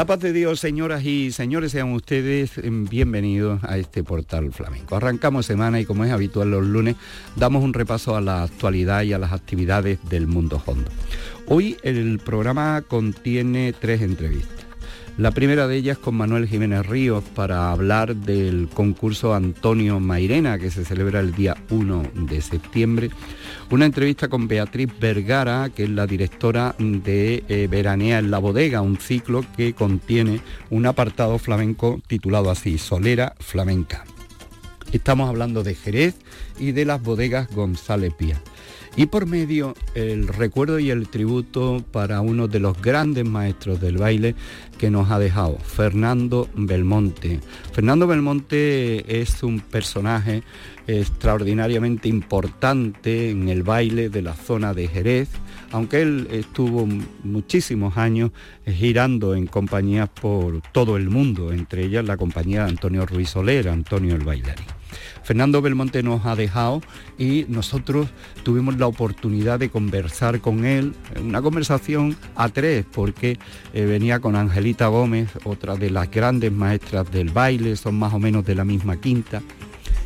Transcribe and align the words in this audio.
la 0.00 0.06
paz 0.06 0.20
de 0.20 0.32
Dios, 0.32 0.60
señoras 0.60 1.04
y 1.04 1.30
señores, 1.30 1.72
sean 1.72 1.92
ustedes 1.92 2.52
bienvenidos 2.88 3.62
a 3.64 3.76
este 3.76 4.02
portal 4.02 4.50
flamenco. 4.50 4.96
Arrancamos 4.96 5.44
semana 5.44 5.78
y 5.78 5.84
como 5.84 6.06
es 6.06 6.10
habitual 6.10 6.50
los 6.50 6.64
lunes, 6.64 6.96
damos 7.36 7.62
un 7.62 7.74
repaso 7.74 8.16
a 8.16 8.22
la 8.22 8.44
actualidad 8.44 9.02
y 9.02 9.12
a 9.12 9.18
las 9.18 9.32
actividades 9.32 9.98
del 10.08 10.26
mundo 10.26 10.62
hondo. 10.64 10.90
Hoy 11.48 11.76
el 11.82 12.18
programa 12.18 12.80
contiene 12.80 13.74
tres 13.78 14.00
entrevistas. 14.00 14.59
La 15.20 15.32
primera 15.32 15.68
de 15.68 15.76
ellas 15.76 15.98
con 15.98 16.14
Manuel 16.14 16.48
Jiménez 16.48 16.86
Ríos 16.86 17.22
para 17.34 17.72
hablar 17.72 18.16
del 18.16 18.70
concurso 18.72 19.34
Antonio 19.34 20.00
Mairena 20.00 20.58
que 20.58 20.70
se 20.70 20.82
celebra 20.82 21.20
el 21.20 21.34
día 21.34 21.58
1 21.68 22.04
de 22.14 22.40
septiembre. 22.40 23.10
Una 23.68 23.84
entrevista 23.84 24.28
con 24.28 24.48
Beatriz 24.48 24.88
Vergara, 24.98 25.68
que 25.68 25.82
es 25.82 25.90
la 25.90 26.06
directora 26.06 26.74
de 26.78 27.44
eh, 27.48 27.68
Veranea 27.70 28.18
en 28.18 28.30
la 28.30 28.38
Bodega, 28.38 28.80
un 28.80 28.96
ciclo 28.96 29.44
que 29.58 29.74
contiene 29.74 30.40
un 30.70 30.86
apartado 30.86 31.36
flamenco 31.36 32.00
titulado 32.06 32.50
así, 32.50 32.78
Solera 32.78 33.34
Flamenca. 33.40 34.06
Estamos 34.90 35.28
hablando 35.28 35.62
de 35.62 35.74
Jerez 35.74 36.14
y 36.58 36.72
de 36.72 36.86
las 36.86 37.02
bodegas 37.02 37.54
González 37.54 38.14
Pía. 38.14 38.40
Y 38.96 39.06
por 39.06 39.26
medio 39.26 39.74
el 39.94 40.28
recuerdo 40.28 40.78
y 40.78 40.90
el 40.90 41.08
tributo 41.08 41.82
para 41.92 42.20
uno 42.20 42.48
de 42.48 42.58
los 42.58 42.80
grandes 42.82 43.24
maestros 43.24 43.80
del 43.80 43.98
baile 43.98 44.34
que 44.78 44.90
nos 44.90 45.10
ha 45.10 45.18
dejado, 45.18 45.58
Fernando 45.58 46.48
Belmonte. 46.54 47.40
Fernando 47.72 48.06
Belmonte 48.06 49.20
es 49.20 49.42
un 49.42 49.60
personaje 49.60 50.42
extraordinariamente 50.86 52.08
importante 52.08 53.30
en 53.30 53.48
el 53.48 53.62
baile 53.62 54.08
de 54.08 54.22
la 54.22 54.34
zona 54.34 54.74
de 54.74 54.88
Jerez, 54.88 55.28
aunque 55.70 56.02
él 56.02 56.26
estuvo 56.32 56.86
muchísimos 57.22 57.96
años 57.96 58.32
girando 58.66 59.34
en 59.34 59.46
compañías 59.46 60.08
por 60.08 60.62
todo 60.72 60.96
el 60.96 61.10
mundo, 61.10 61.52
entre 61.52 61.84
ellas 61.84 62.04
la 62.04 62.16
compañía 62.16 62.64
de 62.64 62.70
Antonio 62.70 63.06
Ruiz 63.06 63.30
Soler, 63.30 63.68
Antonio 63.68 64.16
el 64.16 64.24
Bailarín. 64.24 64.66
Fernando 65.30 65.62
Belmonte 65.62 66.02
nos 66.02 66.26
ha 66.26 66.34
dejado 66.34 66.82
y 67.16 67.46
nosotros 67.46 68.08
tuvimos 68.42 68.78
la 68.78 68.88
oportunidad 68.88 69.60
de 69.60 69.70
conversar 69.70 70.40
con 70.40 70.64
él, 70.64 70.92
una 71.24 71.40
conversación 71.40 72.16
a 72.34 72.48
tres, 72.48 72.84
porque 72.90 73.38
eh, 73.72 73.84
venía 73.84 74.18
con 74.18 74.34
Angelita 74.34 74.88
Gómez, 74.88 75.30
otra 75.44 75.76
de 75.76 75.88
las 75.90 76.10
grandes 76.10 76.50
maestras 76.50 77.12
del 77.12 77.30
baile, 77.30 77.76
son 77.76 77.96
más 77.96 78.12
o 78.12 78.18
menos 78.18 78.44
de 78.44 78.56
la 78.56 78.64
misma 78.64 78.96
quinta 78.96 79.40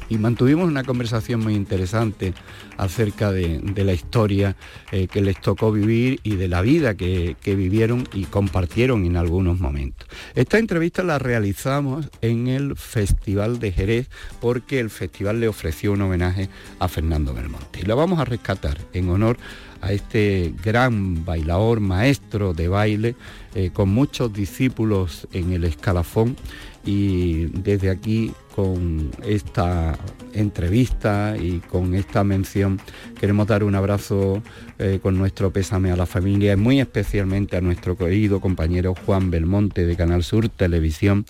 y 0.08 0.18
mantuvimos 0.18 0.68
una 0.68 0.84
conversación 0.84 1.40
muy 1.40 1.54
interesante 1.54 2.34
acerca 2.76 3.32
de, 3.32 3.60
la 3.84 3.92
historia 3.92 4.56
eh, 4.92 5.06
que 5.08 5.20
les 5.20 5.40
tocó 5.40 5.70
vivir 5.72 6.20
y 6.22 6.36
de 6.36 6.48
la 6.48 6.62
vida 6.62 6.94
que, 6.94 7.36
vivieron 7.44 8.08
y 8.12 8.24
compartieron 8.24 9.04
en 9.04 9.16
algunos 9.16 9.60
momentos. 9.60 10.08
Esta 10.34 10.58
entrevista 10.58 11.02
la 11.02 11.18
realizamos 11.18 12.10
en 12.20 12.48
el 12.48 12.76
Festival 12.76 13.58
de 13.58 13.72
Jerez 13.72 14.08
porque 14.40 14.80
el 14.80 14.90
festival 14.90 15.40
le 15.40 15.48
ofreció 15.48 15.92
un 15.92 16.02
homenaje 16.02 16.48
a 16.78 16.88
Fernando 16.88 17.32
Belmonte 17.32 17.80
y 17.80 17.82
la 17.82 17.94
vamos 17.94 18.18
a 18.18 18.24
rescatar 18.24 18.78
en 18.92 19.08
honor 19.08 19.36
a 19.80 19.92
este 19.92 20.54
gran 20.64 21.24
bailador, 21.24 21.80
maestro 21.80 22.54
de 22.54 22.68
baile, 22.68 23.16
eh, 23.54 23.70
con 23.72 23.90
muchos 23.90 24.32
discípulos 24.32 25.28
en 25.32 25.52
el 25.52 25.64
escalafón 25.64 26.36
y 26.84 27.46
desde 27.46 27.90
aquí 27.90 28.32
con 28.54 29.10
esta 29.24 29.98
entrevista 30.32 31.36
y 31.38 31.60
con 31.60 31.94
esta 31.94 32.24
mención 32.24 32.80
queremos 33.18 33.46
dar 33.46 33.64
un 33.64 33.74
abrazo 33.74 34.42
eh, 34.78 34.98
con 35.02 35.16
nuestro 35.16 35.50
pésame 35.52 35.90
a 35.90 35.96
la 35.96 36.06
familia 36.06 36.52
y 36.52 36.56
muy 36.56 36.80
especialmente 36.80 37.56
a 37.56 37.60
nuestro 37.60 37.96
querido 37.96 38.40
compañero 38.40 38.94
Juan 38.94 39.30
Belmonte 39.30 39.86
de 39.86 39.96
Canal 39.96 40.22
Sur 40.22 40.48
Televisión 40.48 41.24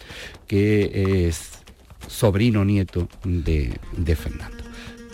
que 0.46 1.26
es 1.28 1.52
sobrino 2.08 2.64
nieto 2.64 3.08
de, 3.24 3.78
de 3.96 4.16
Fernando. 4.16 4.64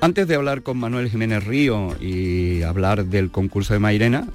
Antes 0.00 0.26
de 0.26 0.34
hablar 0.34 0.62
con 0.62 0.78
Manuel 0.78 1.10
Jiménez 1.10 1.44
Río 1.44 1.94
y 2.00 2.62
hablar 2.62 3.04
del 3.04 3.30
concurso 3.30 3.74
de 3.74 3.80
Mairena, 3.80 4.26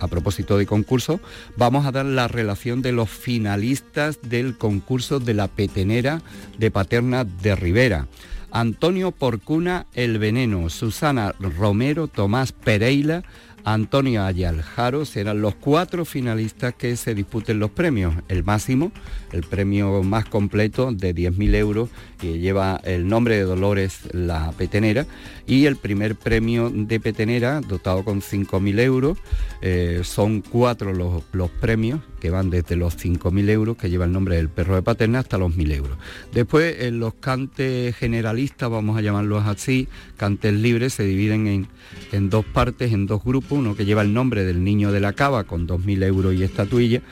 a 0.00 0.08
propósito 0.08 0.58
de 0.58 0.66
concurso, 0.66 1.20
vamos 1.56 1.86
a 1.86 1.92
dar 1.92 2.04
la 2.04 2.28
relación 2.28 2.82
de 2.82 2.92
los 2.92 3.10
finalistas 3.10 4.18
del 4.22 4.56
concurso 4.56 5.20
de 5.20 5.34
la 5.34 5.48
petenera 5.48 6.22
de 6.58 6.70
Paterna 6.70 7.24
de 7.24 7.56
Rivera. 7.56 8.06
Antonio 8.50 9.10
Porcuna 9.10 9.86
El 9.94 10.18
Veneno, 10.18 10.70
Susana 10.70 11.34
Romero, 11.40 12.06
Tomás 12.06 12.52
Pereira, 12.52 13.24
Antonio 13.64 14.24
Ayaljaro 14.24 15.04
serán 15.06 15.40
los 15.40 15.54
cuatro 15.54 16.04
finalistas 16.04 16.74
que 16.74 16.96
se 16.96 17.14
disputen 17.14 17.58
los 17.58 17.70
premios. 17.70 18.14
El 18.28 18.44
máximo, 18.44 18.92
el 19.32 19.42
premio 19.42 20.02
más 20.02 20.26
completo 20.26 20.92
de 20.92 21.14
10.000 21.14 21.54
euros, 21.54 21.88
que 22.18 22.38
lleva 22.38 22.80
el 22.84 23.08
nombre 23.08 23.36
de 23.36 23.42
Dolores 23.44 24.00
la 24.12 24.52
petenera, 24.52 25.06
y 25.46 25.64
el 25.64 25.76
primer 25.76 26.14
premio 26.14 26.70
de 26.70 27.00
petenera, 27.00 27.60
dotado 27.60 28.04
con 28.04 28.20
5.000 28.20 28.80
euros. 28.80 29.18
Eh, 29.62 30.02
son 30.04 30.42
cuatro 30.42 30.92
los, 30.92 31.22
los, 31.32 31.50
premios, 31.50 32.00
que 32.24 32.30
van 32.30 32.48
desde 32.48 32.74
los 32.74 32.96
5.000 32.96 33.50
euros, 33.50 33.76
que 33.76 33.90
lleva 33.90 34.06
el 34.06 34.12
nombre 34.12 34.36
del 34.36 34.48
perro 34.48 34.76
de 34.76 34.80
paterna, 34.80 35.18
hasta 35.18 35.36
los 35.36 35.52
1.000 35.52 35.74
euros. 35.74 35.98
Después, 36.32 36.74
en 36.80 36.98
los 36.98 37.12
cantes 37.12 37.94
generalistas, 37.96 38.70
vamos 38.70 38.96
a 38.96 39.02
llamarlos 39.02 39.44
así, 39.44 39.88
cantes 40.16 40.54
libres, 40.54 40.94
se 40.94 41.02
dividen 41.02 41.46
en, 41.46 41.66
en 42.12 42.30
dos 42.30 42.46
partes, 42.46 42.94
en 42.94 43.04
dos 43.04 43.22
grupos 43.22 43.58
uno 43.58 43.76
que 43.76 43.84
lleva 43.84 44.00
el 44.00 44.14
nombre 44.14 44.46
del 44.46 44.64
niño 44.64 44.90
de 44.90 45.00
la 45.00 45.12
cava 45.12 45.44
con 45.44 45.68
2.000 45.68 46.02
euros 46.04 46.34
y 46.34 46.44
estatuilla, 46.44 47.02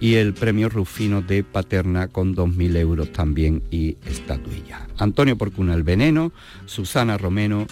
y 0.00 0.14
el 0.14 0.34
premio 0.34 0.68
Rufino 0.68 1.22
de 1.22 1.44
Paterna 1.44 2.08
con 2.08 2.34
2.000 2.34 2.76
euros 2.76 3.12
también 3.12 3.62
y 3.70 3.98
estatuilla. 4.04 4.88
Antonio 4.98 5.38
Porcuna 5.38 5.74
el 5.74 5.84
Veneno, 5.84 6.32
Susana 6.64 7.16
Romero, 7.18 7.68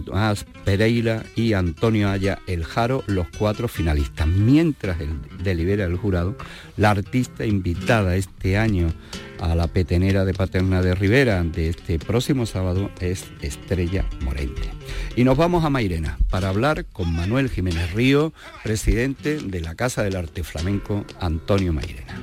Tomás 0.00 0.46
Pereira 0.64 1.22
y 1.36 1.52
Antonio 1.52 2.08
Aya 2.08 2.38
El 2.46 2.64
Jaro, 2.64 3.04
los 3.06 3.26
cuatro 3.36 3.68
finalistas. 3.68 4.26
Mientras 4.26 5.00
el, 5.00 5.20
delibera 5.42 5.84
el 5.84 5.96
jurado, 5.96 6.36
la 6.76 6.90
artista 6.90 7.44
invitada 7.44 8.16
este 8.16 8.56
año 8.56 8.92
a 9.40 9.54
la 9.54 9.66
petenera 9.66 10.24
de 10.24 10.34
Paterna 10.34 10.82
de 10.82 10.94
Rivera 10.94 11.42
de 11.42 11.68
este 11.68 11.98
próximo 11.98 12.46
sábado 12.46 12.90
es 13.00 13.24
Estrella 13.42 14.06
Morente. 14.20 14.70
Y 15.16 15.24
nos 15.24 15.36
vamos 15.36 15.64
a 15.64 15.70
Mairena 15.70 16.18
para 16.30 16.48
hablar 16.48 16.86
con 16.86 17.12
Manuel 17.12 17.50
Jiménez 17.50 17.92
Río, 17.92 18.32
presidente 18.62 19.38
de 19.38 19.60
la 19.60 19.74
Casa 19.74 20.02
del 20.02 20.16
Arte 20.16 20.44
Flamenco 20.44 21.04
Antonio 21.20 21.72
Mairena. 21.72 22.20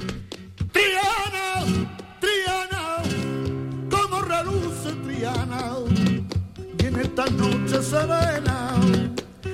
Y 7.19 7.21
en 7.21 7.25
esta 7.25 7.25
noche 7.31 7.83
serena 7.83 8.73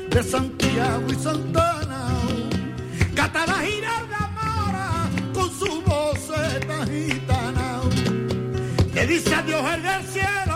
de 0.10 0.24
Santiago 0.24 1.04
y 1.10 1.16
Santana, 1.16 2.10
Catara 3.16 3.56
Giralda 3.56 4.30
Mora 4.36 5.10
con 5.34 5.50
su 5.50 5.82
voz 5.82 6.32
gitana, 6.88 7.82
le 8.94 9.08
dice 9.08 9.34
adiós 9.34 9.64
el 9.74 9.84
del 9.84 10.04
cielo. 10.04 10.55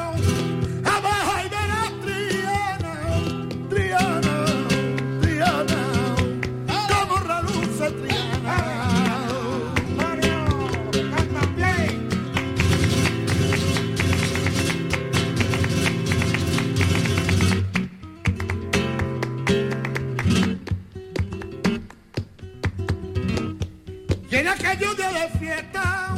Aquellos 24.48 24.96
día 24.96 25.12
de 25.12 25.30
fiesta 25.40 26.16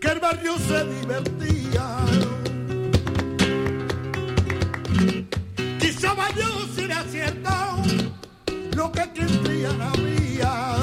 que 0.00 0.08
el 0.08 0.20
barrio 0.20 0.56
se 0.58 0.84
divertía. 0.84 1.86
Quizá 5.78 6.14
yo 6.36 6.66
será 6.74 7.04
cierto 7.04 7.50
lo 8.74 8.90
que 8.92 9.12
quien 9.12 9.82
había. 9.82 10.76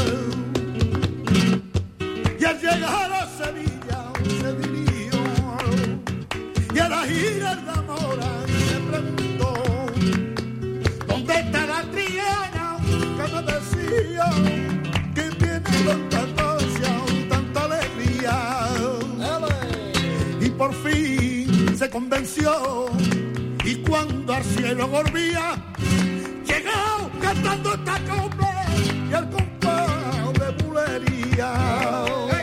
Y 2.40 2.46
al 2.46 2.62
llegar 2.62 3.12
a 3.14 3.28
Sevilla 3.38 3.75
y 22.38 23.76
cuando 23.76 24.34
al 24.34 24.44
cielo 24.44 24.88
volvía 24.90 25.56
llegó 26.46 27.10
cantando 27.22 27.74
esta 27.74 27.98
copla 28.00 28.66
y 29.10 29.14
el 29.14 29.30
compás 29.30 30.34
de 30.34 30.64
bulería. 30.64 32.35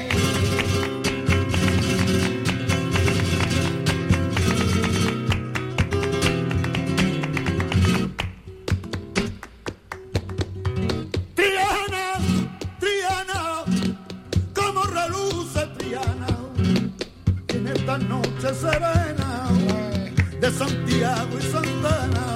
De 20.42 20.50
Santiago 20.50 21.38
y 21.38 21.42
Santana. 21.42 22.26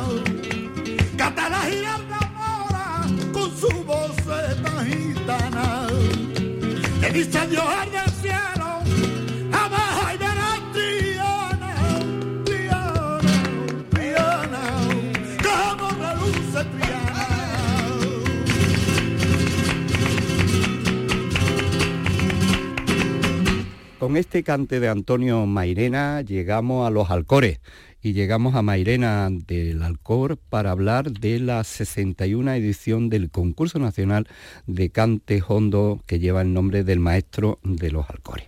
Canta 1.18 1.50
la 1.50 1.98
mora 2.36 3.04
con 3.32 3.50
su 3.56 3.68
voz 3.84 4.14
tan 4.62 4.86
gitana. 4.86 5.88
Le 7.00 7.10
dice 7.10 7.36
adiós 7.36 7.64
al 7.64 8.10
cielo, 8.22 8.68
abajo 9.52 10.14
y 10.14 10.18
verás 10.18 10.60
Triana, 10.72 11.74
Triana, 12.44 13.34
Triana, 13.90 14.62
como 15.42 15.90
reluce 15.90 16.64
Triana. 16.76 17.26
Con 23.98 24.16
este 24.16 24.44
cante 24.44 24.78
de 24.78 24.88
Antonio 24.88 25.44
Mairena 25.46 26.20
llegamos 26.20 26.86
a 26.86 26.90
los 26.90 27.10
Alcores 27.10 27.58
y 28.06 28.12
llegamos 28.12 28.54
a 28.54 28.62
Mairena 28.62 29.28
del 29.32 29.82
Alcor 29.82 30.36
para 30.36 30.70
hablar 30.70 31.10
de 31.10 31.40
la 31.40 31.64
61 31.64 32.52
edición 32.52 33.10
del 33.10 33.32
concurso 33.32 33.80
nacional 33.80 34.28
de 34.68 34.90
cante 34.90 35.42
hondo 35.44 36.00
que 36.06 36.20
lleva 36.20 36.42
el 36.42 36.52
nombre 36.52 36.84
del 36.84 37.00
maestro 37.00 37.58
de 37.64 37.90
los 37.90 38.08
Alcores. 38.08 38.46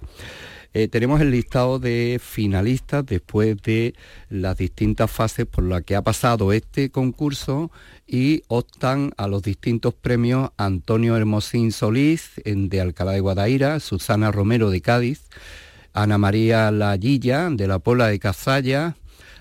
Eh, 0.74 0.86
tenemos 0.86 1.20
el 1.20 1.32
listado 1.32 1.80
de 1.80 2.20
finalistas 2.22 3.04
después 3.04 3.60
de 3.60 3.94
las 4.28 4.56
distintas 4.56 5.10
fases 5.10 5.46
por 5.46 5.64
las 5.64 5.82
que 5.82 5.96
ha 5.96 6.02
pasado 6.02 6.52
este 6.52 6.90
concurso 6.90 7.72
y 8.06 8.44
optan 8.46 9.10
a 9.16 9.26
los 9.26 9.42
distintos 9.42 9.92
premios 9.92 10.50
Antonio 10.56 11.16
Hermosín 11.16 11.72
Solís 11.72 12.40
de 12.44 12.80
Alcalá 12.80 13.10
de 13.10 13.20
Guadaira, 13.20 13.80
Susana 13.80 14.30
Romero 14.30 14.70
de 14.70 14.82
Cádiz, 14.82 15.22
Ana 15.94 16.16
María 16.16 16.70
Lallilla 16.70 17.50
de 17.50 17.66
la 17.66 17.80
Pola 17.80 18.06
de 18.06 18.20
Cazalla, 18.20 18.94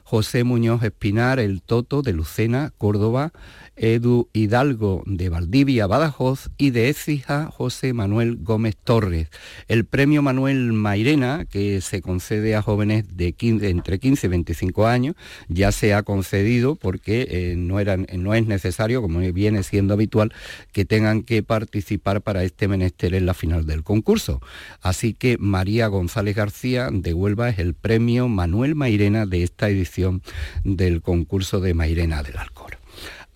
José 0.09 0.45
Muñoz 0.45 0.83
Espinar, 0.83 1.37
el 1.37 1.61
Toto 1.61 2.01
de 2.01 2.13
Lucena, 2.13 2.71
Córdoba, 2.77 3.33
Edu 3.77 4.29
Hidalgo 4.33 5.03
de 5.05 5.29
Valdivia, 5.29 5.87
Badajoz 5.87 6.49
y 6.57 6.71
de 6.71 6.89
Écija, 6.89 7.49
José 7.51 7.93
Manuel 7.93 8.37
Gómez 8.37 8.75
Torres. 8.75 9.29
El 9.67 9.85
premio 9.85 10.21
Manuel 10.21 10.73
Mairena, 10.73 11.45
que 11.45 11.81
se 11.81 12.01
concede 12.01 12.55
a 12.55 12.61
jóvenes 12.61 13.15
de 13.15 13.35
entre 13.39 13.99
15 13.99 14.27
y 14.27 14.29
25 14.29 14.87
años, 14.87 15.15
ya 15.47 15.71
se 15.71 15.93
ha 15.93 16.03
concedido 16.03 16.75
porque 16.75 17.27
eh, 17.29 17.55
no, 17.55 17.77
no 17.83 18.33
es 18.33 18.47
necesario, 18.47 19.01
como 19.01 19.19
viene 19.31 19.61
siendo 19.63 19.93
habitual, 19.93 20.33
que 20.71 20.85
tengan 20.85 21.21
que 21.21 21.43
participar 21.43 22.21
para 22.21 22.43
este 22.43 22.67
menester 22.67 23.13
en 23.13 23.25
la 23.25 23.33
final 23.33 23.65
del 23.65 23.83
concurso. 23.83 24.41
Así 24.81 25.13
que 25.13 25.37
María 25.37 25.87
González 25.87 26.35
García 26.35 26.89
de 26.91 27.13
Huelva 27.13 27.49
es 27.49 27.59
el 27.59 27.73
premio 27.75 28.27
Manuel 28.27 28.75
Mairena 28.75 29.25
de 29.25 29.43
esta 29.43 29.69
edición 29.69 30.21
del 30.63 31.01
concurso 31.01 31.59
de 31.59 31.73
Mairena 31.73 32.23
del 32.23 32.37
Alcor. 32.37 32.86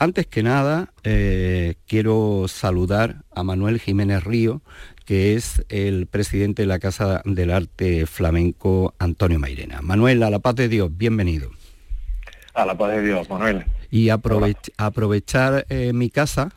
Antes 0.02 0.26
que 0.26 0.42
nada, 0.42 0.92
eh, 1.04 1.76
quiero 1.88 2.48
saludar 2.48 3.18
a 3.36 3.44
Manuel 3.44 3.80
Jiménez 3.80 4.24
Río, 4.24 4.64
que 5.06 5.36
es 5.36 5.64
el 5.70 6.08
presidente 6.08 6.64
de 6.64 6.68
la 6.68 6.80
Casa 6.80 7.22
del 7.24 7.52
Arte 7.52 8.08
Flamenco 8.08 8.96
Antonio 8.98 9.38
Mairena. 9.38 9.80
Manuel, 9.84 10.24
a 10.24 10.32
la 10.32 10.40
paz 10.40 10.56
de 10.56 10.70
Dios, 10.70 10.90
bienvenido. 10.92 11.52
A 12.56 12.66
la 12.66 12.76
paz 12.76 12.94
de 12.94 13.04
Dios, 13.04 13.30
Manuel. 13.30 13.64
Y 13.92 14.10
aprovechar 14.10 15.68
eh, 15.70 15.94
mi 15.94 16.10
casa, 16.10 16.50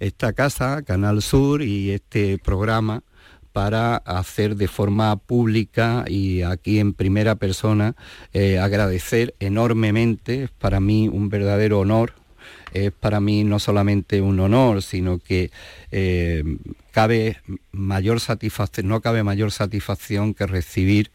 esta 0.00 0.32
casa, 0.32 0.82
Canal 0.82 1.22
Sur 1.22 1.62
y 1.62 1.92
este 1.92 2.38
programa 2.38 3.04
para 3.52 3.98
hacer 3.98 4.56
de 4.56 4.66
forma 4.66 5.14
pública 5.14 6.06
y 6.08 6.42
aquí 6.42 6.80
en 6.80 6.94
primera 6.94 7.36
persona 7.36 7.94
eh, 8.32 8.58
agradecer 8.58 9.36
enormemente, 9.38 10.42
es 10.42 10.50
para 10.50 10.80
mí 10.80 11.06
un 11.06 11.28
verdadero 11.28 11.78
honor 11.78 12.19
es 12.72 12.92
para 12.92 13.20
mí 13.20 13.44
no 13.44 13.58
solamente 13.58 14.20
un 14.20 14.40
honor, 14.40 14.82
sino 14.82 15.18
que 15.18 15.50
eh, 15.90 16.42
cabe 16.90 17.36
mayor 17.72 18.20
satisfacción, 18.20 18.88
no 18.88 19.00
cabe 19.00 19.22
mayor 19.22 19.52
satisfacción 19.52 20.34
que 20.34 20.46
recibir 20.46 21.10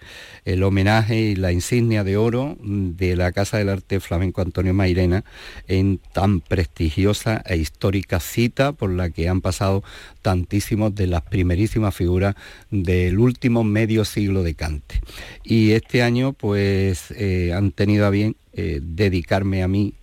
el 0.46 0.64
homenaje 0.64 1.20
y 1.20 1.36
la 1.36 1.52
insignia 1.52 2.04
de 2.04 2.18
oro 2.18 2.58
de 2.62 3.16
la 3.16 3.32
Casa 3.32 3.58
del 3.58 3.70
Arte 3.70 4.00
Flamenco 4.00 4.42
Antonio 4.42 4.74
Mairena 4.74 5.24
en 5.68 6.00
tan 6.14 6.40
prestigiosa 6.40 7.44
e 7.46 7.58
histórica 7.58 8.20
cita 8.20 8.72
por 8.72 8.92
la 8.92 9.10
que 9.10 9.28
han 9.28 9.42
pasado 9.42 9.84
tantísimos 10.22 10.96
de 10.96 11.08
las 11.08 11.22
primerísimas 11.22 11.94
figuras 11.94 12.36
del 12.72 13.20
último 13.20 13.64
medio 13.64 14.06
siglo 14.06 14.44
de 14.44 14.56
Cante. 14.56 15.02
Y 15.44 15.72
este 15.72 16.04
año 16.04 16.34
pues 16.34 17.12
eh, 17.12 17.54
han 17.54 17.72
tenido 17.72 18.06
a 18.06 18.10
bien 18.10 18.36
eh, 18.54 18.80
dedicarme 18.82 19.64
a 19.64 19.68
mí 19.68 19.94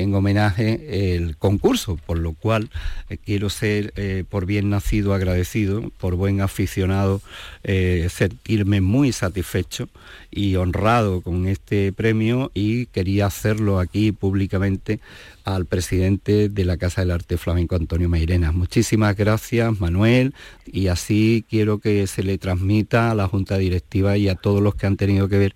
en 0.00 0.14
homenaje 0.14 1.14
el 1.14 1.36
concurso, 1.36 1.96
por 2.06 2.18
lo 2.18 2.32
cual 2.32 2.70
eh, 3.08 3.18
quiero 3.18 3.50
ser 3.50 3.92
eh, 3.96 4.24
por 4.28 4.46
bien 4.46 4.70
nacido 4.70 5.14
agradecido, 5.14 5.90
por 5.98 6.14
buen 6.14 6.40
aficionado, 6.40 7.20
eh, 7.62 8.08
sentirme 8.10 8.80
muy 8.80 9.12
satisfecho 9.12 9.88
y 10.30 10.56
honrado 10.56 11.20
con 11.20 11.46
este 11.46 11.92
premio 11.92 12.50
y 12.54 12.86
quería 12.86 13.26
hacerlo 13.26 13.78
aquí 13.78 14.12
públicamente 14.12 15.00
al 15.44 15.66
presidente 15.66 16.48
de 16.48 16.64
la 16.64 16.76
Casa 16.76 17.00
del 17.00 17.10
Arte 17.10 17.36
Flamenco, 17.36 17.76
Antonio 17.76 18.08
Mairena. 18.08 18.52
Muchísimas 18.52 19.16
gracias, 19.16 19.80
Manuel, 19.80 20.34
y 20.66 20.88
así 20.88 21.44
quiero 21.48 21.78
que 21.78 22.06
se 22.06 22.22
le 22.22 22.38
transmita 22.38 23.10
a 23.10 23.14
la 23.14 23.26
Junta 23.26 23.58
Directiva 23.58 24.16
y 24.16 24.28
a 24.28 24.34
todos 24.34 24.62
los 24.62 24.74
que 24.74 24.86
han 24.86 24.96
tenido 24.96 25.28
que 25.28 25.38
ver 25.38 25.54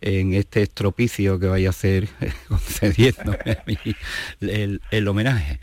en 0.00 0.34
este 0.34 0.62
estropicio 0.62 1.38
que 1.38 1.46
vaya 1.46 1.68
a 1.68 1.70
hacer 1.70 2.08
concediendo 2.48 3.36
el, 4.40 4.80
el, 4.90 5.08
homenaje. 5.08 5.58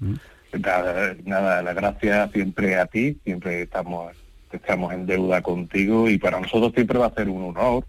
¿Mm? 0.00 0.14
Nada, 0.60 1.16
nada, 1.24 1.62
la 1.62 1.74
gracia 1.74 2.30
siempre 2.32 2.76
a 2.76 2.86
ti, 2.86 3.18
siempre 3.24 3.62
estamos, 3.62 4.14
estamos 4.50 4.92
en 4.94 5.06
deuda 5.06 5.42
contigo 5.42 6.08
y 6.08 6.18
para 6.18 6.40
nosotros 6.40 6.72
siempre 6.74 6.98
va 6.98 7.06
a 7.06 7.14
ser 7.14 7.28
un 7.28 7.54
honor 7.54 7.84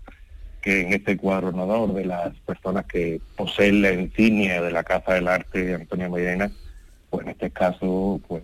que 0.62 0.82
en 0.82 0.94
este 0.94 1.16
cuadro 1.16 1.50
honor 1.50 1.94
de 1.94 2.06
las 2.06 2.36
personas 2.42 2.86
que 2.86 3.22
poseen 3.38 3.82
la 3.82 3.94
insignia 3.94 4.62
de 4.62 4.72
la 4.72 4.84
Casa 4.84 5.14
del 5.14 5.30
Arte 5.30 5.74
Antonio 5.74 6.10
Medina, 6.10 6.52
pues 7.10 7.26
en 7.26 7.32
este 7.32 7.50
caso, 7.52 8.20
pues 8.28 8.44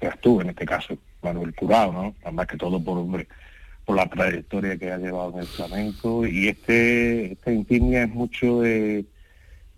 seas 0.00 0.18
tú, 0.20 0.40
en 0.40 0.50
este 0.50 0.66
caso, 0.66 0.98
Manuel 1.22 1.54
Curado, 1.54 1.92
¿no? 1.92 2.32
Más 2.32 2.46
que 2.48 2.56
todo 2.56 2.82
por 2.82 2.98
hombre 2.98 3.28
por 3.84 3.96
la 3.96 4.08
trayectoria 4.08 4.76
que 4.76 4.92
ha 4.92 4.98
llevado 4.98 5.32
en 5.32 5.38
el 5.40 5.46
flamenco 5.46 6.26
y 6.26 6.48
este 6.48 7.32
esta 7.32 7.52
insignia 7.52 8.04
es 8.04 8.10
mucho 8.10 8.60
de, 8.60 9.04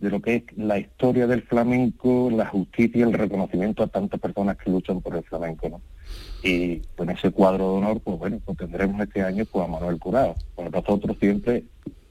de 0.00 0.11
lo 0.11 0.20
que 0.20 0.37
es 0.37 0.42
la 0.56 0.78
historia 0.78 1.26
del 1.26 1.42
flamenco, 1.42 2.30
la 2.30 2.46
justicia 2.46 3.04
el 3.04 3.12
reconocimiento 3.12 3.82
a 3.82 3.88
tantas 3.88 4.20
personas 4.20 4.56
que 4.58 4.70
luchan 4.70 5.00
por 5.00 5.16
el 5.16 5.25
flamenco, 5.25 5.68
¿no? 5.68 5.80
Y 6.42 6.80
con 6.96 7.08
ese 7.08 7.30
cuadro 7.30 7.73
de 7.73 7.78
honor, 7.78 8.00
pues 8.00 8.18
bueno, 8.18 8.38
pues 8.44 8.58
tendremos 8.58 9.00
este 9.00 9.23
año 9.23 9.46
pues, 9.46 9.64
a 9.64 9.68
Manuel 9.68 9.99
Curado. 9.99 10.34
Para 10.54 10.68
nosotros 10.68 11.16
siempre 11.18 11.64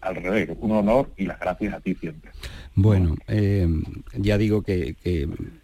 al 0.04 0.16
revés, 0.16 0.50
un 0.60 0.72
honor 0.72 1.10
y 1.18 1.26
las 1.26 1.40
gracias 1.40 1.74
a 1.74 1.80
ti 1.80 1.96
siempre. 1.96 2.32
Bueno, 2.76 3.18
eh, 3.28 3.68
ya 4.18 4.40
digo 4.40 4.64
que, 4.64 4.96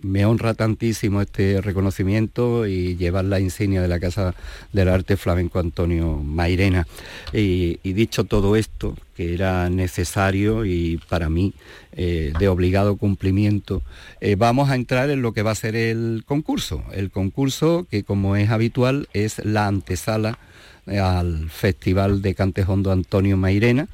me 0.01 0.25
honra 0.25 0.53
tantísimo 0.53 1.21
este 1.21 1.59
reconocimiento 1.59 2.67
y 2.67 2.97
llevar 2.97 3.25
la 3.25 3.39
insignia 3.39 3.81
de 3.81 3.87
la 3.87 3.99
Casa 3.99 4.35
del 4.73 4.89
Arte 4.89 5.17
Flamenco 5.17 5.57
Antonio 5.57 6.17
Mairena. 6.17 6.85
Y, 7.33 7.77
dicho 7.93 8.25
todo 8.25 8.55
esto, 8.55 8.95
que 9.15 9.33
era 9.33 9.69
necesario 9.71 10.65
y 10.65 11.01
para 11.09 11.29
mí 11.29 11.53
eh, 11.93 12.31
de 12.37 12.47
obligado 12.47 12.95
cumplimiento, 12.95 13.81
eh, 14.21 14.35
vamos 14.35 14.69
a 14.69 14.75
entrar 14.75 15.09
en 15.09 15.23
lo 15.23 15.33
que 15.33 15.41
va 15.41 15.51
a 15.51 15.55
ser 15.55 15.75
el 15.75 16.23
concurso. 16.27 16.83
El 16.93 17.09
concurso 17.09 17.87
que 17.89 18.03
como 18.03 18.35
es 18.35 18.51
habitual 18.51 19.09
es 19.13 19.43
la 19.43 19.65
antesala 19.65 20.37
al 20.85 21.49
Festival 21.49 22.21
de 22.21 22.35
Cantejondo 22.35 22.91
Antonio 22.91 23.35
Mairena 23.35 23.87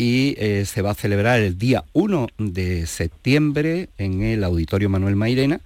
y 0.00 0.36
eh, 0.38 0.64
se 0.64 0.80
va 0.80 0.92
a 0.92 0.94
celebrar 0.94 1.40
el 1.40 1.58
día 1.58 1.84
1 1.92 2.28
de 2.38 2.86
septiembre 2.86 3.88
en 3.98 4.22
el 4.22 4.44
Auditorio 4.44 4.88
Manuel 4.88 5.16
Mairena 5.16 5.60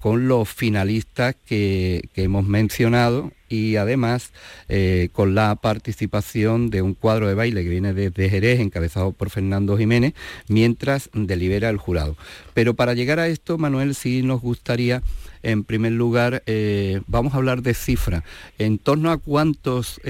con 0.00 0.26
los 0.26 0.48
finalistas 0.48 1.36
que, 1.46 2.08
hemos 2.16 2.44
mencionado 2.44 3.32
y 3.48 3.76
además 3.76 4.32
eh, 4.68 5.08
con 5.12 5.36
la 5.36 5.54
participación 5.54 6.68
de 6.68 6.82
un 6.82 6.94
cuadro 6.94 7.28
de 7.28 7.34
baile 7.34 7.62
que 7.62 7.70
viene 7.70 7.94
desde 7.94 8.28
Jerez, 8.28 8.58
encabezado 8.58 9.12
por 9.12 9.30
Fernando 9.30 9.78
Jiménez, 9.78 10.14
mientras 10.48 11.08
delibera 11.12 11.70
el 11.70 11.76
jurado. 11.76 12.16
Pero 12.54 12.74
para 12.74 12.94
llegar 12.94 13.20
a 13.20 13.28
esto, 13.28 13.56
Manuel, 13.56 13.94
sí 13.94 14.22
nos 14.22 14.40
gustaría, 14.40 15.02
en 15.44 15.62
primer 15.62 15.92
lugar, 15.92 16.42
eh, 16.46 17.02
vamos 17.06 17.34
a 17.34 17.36
hablar 17.36 17.62
de 17.62 17.74
cifra. 17.74 18.24
¿En 18.58 18.78
torno 18.78 19.12
a 19.12 19.18
cuántos 19.18 20.00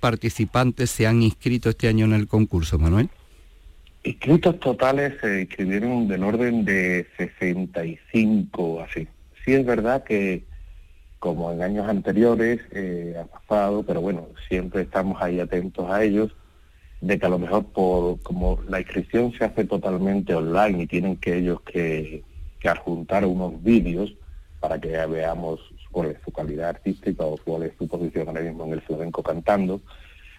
participantes 0.00 0.90
se 0.90 1.06
han 1.06 1.22
inscrito 1.22 1.68
este 1.68 1.88
año 1.88 2.06
en 2.06 2.14
el 2.14 2.26
concurso, 2.26 2.78
Manuel? 2.78 3.10
Inscritos 4.08 4.58
totales 4.58 5.12
se 5.20 5.42
inscribieron 5.42 6.08
del 6.08 6.24
orden 6.24 6.64
de 6.64 7.06
65, 7.18 8.80
así. 8.80 9.06
Sí 9.44 9.52
es 9.52 9.66
verdad 9.66 10.02
que, 10.02 10.44
como 11.18 11.52
en 11.52 11.60
años 11.60 11.86
anteriores, 11.86 12.58
eh, 12.70 13.16
ha 13.20 13.26
pasado, 13.26 13.82
pero 13.82 14.00
bueno, 14.00 14.28
siempre 14.48 14.80
estamos 14.80 15.20
ahí 15.20 15.40
atentos 15.40 15.90
a 15.90 16.02
ellos, 16.02 16.34
de 17.02 17.18
que 17.18 17.26
a 17.26 17.28
lo 17.28 17.38
mejor 17.38 17.66
por 17.66 18.18
como 18.22 18.58
la 18.66 18.80
inscripción 18.80 19.30
se 19.34 19.44
hace 19.44 19.66
totalmente 19.66 20.34
online 20.34 20.84
y 20.84 20.86
tienen 20.86 21.18
que 21.18 21.36
ellos 21.36 21.60
que, 21.60 22.24
que 22.60 22.68
adjuntar 22.70 23.26
unos 23.26 23.62
vídeos 23.62 24.14
para 24.58 24.80
que 24.80 24.88
veamos 25.06 25.60
cuál 25.90 26.12
es 26.12 26.16
su 26.24 26.32
calidad 26.32 26.70
artística 26.70 27.26
o 27.26 27.36
cuál 27.44 27.64
es 27.64 27.72
su 27.76 27.86
posición 27.86 28.28
ahora 28.28 28.40
mismo 28.40 28.64
en 28.64 28.72
el 28.72 28.80
flamenco 28.80 29.22
cantando, 29.22 29.82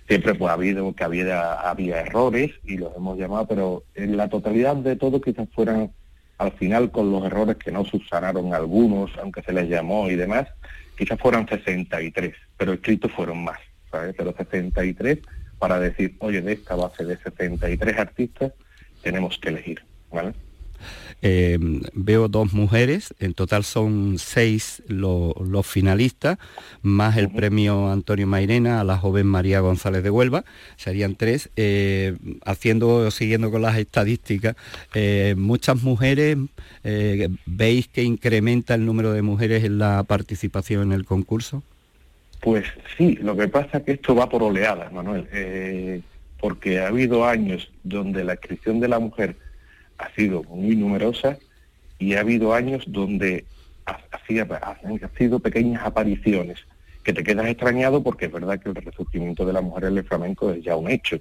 siempre 0.09 0.33
pues 0.33 0.49
ha 0.49 0.53
habido 0.53 0.91
que 0.95 1.03
había, 1.03 1.53
había 1.53 2.01
errores 2.01 2.51
y 2.63 2.77
los 2.77 2.95
hemos 2.95 3.19
llamado, 3.19 3.45
pero 3.45 3.83
en 3.93 4.17
la 4.17 4.27
totalidad 4.27 4.75
de 4.75 4.95
todo 4.95 5.21
quizás 5.21 5.47
fueran 5.53 5.91
al 6.39 6.51
final 6.53 6.89
con 6.89 7.11
los 7.11 7.23
errores 7.25 7.57
que 7.57 7.71
no 7.71 7.85
subsanaron 7.85 8.55
algunos, 8.55 9.11
aunque 9.21 9.43
se 9.43 9.53
les 9.53 9.69
llamó 9.69 10.09
y 10.09 10.15
demás, 10.15 10.47
quizás 10.97 11.19
fueran 11.19 11.47
63, 11.47 12.33
pero 12.57 12.73
escritos 12.73 13.11
fueron 13.11 13.43
más, 13.43 13.59
¿sabes? 13.91 14.15
Pero 14.17 14.33
63 14.35 15.19
para 15.59 15.79
decir, 15.79 16.15
oye, 16.19 16.41
de 16.41 16.53
esta 16.53 16.75
base 16.75 17.05
de 17.05 17.15
63 17.17 17.99
artistas 17.99 18.53
tenemos 19.03 19.37
que 19.37 19.49
elegir, 19.49 19.83
¿vale? 20.11 20.33
Eh, 21.21 21.57
veo 21.93 22.29
dos 22.29 22.53
mujeres, 22.53 23.13
en 23.19 23.33
total 23.33 23.65
son 23.65 24.17
seis 24.17 24.81
los 24.87 25.67
finalistas, 25.67 26.37
más 26.81 27.17
el 27.17 27.29
premio 27.29 27.91
Antonio 27.91 28.25
Mairena 28.25 28.79
a 28.79 28.83
la 28.85 28.97
joven 28.97 29.27
María 29.27 29.59
González 29.59 30.01
de 30.03 30.09
Huelva, 30.09 30.45
serían 30.77 31.15
tres. 31.15 31.49
Eh, 31.57 32.15
haciendo, 32.45 33.11
siguiendo 33.11 33.51
con 33.51 33.61
las 33.61 33.77
estadísticas, 33.77 34.55
eh, 34.93 35.35
muchas 35.37 35.83
mujeres, 35.83 36.37
¿veis 37.45 37.87
que 37.87 38.03
incrementa 38.03 38.75
el 38.75 38.85
número 38.85 39.11
de 39.11 39.21
mujeres 39.21 39.63
en 39.63 39.77
la 39.77 40.03
participación 40.03 40.83
en 40.83 40.91
el 40.93 41.05
concurso? 41.05 41.63
Pues 42.39 42.65
sí, 42.97 43.17
lo 43.21 43.35
que 43.35 43.49
pasa 43.49 43.79
es 43.79 43.83
que 43.83 43.91
esto 43.93 44.15
va 44.15 44.29
por 44.29 44.43
oleadas, 44.43 44.93
Manuel, 44.93 46.03
porque 46.39 46.79
ha 46.79 46.87
habido 46.87 47.25
años 47.25 47.69
donde 47.83 48.23
la 48.23 48.33
inscripción 48.33 48.79
de 48.79 48.87
la 48.87 48.99
mujer 48.99 49.35
ha 49.99 50.09
sido 50.15 50.43
muy 50.43 50.75
numerosa 50.75 51.37
y 51.99 52.15
ha 52.15 52.21
habido 52.21 52.53
años 52.53 52.83
donde 52.87 53.45
ha, 53.85 53.99
han 54.83 55.17
sido 55.17 55.39
pequeñas 55.39 55.83
apariciones 55.85 56.57
que 57.03 57.13
te 57.13 57.23
quedas 57.23 57.47
extrañado 57.47 58.01
porque 58.01 58.25
es 58.25 58.31
verdad 58.31 58.59
que 58.59 58.69
el 58.69 58.75
resurgimiento 58.75 59.45
de 59.45 59.53
la 59.53 59.61
mujer 59.61 59.85
en 59.85 59.97
el 59.97 60.03
flamenco 60.03 60.51
es 60.51 60.63
ya 60.63 60.75
un 60.75 60.89
hecho, 60.89 61.19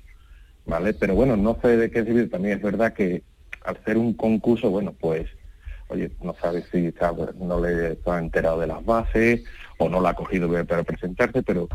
¿vale? 0.64 0.94
Pero 0.94 1.14
bueno, 1.14 1.36
no 1.36 1.58
sé 1.60 1.76
de 1.76 1.90
qué 1.90 2.02
decir, 2.02 2.30
también 2.30 2.56
es 2.58 2.62
verdad 2.62 2.92
que 2.92 3.22
al 3.64 3.82
ser 3.84 3.98
un 3.98 4.14
concurso, 4.14 4.70
bueno, 4.70 4.94
pues, 4.98 5.28
oye, 5.88 6.10
no 6.22 6.34
sabes 6.40 6.66
si 6.70 6.92
no 7.40 7.60
le 7.60 7.92
está 7.92 8.18
enterado 8.18 8.60
de 8.60 8.66
las 8.66 8.84
bases 8.84 9.44
o 9.78 9.88
no 9.88 10.00
la 10.00 10.10
ha 10.10 10.14
cogido 10.14 10.48
para 10.66 10.84
presentarse, 10.84 11.42
pero 11.42 11.68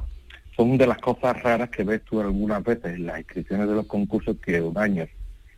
son 0.55 0.77
de 0.77 0.87
las 0.87 0.99
cosas 0.99 1.41
raras 1.41 1.69
que 1.69 1.83
ves 1.83 2.03
tú 2.03 2.21
algunas 2.21 2.63
veces 2.63 2.93
en 2.93 3.07
las 3.07 3.19
inscripciones 3.19 3.67
de 3.67 3.75
los 3.75 3.87
concursos 3.87 4.37
que 4.37 4.61
un 4.61 4.77
año 4.77 5.07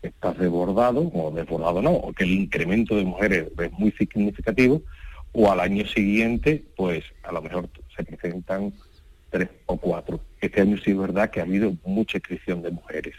estás 0.07 0.37
desbordado 0.37 1.11
o 1.13 1.31
desbordado 1.31 1.81
no, 1.81 1.91
o 1.91 2.13
que 2.13 2.23
el 2.23 2.31
incremento 2.31 2.95
de 2.95 3.03
mujeres 3.03 3.47
es 3.57 3.71
muy 3.73 3.91
significativo, 3.91 4.81
o 5.31 5.51
al 5.51 5.59
año 5.59 5.85
siguiente, 5.85 6.63
pues 6.75 7.03
a 7.23 7.31
lo 7.31 7.41
mejor 7.41 7.69
se 7.95 8.03
presentan 8.03 8.73
tres 9.29 9.49
o 9.65 9.77
cuatro. 9.77 10.21
Este 10.39 10.61
año 10.61 10.77
sí 10.77 10.91
es 10.91 10.97
verdad 10.97 11.29
que 11.29 11.41
ha 11.41 11.43
habido 11.43 11.75
mucha 11.85 12.17
inscripción 12.17 12.61
de 12.61 12.71
mujeres, 12.71 13.15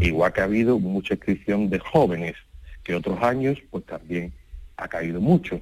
igual 0.00 0.32
que 0.32 0.40
ha 0.40 0.44
habido 0.44 0.78
mucha 0.78 1.14
inscripción 1.14 1.70
de 1.70 1.78
jóvenes, 1.78 2.34
que 2.82 2.94
otros 2.94 3.22
años 3.22 3.58
pues 3.70 3.84
también 3.86 4.32
ha 4.76 4.88
caído 4.88 5.20
mucho. 5.20 5.60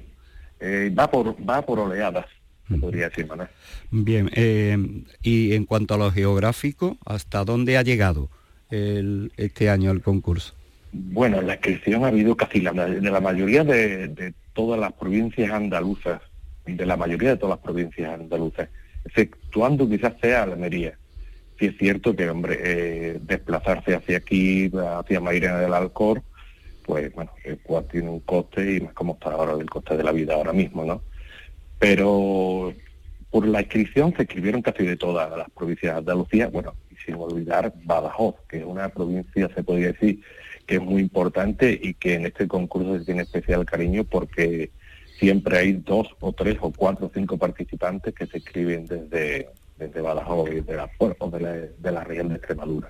Eh, 0.59 0.91
va 0.97 1.09
por 1.11 1.35
va 1.47 1.61
por 1.61 1.79
oleadas, 1.79 2.25
podría 2.79 3.09
decir, 3.09 3.27
Manuel. 3.27 3.49
Bien, 3.91 4.29
eh, 4.33 4.77
y 5.21 5.53
en 5.53 5.65
cuanto 5.65 5.93
a 5.93 5.97
lo 5.97 6.11
geográfico, 6.11 6.97
¿hasta 7.05 7.43
dónde 7.43 7.77
ha 7.77 7.83
llegado? 7.83 8.29
Este 9.37 9.69
año 9.69 9.91
el 9.91 10.01
concurso? 10.01 10.53
Bueno, 10.91 11.41
la 11.41 11.53
inscripción 11.53 12.05
ha 12.05 12.09
habido 12.09 12.37
casi 12.37 12.61
la, 12.61 12.71
de 12.71 13.11
la 13.11 13.19
mayoría 13.19 13.63
de, 13.63 14.33
todas 14.53 14.79
las 14.79 14.93
provincias 14.93 15.51
andaluzas, 15.51 16.21
de 16.65 16.85
la 16.85 16.95
mayoría 16.95 17.29
de 17.31 17.37
todas 17.37 17.57
las 17.57 17.65
provincias 17.65 18.13
andaluzas, 18.13 18.69
exceptuando 19.05 19.89
quizás 19.89 20.13
sea 20.21 20.43
Almería. 20.43 20.97
Sí 21.59 21.67
es 21.67 21.77
cierto 21.77 22.15
que, 22.15 22.29
hombre, 22.29 22.59
eh, 22.61 23.19
desplazarse 23.21 23.95
hacia 23.95 24.17
aquí, 24.17 24.71
hacia 24.75 25.19
Mairena 25.19 25.59
del 25.59 25.73
Alcor, 25.73 26.21
pues 26.85 27.13
bueno, 27.13 27.31
el 27.43 27.59
tiene 27.89 28.09
un 28.09 28.19
coste 28.19 28.75
y 28.75 28.81
más 28.81 28.93
como 28.93 29.13
está 29.13 29.31
ahora 29.31 29.53
el 29.53 29.69
coste 29.69 29.97
de 29.97 30.03
la 30.03 30.11
vida 30.11 30.35
ahora 30.35 30.53
mismo, 30.53 30.83
¿no? 30.83 31.01
Pero 31.79 32.73
por 33.31 33.47
la 33.47 33.61
inscripción 33.61 34.13
se 34.15 34.23
escribieron 34.23 34.61
casi 34.61 34.85
de 34.85 34.95
todas 34.95 35.35
las 35.35 35.49
provincias 35.51 35.93
de 35.93 35.99
Andalucía, 35.99 36.47
bueno, 36.47 36.75
sin 37.05 37.15
olvidar 37.15 37.73
Badajoz, 37.83 38.35
que 38.47 38.57
es 38.59 38.65
una 38.65 38.89
provincia, 38.89 39.49
se 39.53 39.63
podría 39.63 39.87
decir, 39.87 40.21
que 40.65 40.75
es 40.75 40.81
muy 40.81 41.01
importante 41.01 41.77
y 41.81 41.93
que 41.93 42.15
en 42.15 42.25
este 42.25 42.47
concurso 42.47 42.97
se 42.97 43.05
tiene 43.05 43.23
especial 43.23 43.65
cariño 43.65 44.03
porque 44.03 44.71
siempre 45.19 45.57
hay 45.57 45.73
dos 45.73 46.07
o 46.19 46.31
tres 46.33 46.57
o 46.61 46.71
cuatro 46.71 47.07
o 47.07 47.11
cinco 47.13 47.37
participantes 47.37 48.13
que 48.13 48.25
se 48.25 48.37
escriben 48.37 48.85
desde, 48.85 49.49
desde 49.77 50.01
Badajoz 50.01 50.49
y 50.49 50.61
de 50.61 50.75
la, 50.75 50.89
de 51.31 51.39
la, 51.39 51.51
de 51.51 51.91
la 51.91 52.03
región 52.03 52.29
de 52.29 52.35
Extremadura. 52.35 52.89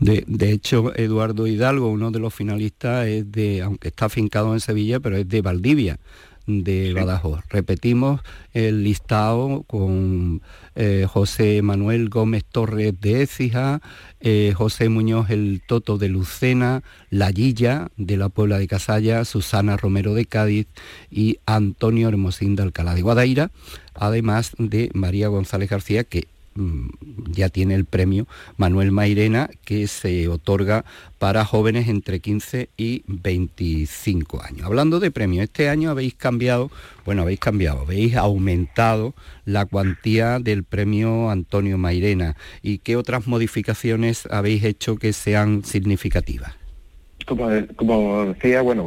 De, 0.00 0.24
de, 0.26 0.50
hecho, 0.50 0.92
Eduardo 0.96 1.46
Hidalgo, 1.46 1.88
uno 1.88 2.10
de 2.10 2.18
los 2.18 2.34
finalistas, 2.34 3.06
es 3.06 3.30
de, 3.30 3.62
aunque 3.62 3.88
está 3.88 4.06
afincado 4.06 4.52
en 4.52 4.60
Sevilla, 4.60 4.98
pero 4.98 5.16
es 5.16 5.28
de 5.28 5.40
Valdivia 5.40 5.98
de 6.46 6.92
Badajoz. 6.92 7.40
Repetimos 7.48 8.20
el 8.52 8.84
listado 8.84 9.64
con 9.66 10.42
eh, 10.74 11.06
José 11.08 11.62
Manuel 11.62 12.08
Gómez 12.08 12.44
Torres 12.44 13.00
de 13.00 13.22
Écija, 13.22 13.80
eh, 14.20 14.52
José 14.56 14.88
Muñoz 14.88 15.30
el 15.30 15.62
Toto 15.66 15.98
de 15.98 16.08
Lucena, 16.08 16.82
La 17.10 17.30
Guilla 17.30 17.88
de 17.96 18.16
la 18.16 18.28
Puebla 18.28 18.58
de 18.58 18.68
Casalla, 18.68 19.24
Susana 19.24 19.76
Romero 19.76 20.14
de 20.14 20.26
Cádiz 20.26 20.66
y 21.10 21.38
Antonio 21.46 22.08
Hermosín 22.08 22.56
de 22.56 22.62
Alcalá 22.62 22.94
de 22.94 23.02
Guadaira, 23.02 23.50
además 23.94 24.52
de 24.58 24.90
María 24.94 25.28
González 25.28 25.70
García, 25.70 26.04
que 26.04 26.26
ya 26.56 27.48
tiene 27.48 27.74
el 27.74 27.84
premio 27.84 28.26
Manuel 28.56 28.92
Mairena 28.92 29.50
que 29.64 29.86
se 29.86 30.28
otorga 30.28 30.84
para 31.18 31.44
jóvenes 31.44 31.88
entre 31.88 32.20
15 32.20 32.68
y 32.76 33.02
25 33.06 34.42
años. 34.42 34.66
Hablando 34.66 35.00
de 35.00 35.10
premio, 35.10 35.42
este 35.42 35.68
año 35.68 35.90
habéis 35.90 36.14
cambiado, 36.14 36.70
bueno, 37.04 37.22
habéis 37.22 37.40
cambiado, 37.40 37.80
habéis 37.80 38.16
aumentado 38.16 39.14
la 39.44 39.66
cuantía 39.66 40.38
del 40.38 40.64
premio 40.64 41.30
Antonio 41.30 41.78
Mairena 41.78 42.36
y 42.62 42.78
qué 42.78 42.96
otras 42.96 43.26
modificaciones 43.26 44.26
habéis 44.30 44.64
hecho 44.64 44.96
que 44.96 45.12
sean 45.12 45.64
significativas. 45.64 46.54
Como, 47.26 47.48
decía, 48.26 48.60
bueno, 48.60 48.86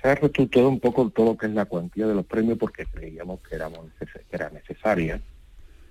se 0.00 0.08
ha 0.08 0.14
reestructurado 0.14 0.70
un 0.70 0.80
poco 0.80 1.10
todo 1.10 1.26
lo 1.26 1.36
que 1.36 1.44
es 1.44 1.52
la 1.52 1.66
cuantía 1.66 2.06
de 2.06 2.14
los 2.14 2.24
premios 2.24 2.56
porque 2.56 2.86
creíamos 2.86 3.40
que 3.40 3.56
era 3.56 4.50
necesaria 4.50 5.20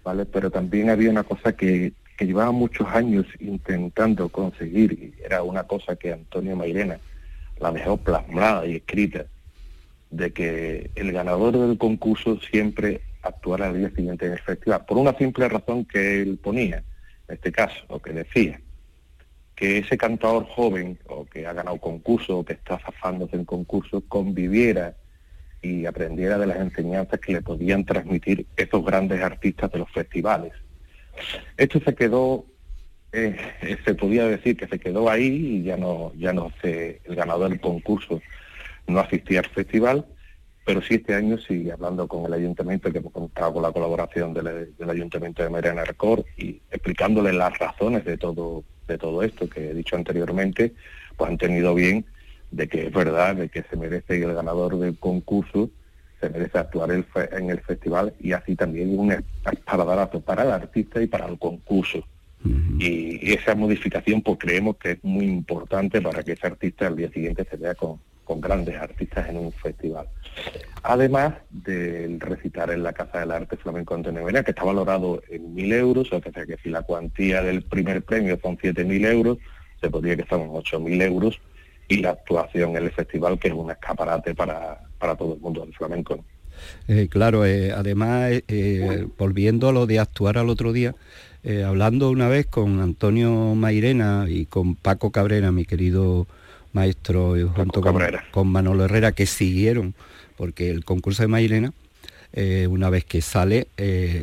¿vale? 0.05 0.25
Pero 0.25 0.51
también 0.51 0.89
había 0.89 1.09
una 1.09 1.23
cosa 1.23 1.57
que, 1.57 1.91
que 2.15 2.25
llevaba 2.25 2.51
muchos 2.51 2.87
años 2.87 3.25
intentando 3.39 4.29
conseguir, 4.29 4.93
y 4.93 5.21
era 5.21 5.43
una 5.43 5.63
cosa 5.63 5.95
que 5.97 6.13
Antonio 6.13 6.55
Mairena 6.55 6.99
la 7.59 7.71
dejó 7.71 7.97
plasmada 7.97 8.65
y 8.67 8.75
escrita, 8.75 9.25
de 10.11 10.31
que 10.31 10.91
el 10.95 11.11
ganador 11.11 11.57
del 11.57 11.77
concurso 11.77 12.39
siempre 12.39 13.01
actuara 13.23 13.67
al 13.67 13.77
día 13.77 13.89
siguiente 13.89 14.27
en 14.27 14.33
el 14.33 14.39
festival, 14.39 14.85
por 14.85 14.97
una 14.97 15.17
simple 15.17 15.49
razón 15.49 15.83
que 15.83 16.21
él 16.21 16.39
ponía, 16.41 16.83
en 17.27 17.35
este 17.35 17.51
caso, 17.51 17.83
o 17.87 17.99
que 17.99 18.13
decía, 18.13 18.61
que 19.55 19.79
ese 19.79 19.97
cantador 19.97 20.45
joven, 20.47 20.99
o 21.07 21.25
que 21.25 21.47
ha 21.47 21.53
ganado 21.53 21.79
concurso, 21.79 22.39
o 22.39 22.45
que 22.45 22.53
está 22.53 22.77
zafándose 22.77 23.35
en 23.37 23.45
concurso, 23.45 24.03
conviviera 24.07 24.95
y 25.65 25.85
aprendiera 25.85 26.37
de 26.37 26.47
las 26.47 26.57
enseñanzas 26.57 27.19
que 27.19 27.33
le 27.33 27.41
podían 27.41 27.85
transmitir 27.85 28.45
esos 28.55 28.85
grandes 28.85 29.21
artistas 29.21 29.71
de 29.71 29.79
los 29.79 29.91
festivales. 29.91 30.53
Esto 31.57 31.79
se 31.79 31.95
quedó, 31.95 32.45
eh, 33.11 33.35
se 33.85 33.95
podía 33.95 34.25
decir 34.27 34.55
que 34.55 34.67
se 34.67 34.79
quedó 34.79 35.09
ahí 35.09 35.57
y 35.57 35.63
ya 35.63 35.77
no, 35.77 36.13
ya 36.15 36.33
no 36.33 36.51
sé, 36.61 37.01
el 37.05 37.15
ganador 37.15 37.49
del 37.49 37.59
concurso 37.59 38.21
no 38.87 38.99
asistía 38.99 39.39
al 39.39 39.47
festival, 39.47 40.05
pero 40.65 40.81
sí 40.81 40.95
este 40.95 41.15
año 41.15 41.37
sí, 41.37 41.69
hablando 41.71 42.07
con 42.07 42.25
el 42.25 42.33
ayuntamiento, 42.33 42.91
que 42.91 42.99
hemos 42.99 43.13
contado 43.13 43.53
con 43.53 43.63
la 43.63 43.71
colaboración 43.71 44.33
del, 44.33 44.89
ayuntamiento 44.89 45.41
de 45.43 45.49
Mariana 45.49 45.83
Record 45.83 46.25
y 46.37 46.61
explicándole 46.71 47.33
las 47.33 47.57
razones 47.57 48.05
de 48.05 48.17
todo, 48.17 48.63
de 48.87 48.97
todo 48.97 49.23
esto 49.23 49.49
que 49.49 49.69
he 49.69 49.73
dicho 49.73 49.95
anteriormente, 49.95 50.73
pues 51.17 51.29
han 51.29 51.37
tenido 51.37 51.73
bien 51.73 52.05
de 52.55 52.69
que 52.69 52.87
es 52.87 52.93
verdad, 52.93 53.35
de 53.35 53.49
que 53.49 53.63
se 53.63 53.75
merece 53.75 54.23
el 54.23 54.33
ganador 54.33 54.79
del 54.79 54.97
concurso, 54.97 55.69
se 56.21 56.29
merece 56.29 56.57
actuar 56.57 56.89
en 56.91 57.49
el 57.49 57.59
festival 57.59 58.13
y 58.19 58.31
así 58.31 58.55
también 58.55 58.97
un 58.97 59.11
esparadarazo 59.11 60.21
para 60.21 60.43
el 60.43 60.51
artista 60.51 61.01
y 61.01 61.07
para 61.07 61.27
el 61.27 61.37
concurso. 61.37 62.07
y, 62.79 63.33
esa 63.33 63.55
modificación 63.55 64.21
pues 64.21 64.37
creemos 64.39 64.77
que 64.77 64.91
es 64.91 65.03
muy 65.03 65.25
importante 65.25 65.99
para 66.01 66.23
que 66.23 66.33
ese 66.33 66.47
artista 66.47 66.87
al 66.87 66.95
día 66.95 67.09
siguiente 67.09 67.45
se 67.49 67.57
vea 67.57 67.75
con, 67.75 67.99
con 68.23 68.39
grandes 68.39 68.75
artistas 68.77 69.27
en 69.29 69.37
un 69.37 69.51
festival. 69.51 70.07
Además 70.83 71.33
del 71.49 72.21
recitar 72.21 72.71
en 72.71 72.83
la 72.83 72.93
Casa 72.93 73.19
del 73.19 73.31
Arte 73.31 73.57
Flamenco 73.57 73.95
Antonio 73.95 74.23
Vera, 74.23 74.43
que 74.43 74.51
está 74.51 74.63
valorado 74.63 75.21
en 75.29 75.53
mil 75.53 75.73
euros, 75.73 76.07
o 76.13 76.21
sea 76.21 76.45
que 76.45 76.57
si 76.63 76.69
la 76.69 76.83
cuantía 76.83 77.41
del 77.41 77.63
primer 77.63 78.03
premio 78.03 78.39
son 78.41 78.57
siete 78.61 78.85
mil 78.85 79.03
euros, 79.03 79.39
se 79.81 79.89
podría 79.89 80.15
que 80.15 80.25
son 80.27 80.47
ocho 80.51 80.79
mil 80.79 81.01
euros, 81.01 81.41
y 81.87 81.97
la 81.97 82.11
actuación 82.11 82.71
en 82.71 82.83
el 82.83 82.91
festival, 82.91 83.39
que 83.39 83.49
es 83.49 83.53
un 83.53 83.71
escaparate 83.71 84.33
para, 84.33 84.79
para 84.97 85.15
todo 85.15 85.35
el 85.35 85.39
mundo 85.39 85.61
del 85.61 85.73
flamenco. 85.73 86.23
Eh, 86.87 87.07
claro, 87.09 87.45
eh, 87.45 87.71
además, 87.71 88.31
eh, 88.47 89.07
volviendo 89.17 89.69
a 89.69 89.73
lo 89.73 89.85
de 89.85 89.99
actuar 89.99 90.37
al 90.37 90.49
otro 90.49 90.73
día, 90.73 90.95
hablando 91.63 92.09
una 92.09 92.27
vez 92.27 92.47
con 92.47 92.81
Antonio 92.81 93.53
Mairena 93.53 94.25
y 94.27 94.47
con 94.47 94.75
Paco 94.75 95.11
Cabrera, 95.11 95.51
mi 95.51 95.63
querido 95.65 96.25
maestro, 96.73 97.35
junto 97.55 97.81
con, 97.81 98.01
con, 98.31 98.47
Manolo 98.47 98.85
Herrera, 98.85 99.11
que 99.11 99.27
siguieron, 99.27 99.93
porque 100.37 100.71
el 100.71 100.83
concurso 100.83 101.21
de 101.21 101.27
Mairena, 101.27 101.71
una 102.67 102.89
vez 102.89 103.05
que 103.05 103.21
sale, 103.21 103.67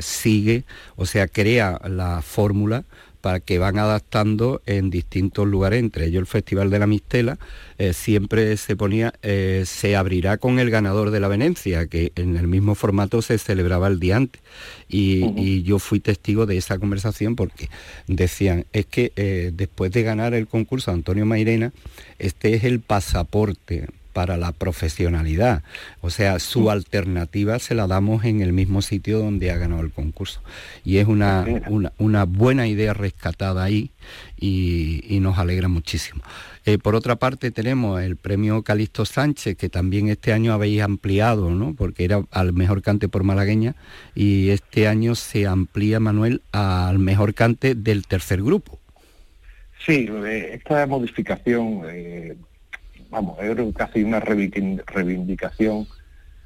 sigue, 0.00 0.64
o 0.96 1.06
sea, 1.06 1.28
crea 1.28 1.80
la 1.88 2.22
fórmula 2.22 2.82
para 3.22 3.40
que 3.40 3.58
van 3.58 3.78
adaptando 3.78 4.60
en 4.66 4.90
distintos 4.90 5.46
lugares, 5.46 5.78
entre 5.78 6.06
ellos 6.06 6.20
el 6.20 6.26
Festival 6.26 6.68
de 6.70 6.78
la 6.78 6.86
Mistela, 6.86 7.38
eh, 7.78 7.94
siempre 7.94 8.56
se 8.56 8.76
ponía, 8.76 9.14
eh, 9.22 9.62
se 9.64 9.96
abrirá 9.96 10.36
con 10.36 10.58
el 10.58 10.70
ganador 10.70 11.10
de 11.10 11.20
la 11.20 11.28
Venecia, 11.28 11.86
que 11.86 12.12
en 12.16 12.36
el 12.36 12.48
mismo 12.48 12.74
formato 12.74 13.22
se 13.22 13.38
celebraba 13.38 13.86
el 13.86 14.00
día 14.00 14.16
antes. 14.16 14.42
Y, 14.88 15.62
yo 15.62 15.78
fui 15.78 16.00
testigo 16.00 16.44
de 16.44 16.56
esa 16.56 16.78
conversación 16.78 17.36
porque 17.36 17.70
decían, 18.08 18.66
es 18.72 18.84
que 18.86 19.12
eh, 19.14 19.52
después 19.54 19.92
de 19.92 20.02
ganar 20.02 20.34
el 20.34 20.48
concurso 20.48 20.90
Antonio 20.90 21.24
Mairena, 21.24 21.72
este 22.18 22.54
es 22.54 22.64
el 22.64 22.80
pasaporte 22.80 23.86
para 24.12 24.36
la 24.36 24.52
profesionalidad. 24.52 25.62
O 26.00 26.10
sea, 26.10 26.38
su 26.38 26.70
alternativa 26.70 27.58
se 27.58 27.74
la 27.74 27.86
damos 27.86 28.24
en 28.24 28.40
el 28.42 28.52
mismo 28.52 28.82
sitio 28.82 29.18
donde 29.18 29.50
ha 29.50 29.56
ganado 29.56 29.82
el 29.82 29.90
concurso. 29.90 30.40
Y 30.84 30.98
es 30.98 31.08
una, 31.08 31.44
una, 31.98 32.24
buena 32.24 32.66
idea 32.66 32.94
rescatada 32.94 33.64
ahí 33.64 33.90
y, 34.38 35.18
nos 35.20 35.38
alegra 35.38 35.68
muchísimo. 35.68 36.22
Eh, 36.64 36.78
por 36.78 36.94
otra 36.94 37.16
parte 37.16 37.50
tenemos 37.50 38.02
el 38.02 38.16
premio 38.16 38.62
Calixto 38.62 39.04
Sánchez, 39.04 39.56
que 39.56 39.68
también 39.68 40.08
este 40.08 40.32
año 40.32 40.52
habéis 40.52 40.82
ampliado, 40.82 41.50
¿no? 41.50 41.74
porque 41.74 42.04
era 42.04 42.22
al 42.30 42.52
mejor 42.52 42.82
cante 42.82 43.08
por 43.08 43.22
malagueña, 43.22 43.76
y 44.14 44.50
este 44.50 44.88
año 44.88 45.14
se 45.14 45.46
amplía, 45.46 46.00
Manuel, 46.00 46.42
al 46.50 46.98
mejor 46.98 47.34
cante 47.34 47.74
del 47.74 48.06
tercer 48.06 48.42
grupo. 48.42 48.80
Sí, 49.86 50.08
eh, 50.08 50.50
esta 50.54 50.86
modificación 50.86 51.82
eh, 51.90 52.36
vamos, 53.12 53.38
es 53.40 53.56
casi 53.74 54.02
una 54.02 54.20
reivindicación 54.20 55.86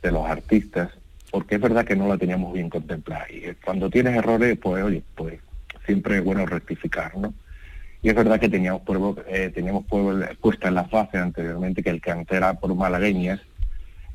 de 0.03 0.11
los 0.11 0.27
artistas, 0.27 0.91
porque 1.31 1.55
es 1.55 1.61
verdad 1.61 1.85
que 1.85 1.97
no 1.97 2.09
la 2.09 2.19
teníamos 2.19 2.53
bien 2.53 2.69
contemplada. 2.69 3.27
Y 3.31 3.55
cuando 3.65 3.89
tienes 3.89 4.17
errores, 4.17 4.59
pues 4.61 4.83
oye, 4.83 5.03
pues 5.15 5.41
siempre 5.87 6.19
es 6.19 6.25
bueno 6.25 6.45
rectificar, 6.45 7.17
¿no? 7.17 7.33
Y 8.03 8.09
es 8.09 8.15
verdad 8.15 8.39
que 8.39 8.49
teníamos, 8.49 8.83
eh, 9.29 9.51
teníamos 9.55 9.85
puesta 10.41 10.69
en 10.69 10.75
las 10.75 10.91
bases 10.91 11.21
anteriormente 11.21 11.83
que 11.83 11.91
el 11.91 12.01
cante 12.01 12.37
era 12.37 12.55
por 12.55 12.75
malagueñas, 12.75 13.41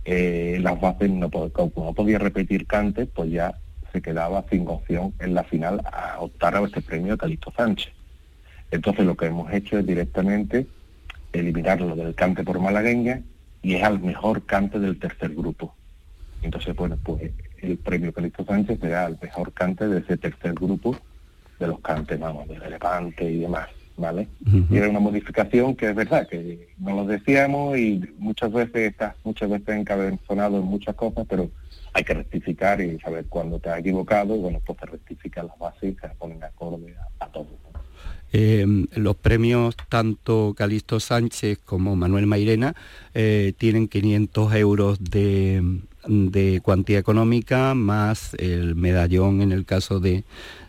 eh, 0.06 0.60
las 0.62 0.80
bases 0.80 1.10
no, 1.10 1.30
no 1.30 1.94
podía 1.94 2.20
repetir 2.20 2.68
cante, 2.68 3.06
pues 3.06 3.32
ya 3.32 3.56
se 3.92 4.02
quedaba 4.02 4.46
sin 4.50 4.68
opción 4.68 5.14
en 5.20 5.34
la 5.34 5.44
final 5.44 5.82
a 5.92 6.20
optar 6.20 6.56
a 6.56 6.62
este 6.62 6.82
premio 6.82 7.18
Calixto 7.18 7.52
Sánchez. 7.56 7.94
Entonces 8.72 9.06
lo 9.06 9.16
que 9.16 9.26
hemos 9.26 9.52
hecho 9.52 9.78
es 9.80 9.86
directamente 9.86 10.68
eliminarlo 11.34 11.96
del 11.96 12.16
cante 12.16 12.44
por 12.44 12.60
malagueña 12.60 13.22
y 13.62 13.76
es 13.76 13.84
al 13.84 14.00
mejor 14.00 14.46
cante 14.46 14.80
del 14.80 15.00
tercer 15.00 15.34
grupo. 15.36 15.76
Entonces, 16.42 16.76
bueno, 16.76 16.98
pues 17.04 17.32
el 17.62 17.78
premio 17.78 18.14
Calixto 18.14 18.44
Sánchez 18.44 18.80
será 18.80 19.06
el 19.06 19.18
mejor 19.22 19.54
cante 19.54 19.88
de 19.88 20.00
ese 20.00 20.18
tercer 20.18 20.54
grupo 20.54 20.96
de 21.60 21.68
los 21.68 21.80
cantes, 21.80 22.20
vamos, 22.20 22.48
del 22.48 22.60
Levante 22.60 23.24
y 23.24 23.40
demás, 23.40 23.68
¿vale? 23.98 24.28
Y 24.70 24.78
era 24.78 24.90
una 24.90 25.00
modificación 25.00 25.76
que 25.76 25.90
es 25.90 25.96
verdad, 25.96 26.28
que 26.28 26.70
no 26.80 26.96
lo 26.96 27.06
decíamos 27.06 27.78
y 27.78 28.02
muchas 28.18 28.52
veces 28.52 28.92
está, 28.92 29.16
muchas 29.24 29.50
veces 29.50 29.70
encabezonado 29.70 30.58
en 30.58 30.66
muchas 30.66 30.96
cosas, 30.96 31.26
pero 31.30 31.52
hay 31.94 32.04
que 32.04 32.16
rectificar 32.16 32.82
y 32.82 33.00
saber 33.00 33.26
cuándo 33.26 33.60
te 33.60 33.70
has 33.70 33.80
equivocado 33.80 34.36
y 34.36 34.40
bueno, 34.40 34.60
pues 34.66 34.80
se 34.80 34.86
rectifican 34.88 35.48
las 35.48 35.60
bases 35.60 35.94
y 35.94 35.96
se 35.96 36.08
ponen 36.16 36.44
acorde 36.44 36.96
a, 36.98 37.26
a 37.26 37.28
todo. 37.28 37.48
Eh, 38.34 38.66
los 38.96 39.16
premios 39.18 39.76
tanto 39.90 40.54
Calixto 40.56 41.00
Sánchez 41.00 41.60
como 41.66 41.96
Manuel 41.96 42.28
Mairena 42.28 42.76
eh, 43.14 43.54
tienen 43.58 43.88
500 43.90 44.56
euros 44.56 45.04
de, 45.04 45.82
de 46.08 46.62
cuantía 46.62 47.00
económica 47.00 47.74
más 47.74 48.34
el 48.36 48.76
medallón 48.76 49.42
en 49.42 49.52
el 49.52 49.66
caso 49.66 50.00
de, 50.00 50.24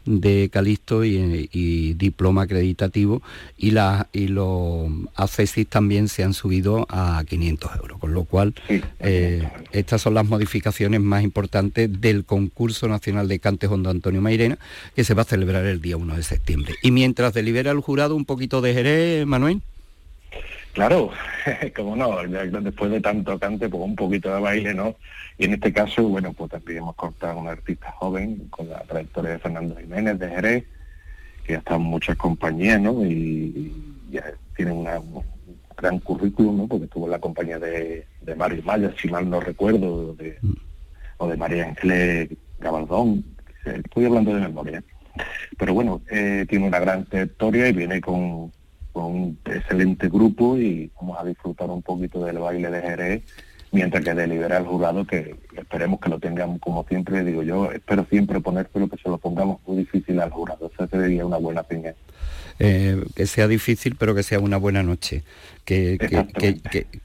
de 0.04 0.48
Calixto 0.52 1.04
y, 1.04 1.94
diploma 1.94 2.42
acreditativo 2.42 3.22
y, 3.56 3.70
la, 3.70 4.08
y 4.12 4.28
los 4.28 4.90
ACESIS 5.14 5.68
también 5.68 6.08
se 6.08 6.24
han 6.24 6.34
subido 6.34 6.86
a 6.88 7.22
500 7.28 7.76
euros, 7.76 7.98
con 7.98 8.14
lo 8.14 8.24
cual 8.24 8.54
eh, 9.00 9.48
estas 9.72 10.02
son 10.02 10.14
las 10.14 10.26
modificaciones 10.26 11.00
más 11.00 11.22
importantes 11.22 12.00
del 12.00 12.24
concurso 12.24 12.88
nacional 12.88 13.28
de 13.28 13.38
Cantes 13.38 13.70
Hondo 13.70 13.90
Antonio 13.90 14.20
Mairena 14.20 14.58
que 14.94 15.04
se 15.04 15.14
va 15.14 15.22
a 15.22 15.26
celebrar 15.26 15.64
el 15.66 15.80
día 15.80 15.96
1 15.96 16.16
de 16.16 16.22
septiembre. 16.22 16.74
Y 16.82 16.90
mientras 16.90 17.34
delibera 17.34 17.70
el 17.70 17.80
jurado 17.80 18.16
un 18.16 18.24
poquito 18.24 18.60
de 18.60 18.74
Jerez, 18.74 19.26
Manuel. 19.26 19.62
Claro, 20.72 21.10
como 21.76 21.96
no, 21.96 22.22
después 22.22 22.90
de 22.90 23.00
tanto 23.00 23.38
cante, 23.38 23.68
pues 23.68 23.82
un 23.82 23.94
poquito 23.94 24.34
de 24.34 24.40
baile, 24.40 24.72
¿no? 24.72 24.96
Y 25.36 25.44
en 25.44 25.54
este 25.54 25.72
caso, 25.72 26.08
bueno, 26.08 26.32
pues 26.32 26.50
también 26.50 26.78
hemos 26.78 26.94
cortado 26.94 27.34
a 27.34 27.42
un 27.42 27.48
artista 27.48 27.90
joven 27.92 28.48
con 28.48 28.68
la 28.68 28.80
trayectoria 28.84 29.32
de 29.32 29.38
Fernando 29.38 29.76
Jiménez 29.76 30.18
de 30.18 30.28
Jerez, 30.28 30.64
que 31.44 31.52
ya 31.52 31.58
está 31.58 31.74
en 31.74 31.82
muchas 31.82 32.16
compañías, 32.16 32.80
¿no? 32.80 33.04
Y, 33.04 33.72
ya 34.10 34.24
tiene 34.56 34.72
un 34.72 34.86
gran 35.76 35.98
currículum, 36.00 36.56
¿no? 36.56 36.66
Porque 36.66 36.84
estuvo 36.84 37.06
en 37.06 37.12
la 37.12 37.18
compañía 37.18 37.58
de, 37.58 38.06
Mario 38.36 38.62
Maya, 38.62 38.94
si 39.00 39.08
mal 39.08 39.28
no 39.28 39.40
recuerdo, 39.40 40.14
de, 40.14 40.38
o 41.18 41.28
de 41.28 41.36
María 41.36 41.64
Ángeles 41.64 42.30
Gabaldón, 42.60 43.24
estoy 43.64 44.06
hablando 44.06 44.34
de 44.34 44.40
memoria. 44.40 44.82
Pero 45.58 45.74
bueno, 45.74 46.00
eh, 46.10 46.46
tiene 46.48 46.66
una 46.66 46.78
gran 46.78 47.04
trayectoria 47.04 47.68
y 47.68 47.72
viene 47.72 48.00
con 48.00 48.52
con 48.92 49.04
un 49.04 49.38
excelente 49.44 50.08
grupo 50.08 50.56
y 50.56 50.90
vamos 51.00 51.18
a 51.18 51.24
disfrutar 51.24 51.70
un 51.70 51.82
poquito 51.82 52.24
del 52.24 52.38
baile 52.38 52.70
de 52.70 52.80
Jerez 52.80 53.22
mientras 53.72 54.04
que 54.04 54.14
delibera 54.14 54.58
el 54.58 54.66
jurado 54.66 55.06
que 55.06 55.36
esperemos 55.56 55.98
que 56.00 56.10
lo 56.10 56.18
tengamos 56.18 56.60
como 56.60 56.84
siempre 56.84 57.24
digo 57.24 57.42
yo 57.42 57.72
espero 57.72 58.06
siempre 58.10 58.40
ponérselo 58.40 58.88
que 58.88 58.98
se 58.98 59.08
lo 59.08 59.18
pongamos 59.18 59.60
muy 59.66 59.78
difícil 59.78 60.20
al 60.20 60.30
jurado. 60.30 60.70
Eso 60.72 60.86
sería 60.88 61.26
una 61.26 61.38
buena 61.38 61.64
señal 61.64 61.96
Eh, 62.58 63.02
que 63.14 63.26
sea 63.26 63.48
difícil, 63.48 63.96
pero 63.98 64.14
que 64.14 64.22
sea 64.22 64.38
una 64.40 64.56
buena 64.56 64.82
noche. 64.82 65.22
Que, 65.64 65.96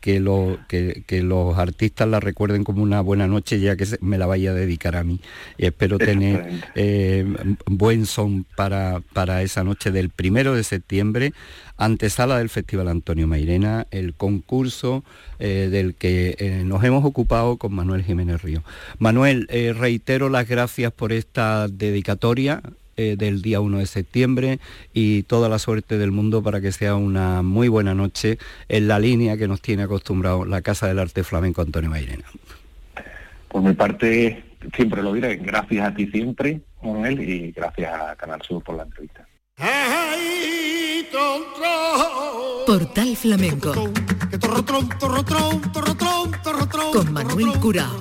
que, 0.01 0.19
los 0.19 1.57
artistas 1.57 2.07
la 2.07 2.19
recuerden 2.19 2.63
como 2.63 2.81
una 2.81 3.01
buena 3.01 3.27
noche, 3.27 3.60
ya 3.60 3.75
que 3.75 3.86
me 4.01 4.17
la 4.17 4.25
vaya 4.25 4.49
a 4.49 4.53
dedicar 4.55 4.95
a 4.95 5.03
mí. 5.03 5.19
Y 5.60 5.67
espero 5.67 5.99
tener 5.99 6.63
eh, 6.73 7.23
buen 7.67 8.07
son 8.07 8.45
para, 8.55 9.01
para 9.13 9.43
esa 9.43 9.63
noche 9.63 9.91
del 9.91 10.10
primero 10.10 10.55
de 10.55 10.63
septiembre, 10.63 11.33
antesala 11.77 12.39
del 12.39 12.49
Festival 12.49 12.88
Antonio 12.88 13.27
Mairena, 13.27 13.86
el 13.91 14.15
concurso 14.15 15.03
eh, 15.38 15.69
del 15.71 15.93
que 15.93 16.63
nos 16.65 16.83
hemos 16.83 17.05
ocupado 17.05 17.57
con 17.57 17.75
Manuel 17.75 18.03
Jiménez 18.03 18.41
Río. 18.41 18.63
Manuel, 18.97 19.47
reitero 19.77 20.29
las 20.29 20.47
gracias 20.47 20.91
por 20.91 21.13
esta 21.13 21.67
dedicatoria 21.67 22.63
eh, 22.97 23.15
del 23.17 23.41
día 23.41 23.62
1 23.62 23.77
de 23.77 23.86
septiembre 23.86 24.60
y 24.93 25.23
toda 25.23 25.49
la 25.49 25.60
suerte 25.60 25.97
del 25.97 26.12
mundo 26.12 26.41
para 26.41 26.62
que 26.62 26.71
sea 26.71 26.95
una 26.95 27.43
muy 27.43 27.67
buena 27.67 27.93
noche 27.93 28.39
en 28.69 28.88
la 28.88 28.99
línea 28.99 29.38
que 29.38 29.47
nos 29.47 29.62
tiene 29.62 29.83
acostumbrado 29.83 30.45
la 30.45 30.62
Casa 30.62 30.88
del 30.88 30.99
Arte 30.99 31.23
Flamenco 31.23 31.62
Antonio 31.62 31.89
Mairena. 31.89 32.25
Por 33.47 33.62
mi 33.62 33.73
parte, 33.73 34.43
siempre 34.75 35.01
lo 35.01 35.13
diré, 35.13 35.38
gracias 35.38 35.88
a 35.88 35.93
ti 35.93 36.07
siempre, 36.07 36.62
Manuel, 36.81 37.21
y 37.21 37.51
gracias 37.51 37.93
a 37.93 38.15
Canal 38.15 38.41
Sur 38.41 38.63
por 38.63 38.75
la 38.75 38.83
entrevista. 38.83 39.27
Portal 42.65 43.15
Flamenco. 43.15 43.73
Con 46.91 47.13
Manuel 47.13 47.60
Curao. 47.60 47.99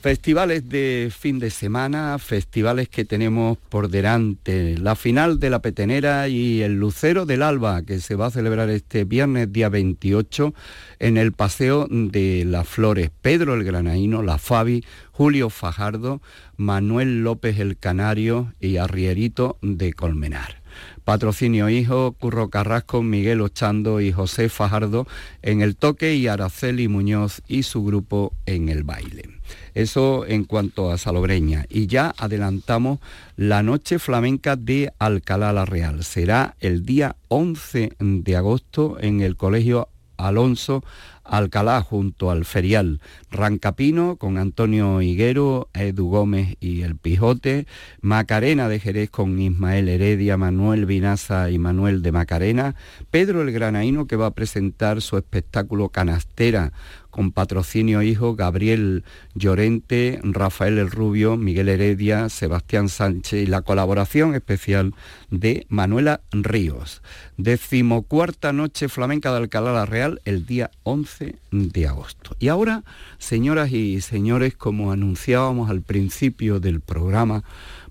Festivales 0.00 0.66
de 0.66 1.12
fin 1.14 1.38
de 1.38 1.50
semana, 1.50 2.18
festivales 2.18 2.88
que 2.88 3.04
tenemos 3.04 3.58
por 3.68 3.90
delante, 3.90 4.78
la 4.78 4.96
final 4.96 5.38
de 5.38 5.50
la 5.50 5.60
Petenera 5.60 6.26
y 6.28 6.62
el 6.62 6.76
Lucero 6.76 7.26
del 7.26 7.42
Alba, 7.42 7.82
que 7.82 8.00
se 8.00 8.14
va 8.14 8.26
a 8.26 8.30
celebrar 8.30 8.70
este 8.70 9.04
viernes 9.04 9.52
día 9.52 9.68
28 9.68 10.54
en 11.00 11.18
el 11.18 11.32
Paseo 11.32 11.86
de 11.90 12.46
las 12.46 12.66
Flores. 12.66 13.10
Pedro 13.20 13.52
el 13.52 13.62
Granaíno, 13.62 14.22
la 14.22 14.38
Fabi, 14.38 14.86
Julio 15.12 15.50
Fajardo, 15.50 16.22
Manuel 16.56 17.22
López 17.22 17.58
el 17.58 17.76
Canario 17.76 18.54
y 18.58 18.78
Arrierito 18.78 19.58
de 19.60 19.92
Colmenar. 19.92 20.62
Patrocinio 21.04 21.68
Hijo, 21.68 22.12
Curro 22.12 22.48
Carrasco, 22.48 23.02
Miguel 23.02 23.42
Ochando 23.42 24.00
y 24.00 24.12
José 24.12 24.48
Fajardo 24.48 25.06
en 25.42 25.60
el 25.60 25.76
toque 25.76 26.14
y 26.14 26.26
Araceli 26.26 26.88
Muñoz 26.88 27.42
y 27.48 27.64
su 27.64 27.84
grupo 27.84 28.32
en 28.46 28.70
el 28.70 28.82
baile. 28.82 29.39
Eso 29.74 30.24
en 30.26 30.44
cuanto 30.44 30.90
a 30.90 30.98
Salobreña. 30.98 31.66
Y 31.68 31.86
ya 31.86 32.14
adelantamos 32.18 32.98
la 33.36 33.62
noche 33.62 33.98
flamenca 33.98 34.56
de 34.56 34.92
Alcalá 34.98 35.52
la 35.52 35.64
Real. 35.64 36.04
Será 36.04 36.56
el 36.60 36.84
día 36.84 37.16
11 37.28 37.92
de 37.98 38.36
agosto 38.36 38.98
en 39.00 39.20
el 39.20 39.36
Colegio 39.36 39.88
Alonso 40.16 40.84
Alcalá 41.30 41.80
junto 41.80 42.32
al 42.32 42.44
Ferial, 42.44 43.00
Rancapino 43.30 44.16
con 44.16 44.36
Antonio 44.36 45.00
Higuero, 45.00 45.68
Edu 45.74 46.08
Gómez 46.08 46.56
y 46.58 46.82
El 46.82 46.96
Pijote, 46.96 47.66
Macarena 48.00 48.68
de 48.68 48.80
Jerez 48.80 49.10
con 49.10 49.38
Ismael 49.38 49.88
Heredia, 49.88 50.36
Manuel 50.36 50.86
Vinaza 50.86 51.50
y 51.50 51.58
Manuel 51.60 52.02
de 52.02 52.10
Macarena, 52.10 52.74
Pedro 53.12 53.42
el 53.42 53.52
Granaíno 53.52 54.08
que 54.08 54.16
va 54.16 54.26
a 54.26 54.34
presentar 54.34 55.00
su 55.02 55.16
espectáculo 55.16 55.88
Canastera 55.90 56.72
con 57.10 57.32
patrocinio 57.32 58.02
hijo 58.02 58.34
Gabriel 58.34 59.04
Llorente, 59.34 60.20
Rafael 60.22 60.78
el 60.78 60.90
Rubio, 60.90 61.36
Miguel 61.36 61.68
Heredia, 61.68 62.28
Sebastián 62.28 62.88
Sánchez 62.88 63.42
y 63.42 63.46
la 63.46 63.62
colaboración 63.62 64.34
especial 64.34 64.94
de 65.30 65.66
Manuela 65.68 66.20
Ríos. 66.30 67.02
Decimocuarta 67.36 68.52
noche 68.52 68.88
flamenca 68.88 69.30
de 69.30 69.38
Alcalá 69.38 69.72
la 69.72 69.86
Real 69.86 70.20
el 70.24 70.46
día 70.46 70.70
11 70.84 71.19
de 71.50 71.86
agosto. 71.86 72.36
Y 72.38 72.48
ahora, 72.48 72.84
señoras 73.18 73.72
y 73.72 74.00
señores, 74.00 74.54
como 74.56 74.92
anunciábamos 74.92 75.70
al 75.70 75.82
principio 75.82 76.60
del 76.60 76.80
programa, 76.80 77.44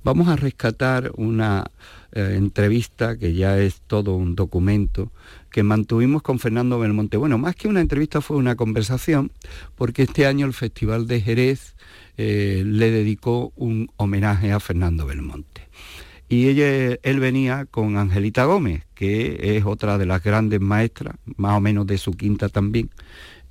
vamos 0.04 0.28
a 0.28 0.36
rescatar 0.36 1.12
una 1.16 1.72
eh, 2.12 2.36
entrevista 2.38 3.18
que 3.18 3.34
ya 3.34 3.60
es 3.60 3.82
todo 3.82 4.16
un 4.16 4.36
documento 4.36 5.12
que 5.52 5.64
mantuvimos 5.64 6.22
con 6.22 6.40
Fernando 6.40 6.80
Belmonte. 6.80 7.18
Bueno, 7.18 7.38
más 7.38 7.56
que 7.56 7.68
una 7.68 7.82
entrevista 7.82 8.22
fue 8.22 8.38
una 8.38 8.56
conversación, 8.56 9.32
porque 9.76 10.04
este 10.04 10.26
año 10.26 10.46
el 10.46 10.54
Festival 10.54 11.08
de 11.08 11.22
Jerez 11.22 11.76
eh, 12.18 12.64
le 12.66 12.92
dedicó 12.92 13.54
un 13.56 13.90
homenaje 13.98 14.52
a 14.52 14.60
Fernando 14.60 15.06
Belmonte. 15.06 15.70
Y 16.30 16.48
ella, 16.48 17.00
él 17.02 17.20
venía 17.20 17.66
con 17.66 17.98
Angelita 17.98 18.46
Gómez, 18.46 18.84
que 18.94 19.58
es 19.58 19.66
otra 19.66 19.98
de 19.98 20.06
las 20.06 20.24
grandes 20.24 20.62
maestras, 20.62 21.16
más 21.38 21.58
o 21.58 21.60
menos 21.60 21.88
de 21.88 21.98
su 21.98 22.12
quinta 22.12 22.50
también, 22.50 22.92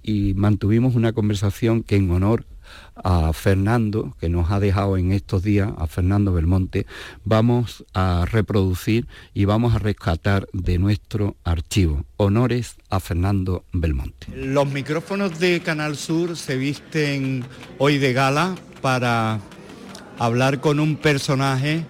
y 0.00 0.32
mantuvimos 0.34 0.94
una 0.94 1.12
conversación 1.12 1.82
que 1.82 1.96
en 1.96 2.10
honor 2.12 2.46
a 2.94 3.32
Fernando, 3.32 4.16
que 4.20 4.28
nos 4.28 4.50
ha 4.50 4.60
dejado 4.60 4.96
en 4.96 5.12
estos 5.12 5.42
días, 5.42 5.70
a 5.76 5.86
Fernando 5.86 6.32
Belmonte, 6.32 6.86
vamos 7.24 7.84
a 7.94 8.24
reproducir 8.30 9.06
y 9.34 9.44
vamos 9.44 9.74
a 9.74 9.78
rescatar 9.78 10.46
de 10.52 10.78
nuestro 10.78 11.36
archivo. 11.44 12.04
Honores 12.16 12.76
a 12.90 13.00
Fernando 13.00 13.64
Belmonte. 13.72 14.28
Los 14.34 14.70
micrófonos 14.70 15.38
de 15.38 15.60
Canal 15.60 15.96
Sur 15.96 16.36
se 16.36 16.56
visten 16.56 17.44
hoy 17.78 17.98
de 17.98 18.12
gala 18.12 18.54
para 18.80 19.40
hablar 20.18 20.60
con 20.60 20.80
un 20.80 20.96
personaje 20.96 21.84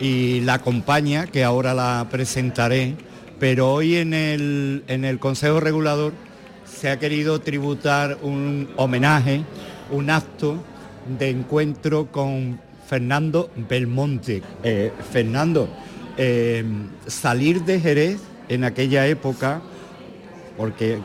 y 0.00 0.40
la 0.40 0.58
compañía, 0.60 1.26
que 1.26 1.44
ahora 1.44 1.74
la 1.74 2.06
presentaré, 2.10 2.94
pero 3.38 3.72
hoy 3.72 3.96
en 3.96 4.14
el, 4.14 4.84
en 4.88 5.04
el 5.04 5.18
Consejo 5.18 5.60
Regulador 5.60 6.12
se 6.64 6.90
ha 6.90 6.98
querido 6.98 7.40
tributar 7.40 8.18
un 8.22 8.68
homenaje 8.76 9.44
un 9.90 10.10
acto 10.10 10.56
de 11.18 11.30
encuentro 11.30 12.06
con 12.06 12.60
Fernando 12.86 13.50
Belmonte. 13.68 14.42
Eh, 14.62 14.92
Fernando, 15.10 15.68
eh, 16.16 16.64
salir 17.06 17.62
de 17.64 17.80
Jerez 17.80 18.20
en 18.48 18.64
aquella 18.64 19.06
época, 19.06 19.60
porque 20.56 21.00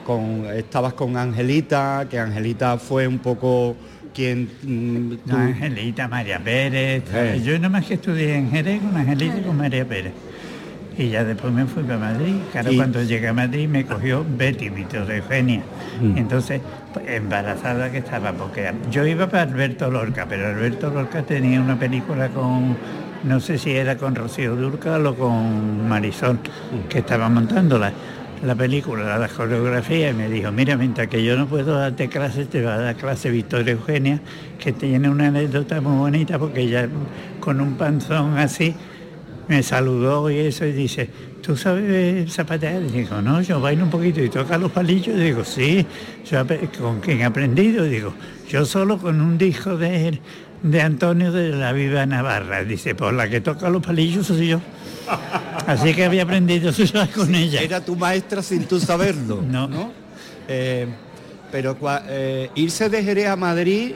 estabas 0.56 0.94
con 0.94 1.16
Angelita, 1.16 2.08
que 2.10 2.20
Angelita 2.20 2.78
fue 2.78 3.08
un 3.08 3.20
poco 3.20 3.76
quien... 4.14 4.50
Mm, 4.64 5.32
Angelita, 5.32 6.08
María 6.08 6.40
Pérez, 6.40 7.04
eh. 7.14 7.42
yo 7.44 7.54
nada 7.58 7.70
más 7.70 7.86
que 7.86 7.96
estudié 7.96 8.36
en 8.36 8.52
Jerez 8.52 8.82
con 8.82 8.96
Angelita 8.96 9.38
y 9.38 9.42
con 9.42 9.58
María 9.58 9.86
Pérez. 9.86 10.14
Y 10.98 11.10
ya 11.10 11.24
después 11.24 11.52
me 11.52 11.66
fui 11.66 11.84
para 11.84 11.98
Madrid. 11.98 12.36
Claro, 12.52 12.72
cuando 12.76 13.02
llegué 13.02 13.28
a 13.28 13.34
Madrid 13.34 13.68
me 13.68 13.84
cogió 13.86 14.24
Betty, 14.38 14.70
tía 14.70 15.06
Eugenia. 15.10 15.64
Mm. 16.00 16.18
Entonces, 16.18 16.62
pues, 16.94 17.10
embarazada 17.10 17.92
que 17.92 17.98
estaba, 18.00 18.32
porque 18.34 18.72
yo 18.92 19.06
iba 19.06 19.28
para 19.28 19.44
Alberto 19.44 19.90
Lorca, 19.90 20.28
pero 20.30 20.48
Alberto 20.48 20.92
Lorca 20.92 21.24
tenía 21.24 21.60
una 21.60 21.80
película 21.80 22.30
con, 22.30 22.78
no 23.24 23.40
sé 23.40 23.58
si 23.58 23.72
era 23.72 23.98
con 23.98 24.14
Rocío 24.14 24.56
Durcal 24.56 25.08
o 25.08 25.16
con 25.16 25.88
Marisol, 25.88 26.36
mm. 26.36 26.88
que 26.90 27.00
estaba 27.00 27.28
montándola 27.28 27.92
la 28.44 28.56
película, 28.56 29.18
la 29.18 29.28
coreografía, 29.30 30.10
y 30.10 30.14
me 30.14 30.30
dijo, 30.30 30.52
mira, 30.52 30.76
mientras 30.76 31.08
que 31.08 31.24
yo 31.24 31.38
no 31.38 31.48
puedo 31.48 31.78
darte 31.78 32.10
clases, 32.10 32.50
te 32.50 32.62
va 32.62 32.76
a 32.76 32.78
dar 32.78 32.96
clase 32.96 33.30
Victoria 33.30 33.74
Eugenia, 33.74 34.20
que 34.60 34.74
tiene 34.74 35.10
una 35.10 35.28
anécdota 35.28 35.80
muy 35.80 35.98
bonita, 35.98 36.38
porque 36.38 36.62
ella 36.62 36.90
con 37.40 37.62
un 37.62 37.76
panzón 37.76 38.38
así, 38.38 38.76
me 39.48 39.64
saludó 39.64 40.30
y 40.30 40.40
eso 40.40 40.66
y 40.66 40.72
dice, 40.72 41.10
¿tú 41.42 41.56
sabes 41.58 42.32
zapatear? 42.34 42.82
Y 42.84 42.90
digo, 43.00 43.22
no, 43.22 43.42
yo 43.42 43.60
bailo 43.60 43.84
un 43.84 43.90
poquito 43.90 44.24
y 44.24 44.30
toca 44.30 44.58
los 44.58 44.72
palillos. 44.72 45.18
Y 45.18 45.22
digo, 45.22 45.44
sí, 45.44 45.86
¿con 46.80 47.00
quién 47.02 47.22
he 47.22 47.26
aprendido? 47.26 47.84
digo, 47.84 48.14
yo 48.48 48.66
solo 48.66 48.98
con 48.98 49.20
un 49.20 49.38
disco 49.38 49.78
de, 49.78 50.20
de 50.64 50.82
Antonio 50.82 51.32
de 51.32 51.50
la 51.50 51.72
Viva 51.74 52.06
Navarra. 52.06 52.64
Dice, 52.64 52.96
por 52.96 53.14
la 53.14 53.30
que 53.30 53.42
toca 53.42 53.70
los 53.70 53.86
palillos 53.86 54.28
soy 54.28 54.48
yo. 54.48 54.62
Así 55.68 55.94
que 55.94 56.06
había 56.06 56.24
aprendido 56.24 56.72
con 57.16 57.36
ella. 57.36 57.62
Era 57.62 57.86
tu 57.86 57.96
maestra 57.96 58.42
sin 58.42 58.66
tú 58.66 58.80
saberlo. 58.80 59.44
no. 59.48 59.68
¿no? 59.68 59.92
Eh, 60.48 60.88
pero 61.52 61.78
eh, 62.08 62.50
irse 62.56 62.90
de 62.90 63.04
Jerez 63.04 63.28
a 63.28 63.36
Madrid, 63.36 63.92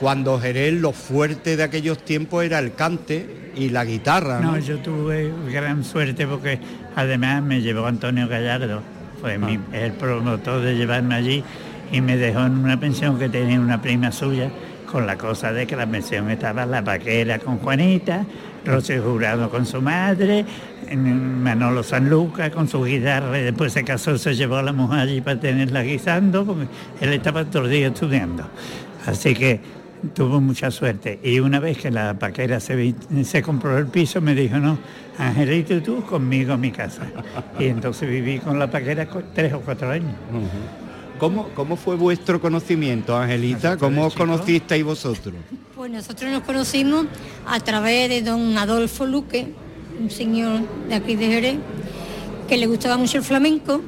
cuando 0.00 0.40
Jerez 0.40 0.72
lo 0.72 0.92
fuerte 0.92 1.56
de 1.56 1.62
aquellos 1.62 1.98
tiempos 1.98 2.42
era 2.42 2.58
el 2.58 2.74
cante, 2.74 3.46
y 3.56 3.70
la 3.70 3.84
guitarra. 3.84 4.40
No, 4.40 4.58
yo 4.58 4.78
tuve 4.78 5.32
gran 5.50 5.82
suerte 5.82 6.26
porque 6.26 6.60
además 6.94 7.42
me 7.42 7.62
llevó 7.62 7.86
Antonio 7.86 8.28
Gallardo, 8.28 8.82
fue 9.20 9.38
mi, 9.38 9.56
ah. 9.56 9.76
el 9.76 9.92
promotor 9.92 10.60
de 10.60 10.76
llevarme 10.76 11.14
allí 11.14 11.42
y 11.90 12.00
me 12.00 12.16
dejó 12.16 12.40
en 12.40 12.58
una 12.58 12.78
pensión 12.78 13.18
que 13.18 13.28
tenía 13.28 13.58
una 13.58 13.80
prima 13.80 14.12
suya 14.12 14.50
con 14.90 15.06
la 15.06 15.18
cosa 15.18 15.52
de 15.52 15.66
que 15.66 15.76
la 15.76 15.86
pensión 15.86 16.30
estaba 16.30 16.64
la 16.64 16.82
paquera 16.82 17.38
con 17.38 17.58
Juanita, 17.58 18.24
Rocío 18.64 19.02
Jurado 19.02 19.50
con 19.50 19.66
su 19.66 19.82
madre, 19.82 20.44
Manolo 20.94 21.82
Sanluca 21.82 22.50
con 22.50 22.68
su 22.68 22.82
guitarra 22.84 23.38
y 23.38 23.42
después 23.42 23.72
se 23.72 23.84
casó, 23.84 24.16
se 24.18 24.34
llevó 24.34 24.56
a 24.56 24.62
la 24.62 24.72
mujer 24.72 25.00
allí 25.00 25.20
para 25.20 25.40
tenerla 25.40 25.82
guisando 25.82 26.44
porque 26.44 26.66
él 27.00 27.12
estaba 27.12 27.44
todo 27.44 27.64
el 27.64 27.70
día 27.70 27.88
estudiando. 27.88 28.44
Así 29.06 29.34
que 29.34 29.60
tuvo 30.14 30.40
mucha 30.40 30.70
suerte. 30.70 31.18
Y 31.22 31.40
una 31.40 31.60
vez 31.60 31.78
que 31.78 31.90
la 31.90 32.14
paquera 32.18 32.60
se, 32.60 32.94
se 33.24 33.42
compró 33.42 33.76
el 33.78 33.86
piso, 33.86 34.20
me 34.20 34.34
dijo, 34.34 34.58
no, 34.58 34.78
Angelito, 35.18 35.80
tú 35.82 36.02
conmigo 36.04 36.52
a 36.52 36.56
mi 36.56 36.70
casa. 36.70 37.02
Y 37.58 37.66
entonces 37.66 38.08
viví 38.08 38.38
con 38.38 38.58
la 38.58 38.70
paquera 38.70 39.08
tres 39.34 39.52
o 39.52 39.60
cuatro 39.60 39.90
años. 39.90 40.14
¿Cómo, 41.18 41.48
¿Cómo 41.54 41.76
fue 41.76 41.96
vuestro 41.96 42.40
conocimiento, 42.40 43.16
Angelita? 43.16 43.76
¿Cómo 43.78 44.06
os 44.06 44.14
conocisteis 44.14 44.84
vosotros? 44.84 45.34
Pues 45.74 45.90
nosotros 45.90 46.30
nos 46.30 46.42
conocimos 46.42 47.06
a 47.46 47.58
través 47.60 48.10
de 48.10 48.22
don 48.22 48.56
Adolfo 48.58 49.06
Luque, 49.06 49.54
un 49.98 50.10
señor 50.10 50.60
de 50.88 50.94
aquí 50.94 51.16
de 51.16 51.26
Jerez, 51.26 51.56
que 52.48 52.58
le 52.58 52.66
gustaba 52.66 52.98
mucho 52.98 53.16
el 53.18 53.24
flamenco 53.24 53.80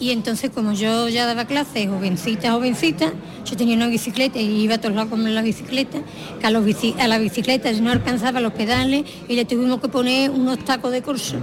y 0.00 0.10
entonces 0.10 0.50
como 0.50 0.72
yo 0.72 1.08
ya 1.08 1.24
daba 1.24 1.44
clases, 1.44 1.88
jovencita, 1.88 2.50
jovencita, 2.52 3.12
yo 3.44 3.56
tenía 3.56 3.76
una 3.76 3.86
bicicleta 3.86 4.40
y 4.40 4.62
iba 4.62 4.74
a 4.74 4.80
todos 4.80 4.94
lados 4.94 5.10
con 5.10 5.34
la 5.34 5.42
bicicleta, 5.42 5.98
que 6.40 6.46
a, 6.46 6.50
los 6.50 6.64
a 6.98 7.08
la 7.08 7.18
bicicleta 7.18 7.70
no 7.74 7.92
alcanzaba 7.92 8.40
los 8.40 8.52
pedales 8.52 9.04
y 9.28 9.36
le 9.36 9.44
tuvimos 9.44 9.80
que 9.80 9.88
poner 9.88 10.30
unos 10.30 10.58
tacos 10.64 10.90
de 10.90 11.02
corso 11.02 11.36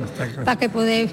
para 0.44 0.60
que 0.60 0.70
poder 0.70 1.10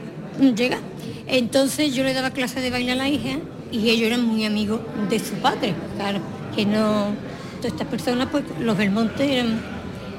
llegar. 0.57 0.81
Entonces 1.29 1.95
yo 1.95 2.03
le 2.03 2.13
daba 2.13 2.31
clases 2.31 2.61
de 2.63 2.71
baile 2.71 2.93
a 2.93 2.97
la 2.97 3.09
hija 3.09 3.39
y 3.73 3.91
ellos 3.91 4.07
eran 4.07 4.25
muy 4.25 4.45
amigos 4.45 4.81
de 5.09 5.19
su 5.19 5.35
padre, 5.35 5.75
claro, 5.97 6.21
que 6.55 6.67
no, 6.67 7.15
todas 7.59 7.73
estas 7.73 7.89
personas, 7.89 8.29
pues 8.31 8.45
los 8.61 8.77
Belmonte 8.77 9.39
eran... 9.39 9.61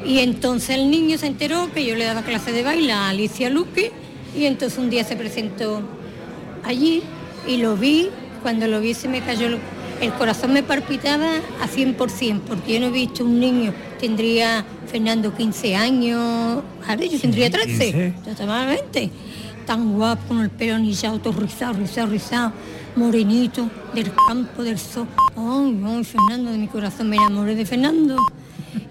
Y 0.06 0.20
entonces 0.20 0.78
el 0.78 0.90
niño 0.90 1.18
se 1.18 1.28
enteró 1.28 1.72
que 1.72 1.86
yo 1.86 1.96
le 1.96 2.06
daba 2.06 2.24
clases 2.24 2.56
de 2.56 2.64
baile 2.64 2.92
a 2.92 3.10
Alicia 3.10 3.52
Luque 3.52 3.92
y 4.36 4.46
entonces 4.46 4.80
un 4.80 4.90
día 4.90 5.04
se 5.04 5.16
presentó 5.16 5.82
allí 6.64 7.04
y 7.48 7.58
lo 7.58 7.76
vi, 7.76 8.10
cuando 8.42 8.68
lo 8.68 8.82
vi 8.82 8.94
se 8.96 9.08
me 9.08 9.22
cayó, 9.22 9.48
el 10.02 10.14
corazón 10.14 10.54
me 10.54 10.64
palpitaba 10.64 11.36
a 11.62 11.68
100%, 11.68 12.40
porque 12.42 12.74
yo 12.74 12.80
no 12.80 12.88
he 12.88 12.92
visto 12.92 13.24
un 13.24 13.40
niño, 13.40 13.74
tendría 14.00 14.66
Fernando 14.88 15.36
15 15.36 15.76
años, 15.76 16.64
ahora 16.88 17.06
yo 17.06 17.20
tendría 17.20 17.52
13, 17.52 18.16
totalmente, 18.26 19.12
tan 19.68 19.94
guapo, 19.94 20.30
con 20.30 20.40
el 20.42 20.50
pelo 20.50 20.76
anillado, 20.76 21.20
todo 21.20 21.40
rizado, 21.40 21.74
rizado, 21.74 22.08
rizado, 22.08 22.54
morenito, 22.96 23.70
del 23.94 24.12
campo, 24.28 24.64
del 24.64 24.78
sol. 24.78 25.08
Ay, 25.36 25.82
ay, 25.86 26.04
Fernando, 26.04 26.52
de 26.52 26.58
mi 26.58 26.68
corazón 26.68 27.10
me 27.10 27.18
enamoré 27.18 27.56
de 27.56 27.66
Fernando. 27.66 28.18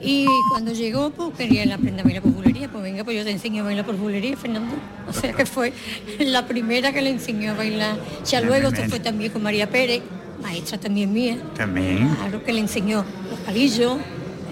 Y 0.02 0.26
cuando 0.50 0.72
llegó, 0.72 1.10
pues 1.10 1.30
quería 1.36 1.62
aprender 1.74 2.00
a 2.00 2.04
bailar 2.04 2.22
por 2.22 2.32
bulería. 2.32 2.68
Pues 2.70 2.82
venga, 2.82 3.04
pues 3.04 3.16
yo 3.16 3.24
te 3.24 3.30
enseño 3.30 3.62
a 3.62 3.66
bailar 3.66 3.84
por 3.84 3.96
bulería, 3.96 4.36
Fernando. 4.36 4.74
O 5.08 5.12
sea 5.12 5.32
que 5.32 5.46
fue 5.46 5.72
la 6.18 6.46
primera 6.46 6.92
que 6.92 7.02
le 7.02 7.10
enseñó 7.10 7.52
a 7.52 7.54
bailar. 7.54 7.98
Ya 8.24 8.40
luego 8.40 8.68
esto 8.68 8.82
fue 8.88 9.00
también 9.00 9.32
con 9.32 9.42
María 9.42 9.68
Pérez, 9.68 10.02
maestra 10.42 10.78
también 10.78 11.12
mía. 11.12 11.38
También. 11.56 12.08
Claro 12.16 12.42
que 12.42 12.52
le 12.52 12.60
enseñó 12.60 13.04
los 13.30 13.38
palillos. 13.40 13.98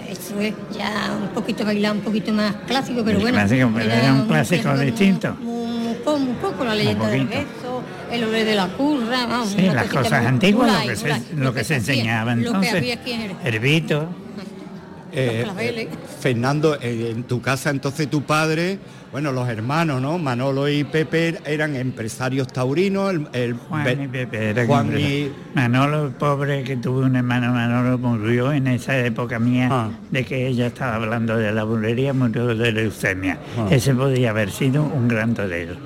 Eso 0.08 0.40
es 0.40 0.54
ya 0.76 1.16
un 1.20 1.28
poquito 1.28 1.64
bailar, 1.64 1.92
un 1.92 2.00
poquito 2.00 2.32
más 2.32 2.54
clásico, 2.66 3.02
pero 3.04 3.20
bueno. 3.20 3.36
Clásico, 3.36 3.70
pero 3.74 3.92
era 3.92 4.12
un 4.14 4.26
clásico 4.26 4.76
distinto. 4.78 5.36
Un, 5.42 5.96
un, 6.06 6.34
poco 6.36 6.64
la 6.64 6.74
leyenda 6.74 7.08
del 7.08 7.26
beso, 7.26 7.82
el 8.10 8.24
olor 8.24 8.44
de 8.44 8.54
la 8.54 8.68
curra, 8.68 9.26
vamos. 9.26 9.50
Sí, 9.50 9.62
las 9.62 9.88
cosas 9.88 10.26
antiguas, 10.26 10.84
lo 10.84 10.90
que, 10.90 10.96
se, 10.96 11.34
lo 11.36 11.54
que 11.54 11.64
se 11.64 11.74
enseñaba 11.76 12.32
entonces. 12.32 12.72
Lo 12.72 12.78
que 12.78 12.78
había 12.78 12.94
aquí 12.94 13.12
en 13.12 13.36
Herbito. 13.44 14.08
Eh, 15.12 15.88
Fernando, 16.20 16.76
eh, 16.80 17.12
en 17.14 17.24
tu 17.24 17.40
casa 17.40 17.70
entonces 17.70 18.10
tu 18.10 18.22
padre, 18.22 18.78
bueno, 19.10 19.32
los 19.32 19.48
hermanos, 19.48 20.02
¿no? 20.02 20.18
Manolo 20.18 20.68
y 20.68 20.84
Pepe 20.84 21.38
eran 21.46 21.76
empresarios 21.76 22.48
taurinos. 22.48 23.14
El, 23.32 23.54
Juan 23.54 24.02
y 24.02 24.08
Pepe 24.08 24.50
eran 24.50 24.66
Juan 24.66 24.98
y... 24.98 25.32
Manolo, 25.54 26.12
pobre 26.18 26.62
que 26.62 26.76
tuvo 26.76 27.00
un 27.00 27.16
hermano, 27.16 27.52
Manolo 27.52 27.96
murió 27.96 28.52
en 28.52 28.66
esa 28.66 28.98
época 28.98 29.38
mía 29.38 29.68
ah. 29.70 29.90
de 30.10 30.24
que 30.24 30.46
ella 30.46 30.66
estaba 30.66 30.96
hablando 30.96 31.36
de 31.36 31.52
la 31.52 31.64
bulería, 31.64 32.12
murió 32.12 32.54
de 32.54 32.72
leucemia. 32.72 33.38
Ah. 33.56 33.68
Ese 33.70 33.94
podía 33.94 34.30
haber 34.30 34.50
sido 34.50 34.82
un 34.82 35.08
gran 35.08 35.32
torero. 35.32 35.76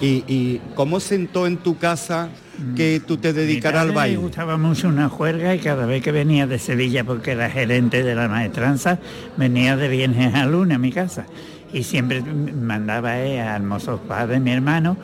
¿Y, 0.00 0.24
¿Y 0.26 0.60
cómo 0.74 0.98
sentó 1.00 1.46
en 1.46 1.58
tu 1.58 1.78
casa 1.78 2.30
que 2.76 3.00
tú 3.06 3.16
te 3.16 3.32
dedicaras 3.32 3.82
al 3.82 3.92
baile. 3.92 4.16
Me 4.16 4.22
gustaba 4.22 4.56
mucho 4.58 4.88
una 4.88 5.08
juerga 5.08 5.54
y 5.54 5.58
cada 5.58 5.86
vez 5.86 6.02
que 6.02 6.12
venía 6.12 6.46
de 6.46 6.58
Sevilla, 6.58 7.04
porque 7.04 7.32
era 7.32 7.48
gerente 7.50 8.02
de 8.02 8.14
la 8.14 8.28
maestranza, 8.28 8.98
venía 9.36 9.76
de 9.76 9.88
viernes 9.88 10.34
a 10.34 10.46
lunes 10.46 10.76
a 10.76 10.78
mi 10.78 10.92
casa 10.92 11.26
y 11.72 11.82
siempre 11.82 12.22
mandaba 12.22 13.18
eh, 13.18 13.40
a 13.40 13.56
Hermosos 13.56 14.00
Padres, 14.00 14.40
mi 14.40 14.50
hermano, 14.50 14.96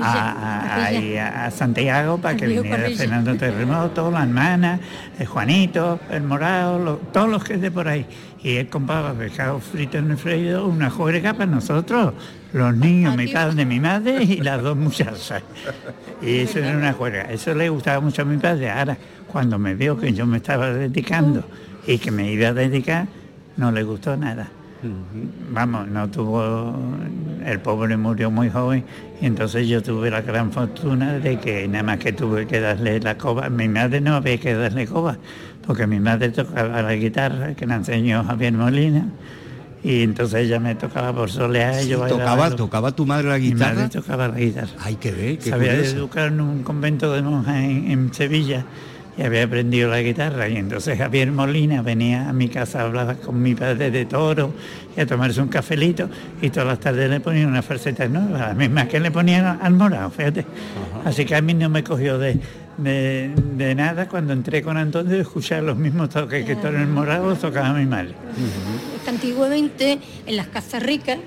a, 0.00 1.50
Santiago 1.50 2.18
para 2.18 2.36
que 2.36 2.46
viniera 2.46 2.88
Fernando 2.96 3.36
Terremoto, 3.36 4.10
la 4.10 4.22
hermana, 4.22 4.80
el 5.18 5.26
Juanito, 5.26 6.00
el 6.10 6.22
Morado, 6.22 7.00
todos 7.12 7.28
los 7.28 7.44
que 7.44 7.54
es 7.54 7.60
de 7.60 7.70
por 7.70 7.88
ahí. 7.88 8.06
Y 8.42 8.56
él 8.56 8.68
compraba 8.68 9.12
pescado 9.12 9.58
frito 9.60 9.98
en 9.98 10.10
el 10.10 10.16
freído, 10.16 10.66
una 10.66 10.88
juerga 10.88 11.34
para 11.34 11.46
nosotros, 11.46 12.14
los 12.52 12.76
niños, 12.76 13.16
mi 13.16 13.26
padre, 13.26 13.64
mi 13.64 13.80
madre 13.80 14.22
y 14.22 14.36
las 14.36 14.62
dos 14.62 14.76
muchachas. 14.76 15.42
Y 16.22 16.38
eso 16.38 16.60
era 16.60 16.76
una 16.76 16.92
juerga. 16.92 17.22
Eso 17.22 17.54
le 17.54 17.68
gustaba 17.68 18.00
mucho 18.00 18.22
a 18.22 18.24
mi 18.24 18.36
padre. 18.36 18.70
Ahora, 18.70 18.96
cuando 19.26 19.58
me 19.58 19.74
vio 19.74 19.98
que 19.98 20.12
yo 20.12 20.26
me 20.26 20.38
estaba 20.38 20.72
dedicando 20.72 21.44
y 21.86 21.98
que 21.98 22.10
me 22.10 22.30
iba 22.30 22.48
a 22.48 22.54
dedicar, 22.54 23.06
no 23.56 23.72
le 23.72 23.82
gustó 23.82 24.16
nada. 24.16 24.48
Vamos, 25.50 25.88
no 25.88 26.08
tuvo, 26.10 26.74
el 27.44 27.60
pobre 27.60 27.96
murió 27.96 28.30
muy 28.30 28.50
joven 28.50 28.84
y 29.20 29.26
entonces 29.26 29.66
yo 29.68 29.82
tuve 29.82 30.10
la 30.10 30.20
gran 30.20 30.52
fortuna 30.52 31.14
de 31.14 31.38
que 31.38 31.66
nada 31.66 31.82
más 31.82 31.98
que 31.98 32.12
tuve 32.12 32.46
que 32.46 32.60
darle 32.60 33.00
la 33.00 33.16
coba, 33.16 33.48
mi 33.48 33.68
madre 33.68 34.00
no 34.00 34.16
había 34.16 34.38
que 34.38 34.54
darle 34.54 34.86
coba, 34.86 35.16
porque 35.66 35.86
mi 35.86 35.98
madre 35.98 36.28
tocaba 36.28 36.82
la 36.82 36.94
guitarra 36.94 37.54
que 37.54 37.66
la 37.66 37.76
enseñó 37.76 38.22
Javier 38.24 38.52
Molina 38.52 39.06
y 39.82 40.02
entonces 40.02 40.46
ella 40.46 40.60
me 40.60 40.74
tocaba 40.74 41.12
por 41.12 41.30
solear 41.30 41.82
y 41.82 41.88
yo 41.88 42.06
tocaba, 42.06 42.50
tocaba 42.50 42.92
tu 42.92 43.06
madre 43.06 43.28
la 43.28 43.38
guitarra. 43.38 43.70
Mi 43.70 43.76
madre 43.76 43.88
tocaba 43.90 44.28
la 44.28 44.38
guitarra. 44.38 44.72
Hay 44.80 44.96
que 44.96 45.12
ver, 45.12 45.38
qué 45.38 45.50
Sabía 45.50 45.74
educar 45.74 46.28
en 46.28 46.40
un 46.40 46.62
convento 46.62 47.12
de 47.12 47.22
monjas 47.22 47.56
en 47.56 48.12
Sevilla 48.12 48.66
y 49.16 49.22
había 49.22 49.44
aprendido 49.44 49.90
la 49.90 50.02
guitarra 50.02 50.48
y 50.48 50.56
entonces 50.56 50.98
Javier 50.98 51.32
Molina 51.32 51.82
venía 51.82 52.28
a 52.28 52.32
mi 52.32 52.48
casa, 52.48 52.82
hablaba 52.82 53.14
con 53.14 53.40
mi 53.40 53.54
padre 53.54 53.90
de 53.90 54.04
toro 54.04 54.52
y 54.96 55.00
a 55.00 55.06
tomarse 55.06 55.40
un 55.40 55.48
cafelito 55.48 56.08
y 56.42 56.50
todas 56.50 56.68
las 56.68 56.80
tardes 56.80 57.08
le 57.08 57.20
ponían 57.20 57.48
una 57.48 57.62
falseta 57.62 58.06
nueva, 58.08 58.38
las 58.38 58.56
mismas 58.56 58.88
que 58.88 59.00
le 59.00 59.10
ponían 59.10 59.58
al 59.62 59.72
morado, 59.72 60.10
fíjate. 60.10 60.44
Así 61.04 61.24
que 61.24 61.34
a 61.34 61.40
mí 61.40 61.54
no 61.54 61.70
me 61.70 61.82
cogió 61.82 62.18
de, 62.18 62.38
de, 62.78 63.74
nada 63.74 64.08
cuando 64.08 64.32
entré 64.32 64.62
con 64.62 64.76
Antonio 64.76 65.12
de 65.12 65.20
escuchar 65.20 65.62
los 65.62 65.76
mismos 65.76 66.10
toques 66.10 66.44
que 66.44 66.56
todo 66.56 66.68
el 66.68 66.86
morado 66.86 67.34
tocaba 67.36 67.72
mi 67.72 67.86
madre. 67.86 68.14
Antiguamente 69.06 69.98
en 70.26 70.36
las 70.36 70.48
casas 70.48 70.82
ricas 70.82 71.18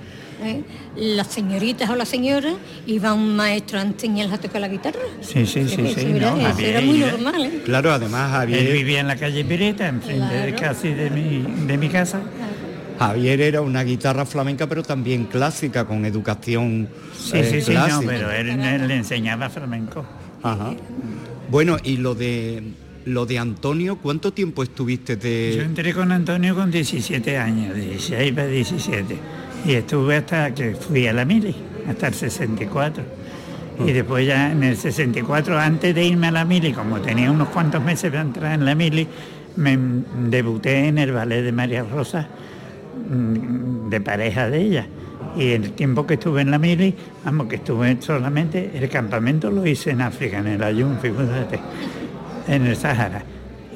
¿eh? 0.42 0.64
las 0.96 1.28
señoritas 1.28 1.90
o 1.90 1.96
la 1.96 2.06
señora 2.06 2.54
iba 2.86 3.14
un 3.14 3.36
maestro 3.36 3.80
a 3.80 3.84
enseñarles 3.84 4.34
a 4.34 4.42
tocar 4.42 4.62
la 4.62 4.68
guitarra. 4.68 5.00
Sí, 5.22 5.46
sí, 5.46 5.68
sí, 5.68 5.94
sí. 5.96 6.08
era, 6.16 6.82
muy 6.82 7.00
normal. 7.00 7.46
¿eh? 7.46 7.62
Claro, 7.66 7.92
además 7.92 8.32
Javier... 8.32 8.60
Él 8.60 8.74
vivía 8.74 9.00
en 9.00 9.08
la 9.08 9.16
calle 9.16 9.44
Pireta, 9.46 9.88
enfrente 9.88 10.34
de 10.34 10.56
casi 10.56 10.94
de 10.94 11.10
mi, 11.10 11.66
de 11.66 11.78
mi 11.78 11.90
casa. 11.90 12.22
Javier 12.98 13.42
era 13.42 13.62
una 13.62 13.84
guitarra 13.84 14.26
flamenca, 14.26 14.68
pero 14.68 14.84
también 14.84 15.26
clásica, 15.26 15.86
con 15.86 16.06
educación 16.06 16.90
Sí, 17.18 17.44
sí, 17.44 17.58
eh, 17.58 17.62
sí, 17.62 17.74
no, 17.74 18.02
pero 18.06 18.32
él, 18.32 18.50
él, 18.50 18.88
le 18.88 18.96
enseñaba 18.96 19.50
flamenco. 19.50 20.06
Ajá. 20.44 20.74
Bueno, 21.50 21.78
y 21.84 21.98
lo 21.98 22.16
de 22.16 22.64
lo 23.06 23.26
de 23.26 23.40
Antonio, 23.40 23.98
¿cuánto 23.98 24.34
tiempo 24.34 24.62
estuviste 24.62 25.16
de...? 25.16 25.56
Yo 25.56 25.64
entré 25.64 25.94
con 25.94 26.12
Antonio 26.12 26.54
con 26.54 26.70
17 26.70 27.38
años, 27.38 27.76
16 27.76 28.34
para 28.34 28.48
17 28.48 29.18
y 29.66 29.74
estuve 29.74 30.18
hasta 30.18 30.54
que 30.54 30.76
fui 30.76 31.08
a 31.08 31.14
la 31.14 31.26
mili, 31.26 31.56
hasta 31.88 32.08
el 32.08 32.14
64. 32.14 33.04
Y 33.86 33.92
después 33.92 34.28
ya 34.28 34.52
en 34.52 34.64
el 34.64 34.76
64, 34.76 35.58
antes 35.58 35.96
de 35.96 36.06
irme 36.06 36.28
a 36.28 36.32
la 36.32 36.46
mili, 36.46 36.74
como 36.74 37.00
tenía 37.00 37.32
unos 37.32 37.50
cuantos 37.50 37.84
meses 37.84 38.12
para 38.12 38.22
entrar 38.22 38.54
en 38.54 38.66
la 38.66 38.76
mili, 38.76 39.08
me 39.56 39.78
debuté 40.30 40.88
en 40.88 40.98
el 40.98 41.12
ballet 41.12 41.44
de 41.44 41.52
María 41.52 41.84
Rosa, 41.84 42.28
mm, 43.10 43.90
de 43.90 44.02
pareja 44.02 44.50
de 44.50 44.62
ella. 44.62 44.88
Y 45.38 45.52
el 45.52 45.72
tiempo 45.72 46.06
que 46.06 46.16
estuve 46.16 46.42
en 46.42 46.52
la 46.52 46.58
mili, 46.58 46.94
vamos, 47.24 47.48
que 47.48 47.56
estuve 47.58 47.98
solamente, 48.02 48.72
el 48.74 48.90
campamento 48.90 49.50
lo 49.50 49.66
hice 49.66 49.92
en 49.92 50.02
África, 50.02 50.40
en 50.40 50.48
el 50.48 50.64
Ayun, 50.64 50.98
fíjate, 51.00 51.60
en 52.48 52.66
el 52.66 52.76
Sahara. 52.76 53.24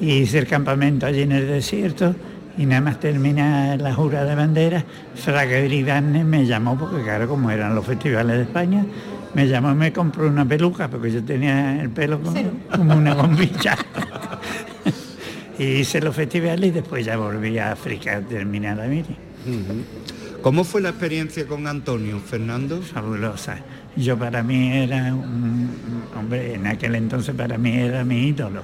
Y 0.00 0.12
hice 0.12 0.38
el 0.38 0.46
campamento 0.46 1.06
allí 1.06 1.22
en 1.22 1.32
el 1.32 1.46
desierto 1.46 2.14
y 2.56 2.66
nada 2.66 2.80
más 2.80 3.00
termina 3.00 3.76
la 3.76 3.94
jura 3.94 4.24
de 4.24 4.34
bandera, 4.34 4.84
Fraga 5.14 5.60
me 5.60 6.46
llamó, 6.46 6.78
porque 6.78 7.02
claro, 7.02 7.28
como 7.28 7.50
eran 7.50 7.74
los 7.74 7.84
festivales 7.84 8.36
de 8.36 8.42
España, 8.42 8.84
me 9.34 9.48
llamó 9.48 9.72
y 9.72 9.74
me 9.74 9.92
compró 9.92 10.28
una 10.28 10.46
peluca, 10.46 10.88
porque 10.88 11.10
yo 11.10 11.24
tenía 11.24 11.80
el 11.82 11.90
pelo 11.90 12.20
como, 12.20 12.94
una 12.94 13.14
bombilla. 13.14 13.76
y 15.58 15.64
hice 15.64 16.00
los 16.00 16.14
festivales 16.14 16.68
y 16.68 16.72
después 16.72 17.04
ya 17.04 17.16
volví 17.16 17.58
a 17.58 17.72
África 17.72 18.18
a 18.18 18.20
terminar 18.20 18.76
la 18.76 18.86
miri. 18.86 19.16
¿Cómo 20.40 20.62
fue 20.62 20.80
la 20.80 20.90
experiencia 20.90 21.46
con 21.46 21.66
Antonio, 21.66 22.20
Fernando? 22.20 22.80
Fabulosa. 22.82 23.58
Yo 23.96 24.16
para 24.18 24.42
mí 24.42 24.76
era 24.76 25.14
un, 25.14 25.70
hombre, 26.16 26.54
en 26.54 26.66
aquel 26.66 26.94
entonces 26.94 27.34
para 27.34 27.58
mí 27.58 27.76
era 27.76 28.04
mi 28.04 28.28
ídolo. 28.28 28.62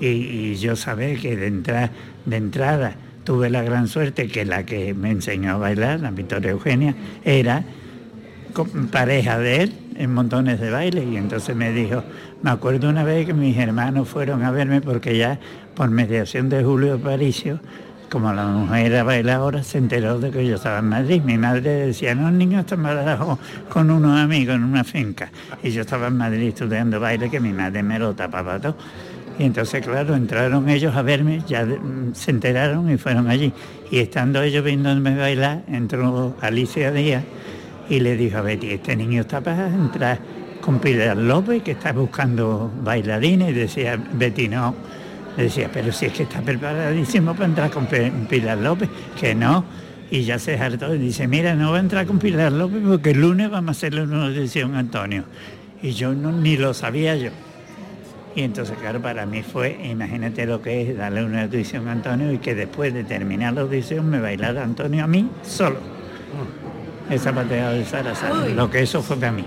Y, 0.00 0.54
yo 0.54 0.76
sabía 0.76 1.14
que 1.16 1.36
de, 1.36 1.50
de 2.24 2.36
entrada 2.36 2.96
tuve 3.24 3.50
la 3.50 3.62
gran 3.62 3.88
suerte 3.88 4.28
que 4.28 4.44
la 4.44 4.64
que 4.64 4.94
me 4.94 5.10
enseñó 5.10 5.52
a 5.52 5.56
bailar, 5.58 6.00
la 6.00 6.10
Victoria 6.10 6.50
Eugenia, 6.50 6.94
era 7.24 7.64
pareja 8.90 9.38
de 9.38 9.62
él 9.62 9.72
en 9.96 10.12
montones 10.12 10.60
de 10.60 10.70
bailes 10.70 11.04
y 11.06 11.16
entonces 11.16 11.54
me 11.54 11.72
dijo, 11.72 12.02
me 12.42 12.50
acuerdo 12.50 12.88
una 12.88 13.04
vez 13.04 13.26
que 13.26 13.34
mis 13.34 13.56
hermanos 13.56 14.08
fueron 14.08 14.42
a 14.42 14.50
verme 14.50 14.80
porque 14.80 15.16
ya 15.16 15.38
por 15.74 15.90
mediación 15.90 16.48
de 16.48 16.64
Julio 16.64 16.98
Paricio, 16.98 17.60
como 18.10 18.32
la 18.32 18.46
mujer 18.46 18.92
era 18.92 19.04
bailadora, 19.04 19.62
se 19.62 19.78
enteró 19.78 20.18
de 20.18 20.30
que 20.30 20.44
yo 20.44 20.56
estaba 20.56 20.80
en 20.80 20.88
Madrid. 20.88 21.22
Mi 21.22 21.38
madre 21.38 21.86
decía, 21.86 22.14
no, 22.14 22.30
niño 22.30 22.60
está 22.60 22.74
embarazo 22.74 23.38
con 23.68 23.88
unos 23.90 24.18
amigos 24.18 24.56
en 24.56 24.64
una 24.64 24.82
finca. 24.82 25.30
Y 25.62 25.70
yo 25.70 25.82
estaba 25.82 26.08
en 26.08 26.16
Madrid 26.16 26.48
estudiando 26.48 26.98
baile 26.98 27.30
que 27.30 27.38
mi 27.38 27.52
madre 27.52 27.82
me 27.84 27.98
lo 27.98 28.14
tapaba 28.14 28.58
todo. 28.58 28.76
Y 29.40 29.44
entonces, 29.44 29.82
claro, 29.82 30.14
entraron 30.14 30.68
ellos 30.68 30.94
a 30.94 31.00
verme, 31.00 31.40
ya 31.48 31.66
se 32.12 32.30
enteraron 32.30 32.90
y 32.90 32.98
fueron 32.98 33.26
allí. 33.30 33.50
Y 33.90 33.96
estando 33.96 34.42
ellos 34.42 34.62
viéndome 34.62 35.16
bailar, 35.16 35.62
entró 35.66 36.36
Alicia 36.42 36.92
Díaz 36.92 37.24
y 37.88 38.00
le 38.00 38.18
dijo 38.18 38.36
a 38.36 38.42
Betty, 38.42 38.72
este 38.72 38.94
niño 38.94 39.22
está 39.22 39.40
para 39.40 39.68
entrar 39.68 40.18
con 40.60 40.78
Pilar 40.78 41.16
López, 41.16 41.62
que 41.62 41.70
está 41.70 41.94
buscando 41.94 42.70
bailarines. 42.82 43.52
Y 43.52 43.52
decía, 43.54 43.96
Betty, 44.12 44.46
no. 44.46 44.74
Le 45.38 45.44
decía, 45.44 45.70
pero 45.72 45.90
si 45.90 46.04
es 46.04 46.12
que 46.12 46.24
está 46.24 46.42
preparadísimo 46.42 47.32
para 47.32 47.46
entrar 47.46 47.70
con 47.70 47.86
Pilar 47.86 48.58
López, 48.58 48.90
que 49.18 49.34
no. 49.34 49.64
Y 50.10 50.24
ya 50.24 50.38
se 50.38 50.58
hartó 50.58 50.94
y 50.94 50.98
dice, 50.98 51.26
mira, 51.26 51.54
no 51.54 51.70
va 51.70 51.78
a 51.78 51.80
entrar 51.80 52.04
con 52.04 52.18
Pilar 52.18 52.52
López 52.52 52.82
porque 52.86 53.12
el 53.12 53.22
lunes 53.22 53.48
vamos 53.50 53.68
a 53.68 53.70
hacerle 53.70 54.02
una 54.02 54.26
audición 54.26 54.74
a 54.74 54.80
Antonio. 54.80 55.24
Y 55.82 55.92
yo 55.92 56.12
no, 56.12 56.30
ni 56.30 56.58
lo 56.58 56.74
sabía 56.74 57.16
yo. 57.16 57.30
Y 58.34 58.42
entonces, 58.42 58.78
claro, 58.78 59.02
para 59.02 59.26
mí 59.26 59.42
fue, 59.42 59.78
imagínate 59.84 60.46
lo 60.46 60.62
que 60.62 60.82
es 60.82 60.96
darle 60.96 61.24
una 61.24 61.42
audición 61.42 61.88
a 61.88 61.92
Antonio 61.92 62.32
y 62.32 62.38
que 62.38 62.54
después 62.54 62.94
de 62.94 63.02
terminar 63.02 63.54
la 63.54 63.62
audición 63.62 64.08
me 64.08 64.20
bailara 64.20 64.62
Antonio 64.62 65.04
a 65.04 65.06
mí 65.08 65.28
solo. 65.42 65.78
Esa 67.10 67.32
pateada 67.32 67.72
de 67.72 67.84
Sara, 67.84 68.14
lo 68.54 68.70
que 68.70 68.82
eso 68.82 69.02
fue 69.02 69.16
para 69.16 69.32
mí. 69.32 69.44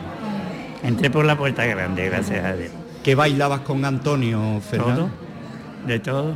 Entré 0.83 1.09
por 1.09 1.23
la 1.23 1.37
puerta 1.37 1.65
grande, 1.65 2.09
gracias 2.09 2.43
a 2.43 2.53
Dios. 2.55 2.71
¿Qué 3.03 3.15
bailabas 3.15 3.61
con 3.61 3.85
Antonio, 3.85 4.59
Fernando? 4.59 4.95
Todo, 4.95 5.87
de 5.87 5.99
todo. 5.99 6.35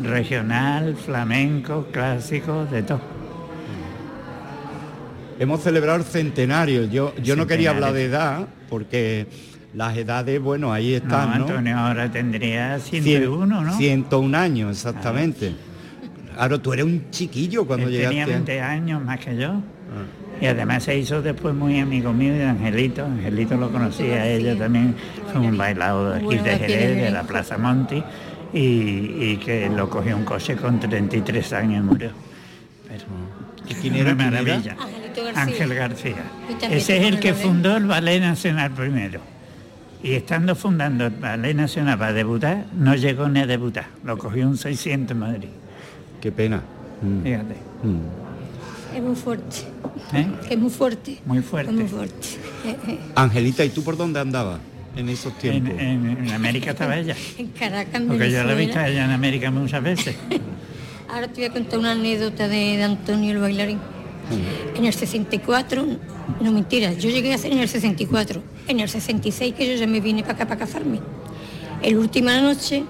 Regional, 0.00 0.96
flamenco, 0.96 1.86
clásico, 1.92 2.64
de 2.64 2.82
todo. 2.82 3.00
Hemos 5.38 5.62
celebrado 5.62 5.98
el 5.98 6.04
centenario. 6.04 6.84
Yo, 6.84 7.14
yo 7.16 7.36
no 7.36 7.46
quería 7.46 7.70
hablar 7.70 7.92
de 7.92 8.04
edad 8.04 8.48
porque 8.70 9.26
las 9.74 9.96
edades, 9.96 10.40
bueno, 10.40 10.72
ahí 10.72 10.94
están, 10.94 11.38
¿no? 11.38 11.46
Antonio 11.46 11.76
ahora 11.76 12.10
tendría 12.10 12.78
101, 12.78 13.60
¿no? 13.62 13.76
101 13.76 14.38
años, 14.38 14.70
exactamente. 14.70 15.52
Claro, 16.34 16.60
tú 16.60 16.72
eres 16.72 16.84
un 16.84 17.10
chiquillo 17.10 17.66
cuando 17.66 17.88
llegaste. 17.88 18.16
Tenía 18.16 18.26
20 18.26 18.60
años 18.60 19.02
más 19.02 19.20
que 19.20 19.36
yo. 19.36 19.50
Ah. 19.50 20.40
Y 20.40 20.46
además 20.46 20.82
se 20.82 20.96
hizo 20.96 21.22
después 21.22 21.54
muy 21.54 21.78
amigo 21.78 22.12
mío 22.12 22.34
de 22.34 22.44
Angelito. 22.44 23.04
Angelito 23.04 23.56
lo 23.56 23.70
conocía 23.70 24.26
ella 24.26 24.56
también. 24.56 24.94
Fue 25.32 25.40
un 25.40 25.56
bailado 25.56 26.10
de 26.10 26.18
aquí 26.18 26.38
de 26.38 26.58
Jerez, 26.58 26.96
de 26.96 27.10
la 27.10 27.22
Plaza 27.22 27.56
Monti. 27.56 28.02
Y, 28.52 29.36
que 29.38 29.68
lo 29.68 29.90
cogió 29.90 30.16
un 30.16 30.24
coche 30.24 30.54
con 30.54 30.78
33 30.78 31.52
años 31.52 31.78
y 31.78 31.86
murió. 31.86 32.10
Pero, 32.88 33.04
¿Y 33.68 33.74
quién 33.74 33.96
era? 33.96 34.14
maravilla. 34.14 34.76
Ángel 35.34 35.74
García. 35.74 36.22
Ese 36.70 36.98
es 36.98 37.04
el 37.04 37.18
que 37.18 37.34
fundó 37.34 37.76
el 37.76 37.86
Ballet 37.86 38.20
Nacional 38.20 38.70
primero. 38.72 39.33
Y 40.04 40.12
estando 40.12 40.54
fundando 40.54 41.06
el 41.06 41.12
Ballet 41.12 41.56
Nacional 41.56 41.98
para 41.98 42.12
debutar, 42.12 42.66
no 42.74 42.94
llegó 42.94 43.26
ni 43.30 43.40
a 43.40 43.46
debutar. 43.46 43.86
Lo 44.04 44.18
cogió 44.18 44.46
un 44.46 44.58
600 44.58 45.12
en 45.12 45.18
Madrid. 45.18 45.48
Qué 46.20 46.30
pena. 46.30 46.60
Mm. 47.00 47.22
Fíjate. 47.22 47.54
Es 48.94 49.02
muy 49.02 49.16
fuerte. 49.16 49.56
¿Eh? 50.12 50.26
Es 50.50 50.58
muy 50.58 50.68
fuerte. 50.68 51.18
Muy 51.24 51.40
fuerte. 51.40 51.72
muy 51.72 51.88
fuerte. 51.88 52.28
Eh, 52.66 52.76
eh. 52.86 52.98
Angelita, 53.14 53.64
¿y 53.64 53.70
tú 53.70 53.82
por 53.82 53.96
dónde 53.96 54.20
andabas 54.20 54.60
en 54.94 55.08
esos 55.08 55.38
tiempos? 55.38 55.74
En, 55.78 56.30
América 56.32 56.72
estaba 56.72 56.98
ella. 56.98 57.16
en 57.38 57.48
Caracas, 57.48 58.02
Porque 58.06 58.30
yo 58.30 58.44
la 58.44 58.52
he 58.52 58.56
visto 58.56 58.78
a 58.78 58.86
ella 58.86 59.06
en 59.06 59.10
América 59.10 59.50
muchas 59.50 59.82
veces. 59.82 60.16
Ahora 61.08 61.28
te 61.28 61.40
voy 61.40 61.44
a 61.44 61.50
contar 61.50 61.78
una 61.78 61.92
anécdota 61.92 62.46
de, 62.46 62.82
Antonio 62.82 63.32
el 63.32 63.38
bailarín. 63.38 63.78
En 64.76 64.84
el 64.84 64.92
64, 64.92 65.86
no 66.40 66.52
mentira, 66.52 66.92
yo 66.94 67.10
llegué 67.10 67.32
a 67.32 67.34
hacer 67.36 67.52
en 67.52 67.58
el 67.58 67.68
64, 67.68 68.42
en 68.68 68.80
el 68.80 68.88
66 68.88 69.54
que 69.54 69.68
yo 69.68 69.74
ya 69.74 69.86
me 69.86 70.00
vine 70.00 70.22
para 70.22 70.34
acá 70.34 70.46
para 70.46 70.60
casarme. 70.60 71.00
El 71.82 71.98
última 71.98 72.40
noche, 72.40 72.84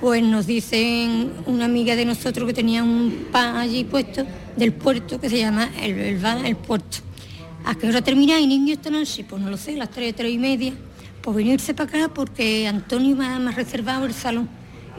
pues 0.00 0.22
nos 0.22 0.46
dicen 0.46 1.32
una 1.46 1.64
amiga 1.64 1.96
de 1.96 2.04
nosotros 2.04 2.46
que 2.46 2.54
tenía 2.54 2.82
un 2.82 3.28
pan 3.32 3.56
allí 3.56 3.84
puesto 3.84 4.26
del 4.56 4.72
puerto 4.72 5.20
que 5.20 5.30
se 5.30 5.38
llama 5.38 5.70
el, 5.82 5.98
el, 5.98 6.24
el 6.44 6.56
puerto. 6.56 6.98
¿A 7.64 7.74
qué 7.74 7.88
hora 7.88 8.00
termináis, 8.00 8.46
niño, 8.46 8.74
esta 8.74 8.90
noche? 8.90 9.24
Pues 9.28 9.42
no 9.42 9.50
lo 9.50 9.56
sé, 9.56 9.74
las 9.76 9.90
tres, 9.90 10.14
tres 10.14 10.32
y 10.32 10.38
media. 10.38 10.72
Pues 11.20 11.36
venirse 11.36 11.74
para 11.74 11.88
acá 11.88 12.14
porque 12.14 12.68
Antonio 12.68 13.16
me 13.16 13.26
ha 13.26 13.38
reservado 13.50 14.06
el 14.06 14.14
salón. 14.14 14.48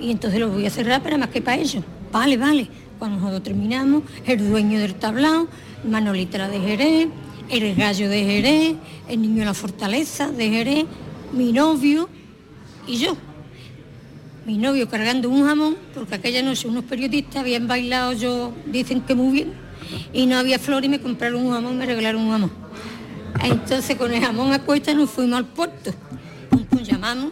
Y 0.02 0.12
entonces 0.12 0.40
lo 0.40 0.50
voy 0.50 0.66
a 0.66 0.70
cerrar 0.70 1.02
para 1.02 1.18
más 1.18 1.30
que 1.30 1.42
para 1.42 1.62
ellos. 1.62 1.84
Vale, 2.12 2.36
vale. 2.36 2.68
Cuando 2.98 3.18
nosotros 3.18 3.44
terminamos, 3.44 4.04
el 4.26 4.50
dueño 4.50 4.80
del 4.80 4.96
tablao, 4.96 5.48
Manolita 5.84 6.48
de 6.48 6.60
Jerez, 6.60 7.08
el 7.50 7.76
gallo 7.76 8.10
de 8.10 8.24
Jerez, 8.24 8.76
el 9.08 9.22
niño 9.22 9.40
de 9.40 9.46
la 9.46 9.54
fortaleza 9.54 10.30
de 10.30 10.50
Jerez, 10.50 10.86
mi 11.32 11.52
novio 11.52 12.10
y 12.88 12.98
yo. 12.98 13.16
Mi 14.46 14.58
novio 14.58 14.90
cargando 14.90 15.30
un 15.30 15.46
jamón, 15.46 15.78
porque 15.94 16.16
aquella 16.16 16.42
noche 16.42 16.68
unos 16.68 16.86
periodistas 16.86 17.38
habían 17.38 17.68
bailado, 17.68 18.14
yo 18.14 18.54
dicen 18.66 19.02
que 19.02 19.14
muy 19.14 19.34
bien, 19.34 19.54
y 20.14 20.26
no 20.26 20.38
había 20.38 20.58
flor 20.58 20.84
y 20.86 20.90
me 20.90 21.00
compraron 21.00 21.46
un 21.46 21.52
jamón 21.52 21.78
me 21.78 21.86
regalaron 21.86 22.22
un 22.22 22.32
jamón. 22.32 22.52
Entonces 23.44 23.96
con 23.96 24.14
el 24.14 24.24
jamón 24.24 24.52
a 24.54 24.64
cuesta 24.64 24.94
nos 24.94 25.10
fuimos 25.10 25.38
al 25.38 25.46
puerto. 25.46 25.94
Pues 26.70 26.88
llamamos 26.88 27.32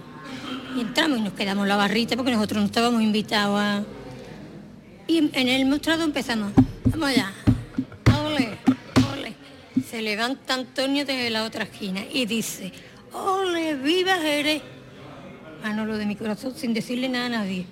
y 0.78 0.82
entramos 0.82 1.20
y 1.20 1.22
nos 1.22 1.34
quedamos 1.34 1.68
la 1.68 1.76
barrita 1.76 2.16
porque 2.16 2.32
nosotros 2.32 2.62
no 2.62 2.66
estábamos 2.68 3.02
invitados 3.02 3.60
a... 3.60 3.84
Y 5.08 5.30
en 5.34 5.48
el 5.48 5.66
mostrado 5.66 6.04
empezamos, 6.04 6.52
vamos 6.86 7.10
allá, 7.10 7.32
ole, 8.26 8.58
ole. 9.14 9.36
Se 9.88 10.02
levanta 10.02 10.56
Antonio 10.56 11.06
desde 11.06 11.30
la 11.30 11.44
otra 11.44 11.66
esquina 11.66 12.02
y 12.12 12.26
dice, 12.26 12.72
ole, 13.14 13.76
viva 13.76 14.18
Jerez. 14.18 14.64
lo 15.64 15.98
de 15.98 16.06
mi 16.08 16.16
corazón 16.16 16.56
sin 16.56 16.74
decirle 16.74 17.08
nada 17.08 17.28
a 17.28 17.30
nadie. 17.30 17.68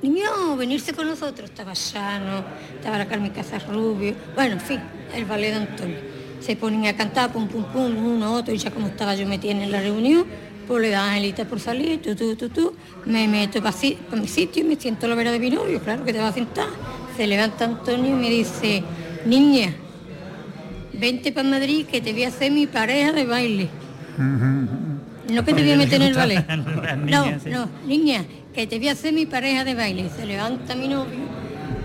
Niño, 0.00 0.56
venirse 0.56 0.94
con 0.94 1.08
nosotros. 1.08 1.50
Estaba 1.50 1.74
Llano, 1.74 2.44
estaba 2.74 2.98
la 2.98 3.06
Carmen 3.06 3.32
Casarrubio. 3.32 4.14
Bueno, 4.34 4.54
en 4.54 4.60
fin, 4.60 4.80
el 5.14 5.26
ballet 5.26 5.50
de 5.50 5.56
Antonio. 5.56 5.98
Se 6.40 6.56
ponen 6.56 6.86
a 6.86 6.96
cantar, 6.96 7.32
pum, 7.32 7.48
pum, 7.48 7.64
pum, 7.64 7.96
uno, 7.96 8.32
otro, 8.32 8.54
y 8.54 8.58
ya 8.58 8.70
como 8.70 8.86
estaba 8.86 9.14
yo 9.14 9.26
metida 9.26 9.50
en 9.52 9.70
la 9.70 9.80
reunión, 9.80 10.24
pues 10.68 10.82
le 10.82 10.90
da 10.90 11.06
Angelita 11.06 11.46
por 11.46 11.60
salir, 11.60 12.02
tú, 12.02 12.14
tú, 12.14 12.36
tú, 12.36 12.50
tú, 12.50 12.74
me 13.06 13.26
meto 13.26 13.62
para, 13.62 13.74
mi 14.12 14.28
sitio 14.28 14.62
y 14.62 14.66
me 14.68 14.76
siento 14.76 15.06
a 15.06 15.08
la 15.08 15.14
vera 15.14 15.32
de 15.32 15.40
mi 15.40 15.48
novio, 15.48 15.80
claro 15.80 16.04
que 16.04 16.12
te 16.12 16.18
va 16.18 16.28
a 16.28 16.32
sentar. 16.32 16.68
Se 17.16 17.26
levanta 17.26 17.64
Antonio 17.64 18.10
y 18.10 18.20
me 18.20 18.28
dice, 18.28 18.84
niña, 19.24 19.72
vente 20.92 21.32
para 21.32 21.48
Madrid 21.48 21.86
que 21.86 22.02
te 22.02 22.12
voy 22.12 22.24
a 22.24 22.28
hacer 22.28 22.52
mi 22.52 22.66
pareja 22.66 23.12
de 23.12 23.24
baile. 23.24 23.68
No 25.28 25.44
que 25.44 25.52
te 25.52 25.60
voy 25.60 25.72
a 25.72 25.76
meter 25.76 26.00
en 26.00 26.08
el 26.08 26.14
ballet. 26.14 26.46
No, 27.04 27.26
no, 27.50 27.68
niña, 27.86 28.24
que 28.54 28.66
te 28.66 28.78
voy 28.78 28.88
a 28.88 28.92
hacer 28.92 29.12
mi 29.12 29.26
pareja 29.26 29.62
de 29.62 29.74
baile. 29.74 30.08
Se 30.16 30.24
levanta 30.24 30.74
mi 30.74 30.88
novio 30.88 31.18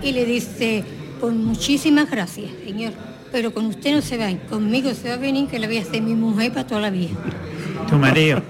y 0.02 0.12
le 0.12 0.24
dice, 0.24 0.82
pues 1.20 1.34
muchísimas 1.34 2.10
gracias, 2.10 2.50
señor, 2.64 2.94
pero 3.30 3.52
con 3.52 3.66
usted 3.66 3.94
no 3.94 4.00
se 4.00 4.16
va, 4.16 4.34
conmigo 4.48 4.94
se 4.94 5.08
va 5.08 5.14
a 5.14 5.18
venir 5.18 5.48
que 5.48 5.58
le 5.58 5.66
voy 5.66 5.76
a 5.76 5.82
hacer 5.82 6.00
mi 6.00 6.14
mujer 6.14 6.52
para 6.52 6.66
toda 6.66 6.80
la 6.80 6.90
vida. 6.90 7.10
Tu 7.88 7.98
marido. 7.98 8.42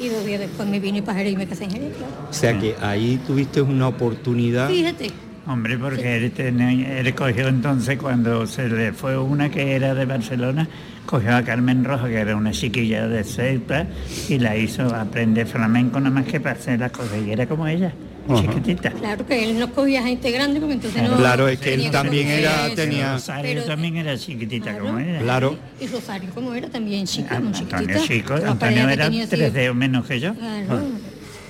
Y 0.00 0.08
dos 0.08 0.24
días 0.26 0.40
después 0.40 0.68
me 0.68 0.80
vine 0.80 1.02
para 1.02 1.18
Jerez 1.18 1.32
y 1.34 1.36
me 1.36 1.46
casé 1.46 1.64
en 1.64 1.70
Jerez, 1.70 1.92
O 2.28 2.32
sea 2.32 2.58
que 2.58 2.74
ahí 2.80 3.20
tuviste 3.26 3.62
una 3.62 3.88
oportunidad. 3.88 4.68
Fíjate. 4.68 5.10
Hombre, 5.46 5.76
porque 5.76 6.16
él, 6.16 6.32
él, 6.38 7.14
cogió 7.14 7.48
entonces 7.48 7.98
cuando 7.98 8.46
se 8.46 8.68
le 8.68 8.92
fue 8.92 9.18
una 9.18 9.48
que 9.50 9.74
era 9.74 9.92
de 9.94 10.04
Barcelona, 10.04 10.68
cogió 11.04 11.34
a 11.34 11.42
Carmen 11.42 11.84
Rojo, 11.84 12.06
que 12.06 12.18
era 12.18 12.36
una 12.36 12.52
chiquilla 12.52 13.08
de 13.08 13.24
Ceuta, 13.24 13.86
y 14.28 14.38
la 14.38 14.56
hizo 14.56 14.94
aprender 14.94 15.46
flamenco 15.46 15.98
nada 15.98 16.14
más 16.14 16.26
que 16.26 16.38
para 16.38 16.56
hacer 16.56 16.78
las 16.78 16.92
cosas, 16.92 17.18
y 17.26 17.32
era 17.32 17.46
como 17.46 17.66
ella 17.66 17.92
chiquitita. 18.34 18.90
Claro 18.90 19.26
que 19.26 19.44
él 19.44 19.58
no 19.58 19.72
cogía 19.72 20.02
gente 20.02 20.30
grande 20.30 20.60
porque 20.60 20.74
entonces 20.74 21.02
no... 21.02 21.16
Claro, 21.16 21.48
es 21.48 21.58
que 21.58 21.74
él 21.74 21.90
también 21.90 22.28
era, 22.28 22.74
tenía... 22.74 23.14
Rosario 23.14 23.64
también 23.64 23.96
era 23.96 24.16
chiquitita 24.16 24.78
como 24.78 24.98
era. 24.98 25.20
Claro. 25.20 25.56
Y 25.80 25.86
Rosario 25.86 26.30
como 26.34 26.54
era 26.54 26.68
también 26.68 27.06
chica, 27.06 27.40
muy 27.40 27.52
chiquitita. 27.52 27.78
Antonio 27.78 28.06
chico, 28.06 28.34
Antonio 28.34 28.88
era 28.88 29.10
tres 29.28 29.52
dedos 29.52 29.76
menos 29.76 30.06
que 30.06 30.20
yo. 30.20 30.34
Claro. 30.34 30.82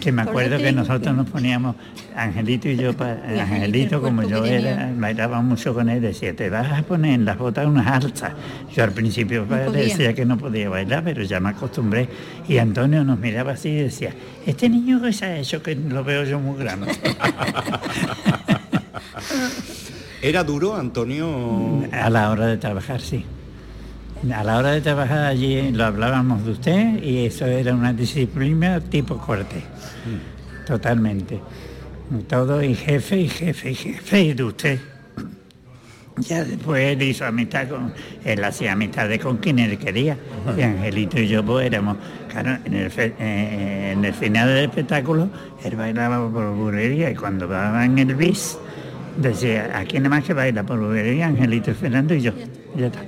Que 0.03 0.11
me 0.11 0.23
acuerdo 0.23 0.59
que 0.59 0.73
nosotros 0.73 1.15
nos 1.15 1.31
poníamos, 1.31 1.77
Angelito 2.17 2.69
y 2.69 2.77
yo, 2.77 2.91
Angelito 3.01 4.03
como 4.03 4.25
yo 4.25 4.45
era, 4.45 4.93
bailaba 4.97 5.41
mucho 5.43 5.73
con 5.75 5.89
él, 5.89 6.03
decía, 6.03 6.35
te 6.35 6.51
vas 6.51 6.77
a 6.77 6.83
poner 6.83 7.13
en 7.13 7.25
las 7.25 7.39
botas 7.39 7.69
unas 7.69 7.87
alzas. 7.87 8.33
Yo 8.75 8.83
al 8.83 8.91
principio 8.91 9.47
decía 9.73 10.13
que 10.13 10.25
no 10.25 10.37
podía 10.37 10.69
bailar, 10.69 11.05
pero 11.05 11.23
ya 11.23 11.39
me 11.39 11.51
acostumbré. 11.51 12.09
Y 12.49 12.59
Antonio 12.59 13.05
nos 13.05 13.21
miraba 13.21 13.53
así 13.53 13.69
y 13.69 13.77
decía, 13.77 14.13
este 14.45 14.69
niño 14.69 15.01
que 15.01 15.13
se 15.13 15.25
ha 15.25 15.39
hecho, 15.39 15.63
que 15.63 15.77
lo 15.77 16.03
veo 16.03 16.25
yo 16.25 16.41
muy 16.41 16.59
grande. 16.59 16.91
¿Era 20.21 20.43
duro, 20.43 20.75
Antonio? 20.75 21.87
A 21.93 22.11
la 22.11 22.29
hora 22.31 22.47
de 22.47 22.57
trabajar, 22.57 23.01
sí. 23.01 23.25
A 24.35 24.45
la 24.45 24.59
hora 24.59 24.71
de 24.73 24.81
trabajar 24.81 25.25
allí 25.25 25.73
lo 25.73 25.85
hablábamos 25.85 26.45
de 26.45 26.53
usted 26.53 27.03
y 27.03 27.27
eso 27.27 27.45
era 27.47 27.75
una 27.75 27.93
disciplina 27.93 28.81
tipo 28.81 29.17
corte. 29.19 29.63
Totalmente. 30.67 31.41
Todo 32.29 32.63
y 32.63 32.75
jefe 32.75 33.21
y 33.23 33.29
jefe 33.29 33.71
y 33.71 33.75
jefe 33.75 34.23
y 34.23 34.35
de 34.35 34.45
usted. 34.45 34.79
Ya 36.19 36.45
después 36.45 36.93
él 36.93 37.03
hizo 37.03 37.25
amistad 37.25 37.67
con, 37.69 37.93
él 38.25 38.45
hacía 38.45 38.73
amistades 38.73 39.19
con 39.19 39.39
quien 39.39 39.59
él 39.59 39.79
quería. 39.79 40.17
Y 40.57 40.61
Angelito 40.61 41.19
y 41.19 41.27
yo 41.27 41.43
pues 41.45 41.67
éramos, 41.67 41.97
claro, 42.31 42.59
en 42.65 42.75
el, 42.75 42.91
fe- 42.91 43.15
eh, 43.19 43.93
en 43.97 44.05
el 44.05 44.13
final 44.13 44.47
del 44.49 44.65
espectáculo, 44.67 45.31
él 45.65 45.75
bailaba 45.75 46.31
por 46.31 46.55
bulería 46.55 47.11
y 47.11 47.15
cuando 47.15 47.49
va 47.49 47.83
en 47.85 47.99
el 47.99 48.15
bis, 48.15 48.59
decía, 49.17 49.73
aquí 49.75 49.97
nada 49.97 50.11
más 50.11 50.25
que 50.25 50.35
baila 50.35 50.63
por 50.65 50.79
bulería, 50.79 51.27
Angelito 51.29 51.75
Fernando 51.75 52.15
y 52.15 52.21
yo. 52.21 52.33
Ya 52.77 52.87
está. 52.87 53.01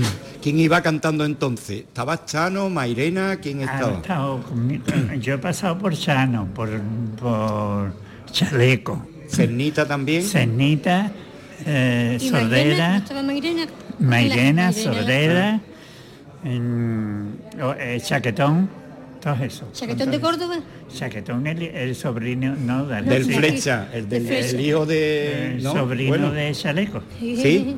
¿Quién 0.42 0.58
iba 0.58 0.80
cantando 0.82 1.24
entonces? 1.24 1.80
¿Estaba 1.80 2.24
Chano, 2.24 2.70
Mairena? 2.70 3.36
¿Quién 3.36 3.66
Ha 3.68 3.74
estaba? 4.00 4.40
Yo 5.20 5.34
he 5.34 5.38
pasado 5.38 5.78
por 5.78 5.94
Chano, 5.96 6.46
por, 6.54 6.68
por 7.20 7.92
Chaleco, 8.30 9.06
¿Cernita 9.28 9.86
también? 9.86 10.22
Cenita, 10.22 11.10
eh, 11.64 12.18
¿Y 12.20 12.30
Mairena? 12.30 12.38
¿No 12.40 12.40
Sordera, 12.40 12.96
estaba 12.98 13.22
Mairena? 13.22 13.66
Mairena, 13.98 14.72
Sordera, 14.72 15.60
en- 16.44 17.38
o, 17.60 17.72
eh, 17.78 18.00
Chaquetón, 18.00 18.68
todo 19.20 19.34
eso. 19.42 19.68
¿Chaquetón 19.72 20.10
de 20.10 20.20
Córdoba? 20.20 20.56
Chaquetón, 20.94 21.46
el, 21.46 21.62
el 21.62 21.94
sobrino, 21.96 22.54
no, 22.56 22.86
del, 22.86 23.04
Del 23.06 23.24
sí, 23.24 23.32
Flecha, 23.34 23.88
el, 23.92 24.08
del, 24.08 24.22
De 24.24 24.28
Flecha. 24.28 24.48
el 24.56 24.60
hijo 24.60 24.86
de... 24.86 25.46
el 25.56 25.62
¿no? 25.62 25.72
sobrino 25.72 26.08
Bueno, 26.10 26.30
de 26.32 26.52
Chaleco. 26.52 27.02
¿Sí? 27.18 27.76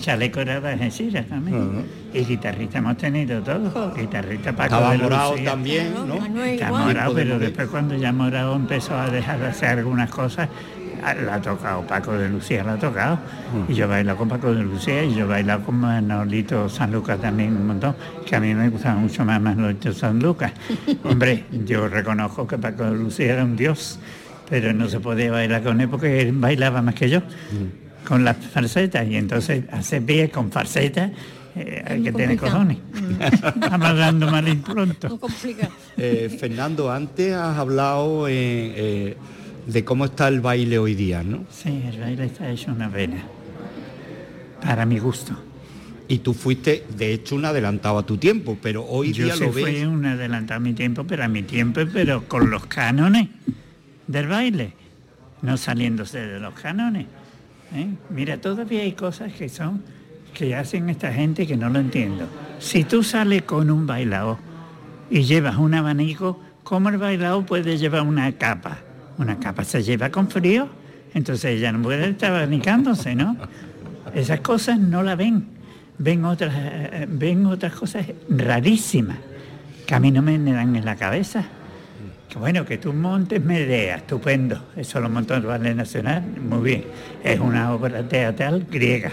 Chaleco 0.00 0.40
era 0.40 0.60
de 0.60 0.68
Algeciras 0.72 1.26
también. 1.26 1.84
Y 2.12 2.20
guitarrista 2.24 2.78
hemos 2.78 2.96
tenido 2.96 3.40
todos. 3.42 3.94
Guitarrista 3.96 4.52
Paco 4.52 4.74
Estaba 4.76 4.92
de 4.92 4.98
morado 4.98 5.32
Lucía. 5.32 5.50
también, 5.50 5.94
¿no? 6.06 6.44
Está 6.44 6.70
morado, 6.70 7.14
de 7.14 7.22
pero 7.22 7.34
morir. 7.34 7.48
después 7.48 7.68
cuando 7.68 7.94
ya 7.96 8.12
morado 8.12 8.56
empezó 8.56 8.96
a 8.96 9.10
dejar 9.10 9.38
de 9.40 9.46
hacer 9.48 9.78
algunas 9.78 10.10
cosas, 10.10 10.48
ah, 11.04 11.14
la 11.14 11.34
ha 11.34 11.42
tocado 11.42 11.82
Paco 11.82 12.12
de 12.14 12.28
Lucía, 12.28 12.64
la 12.64 12.74
ha 12.74 12.78
tocado. 12.78 13.18
Y 13.68 13.74
yo 13.74 13.88
bailo 13.88 14.16
con 14.16 14.28
Paco 14.28 14.54
de 14.54 14.62
Lucía 14.62 15.04
y 15.04 15.14
yo 15.14 15.26
bailo 15.28 15.60
con 15.62 15.76
Manolito 15.76 16.68
San 16.68 16.92
Lucas 16.92 17.20
también 17.20 17.56
un 17.56 17.66
montón, 17.66 17.94
que 18.26 18.36
a 18.36 18.40
mí 18.40 18.54
me 18.54 18.68
gustaba 18.68 18.96
mucho 18.96 19.24
más 19.24 19.40
Manolito 19.40 19.92
San 19.92 20.18
Lucas. 20.18 20.52
Hombre, 21.04 21.44
yo 21.66 21.88
reconozco 21.88 22.46
que 22.46 22.58
Paco 22.58 22.84
de 22.84 22.92
Lucía 22.96 23.34
era 23.34 23.44
un 23.44 23.56
dios, 23.56 23.98
pero 24.48 24.72
no 24.72 24.88
se 24.88 24.98
podía 25.00 25.30
bailar 25.30 25.62
con 25.62 25.80
él 25.80 25.88
porque 25.88 26.22
él 26.22 26.32
bailaba 26.32 26.80
más 26.82 26.94
que 26.94 27.10
yo. 27.10 27.20
Con 28.08 28.24
las 28.24 28.38
falsetas 28.38 29.06
y 29.06 29.16
entonces 29.16 29.64
hacer 29.70 30.02
pies 30.02 30.30
con 30.30 30.50
falsetas 30.50 31.10
eh, 31.54 31.84
hay 31.86 32.02
que 32.02 32.10
tener 32.10 32.38
cojones. 32.38 32.78
Estamos 33.20 33.98
dando 33.98 34.30
mal 34.30 34.46
complicado. 35.20 35.72
Eh, 35.98 36.34
Fernando, 36.40 36.90
antes 36.90 37.34
has 37.34 37.58
hablado 37.58 38.26
eh, 38.26 38.32
eh, 38.34 39.16
de 39.66 39.84
cómo 39.84 40.06
está 40.06 40.28
el 40.28 40.40
baile 40.40 40.78
hoy 40.78 40.94
día, 40.94 41.22
¿no? 41.22 41.44
Sí, 41.50 41.82
el 41.86 42.00
baile 42.00 42.24
está 42.24 42.48
hecho 42.48 42.72
una 42.72 42.88
pena. 42.90 43.22
Para 44.62 44.86
mi 44.86 44.98
gusto. 44.98 45.36
Y 46.08 46.20
tú 46.20 46.32
fuiste, 46.32 46.86
de 46.96 47.12
hecho, 47.12 47.34
un 47.34 47.44
adelantado 47.44 47.98
a 47.98 48.06
tu 48.06 48.16
tiempo, 48.16 48.56
pero 48.62 48.86
hoy 48.86 49.12
Yo 49.12 49.26
día 49.26 49.34
sí 49.34 49.44
lo 49.44 49.52
fui 49.52 49.64
ves... 49.64 49.86
un 49.86 50.06
adelantado 50.06 50.56
a 50.56 50.60
mi 50.60 50.72
tiempo, 50.72 51.04
pero 51.04 51.24
a 51.24 51.28
mi 51.28 51.42
tiempo, 51.42 51.82
pero 51.92 52.26
con 52.26 52.48
los 52.48 52.64
cánones 52.64 53.28
del 54.06 54.28
baile, 54.28 54.72
no 55.42 55.58
saliéndose 55.58 56.20
de 56.26 56.40
los 56.40 56.54
cánones. 56.54 57.04
¿Eh? 57.74 57.88
Mira, 58.10 58.40
todavía 58.40 58.82
hay 58.82 58.92
cosas 58.92 59.32
que 59.32 59.48
son 59.48 59.82
que 60.34 60.54
hacen 60.54 60.88
esta 60.88 61.12
gente 61.12 61.46
que 61.46 61.56
no 61.56 61.68
lo 61.68 61.80
entiendo. 61.80 62.26
Si 62.58 62.84
tú 62.84 63.02
sales 63.02 63.42
con 63.42 63.70
un 63.70 63.86
bailao 63.86 64.38
y 65.10 65.22
llevas 65.22 65.56
un 65.56 65.74
abanico, 65.74 66.38
¿cómo 66.62 66.90
el 66.90 66.98
bailao 66.98 67.44
puede 67.44 67.76
llevar 67.78 68.02
una 68.02 68.30
capa? 68.32 68.78
Una 69.18 69.38
capa 69.40 69.64
se 69.64 69.82
lleva 69.82 70.10
con 70.10 70.28
frío, 70.28 70.68
entonces 71.14 71.56
ella 71.56 71.72
no 71.72 71.82
puede 71.82 72.10
estar 72.10 72.32
abanicándose, 72.32 73.14
¿no? 73.14 73.36
Esas 74.14 74.40
cosas 74.40 74.78
no 74.78 75.02
la 75.02 75.16
ven. 75.16 75.46
Ven 75.98 76.24
otras, 76.24 76.54
eh, 76.56 77.06
ven 77.08 77.46
otras 77.46 77.72
cosas 77.72 78.06
rarísimas 78.28 79.18
que 79.86 79.94
a 79.94 80.00
mí 80.00 80.12
no 80.12 80.22
me 80.22 80.38
dan 80.38 80.76
en 80.76 80.84
la 80.84 80.94
cabeza. 80.96 81.44
Bueno, 82.36 82.64
que 82.64 82.78
tú 82.78 82.92
montes 82.92 83.42
Medea, 83.44 83.96
estupendo. 83.96 84.66
Eso 84.76 85.00
lo 85.00 85.08
montó 85.08 85.34
el 85.34 85.42
Ballet 85.42 85.74
Nacional, 85.74 86.22
muy 86.40 86.62
bien. 86.62 86.84
Es 87.24 87.40
una 87.40 87.72
obra 87.72 88.06
teatral 88.08 88.66
griega. 88.70 89.10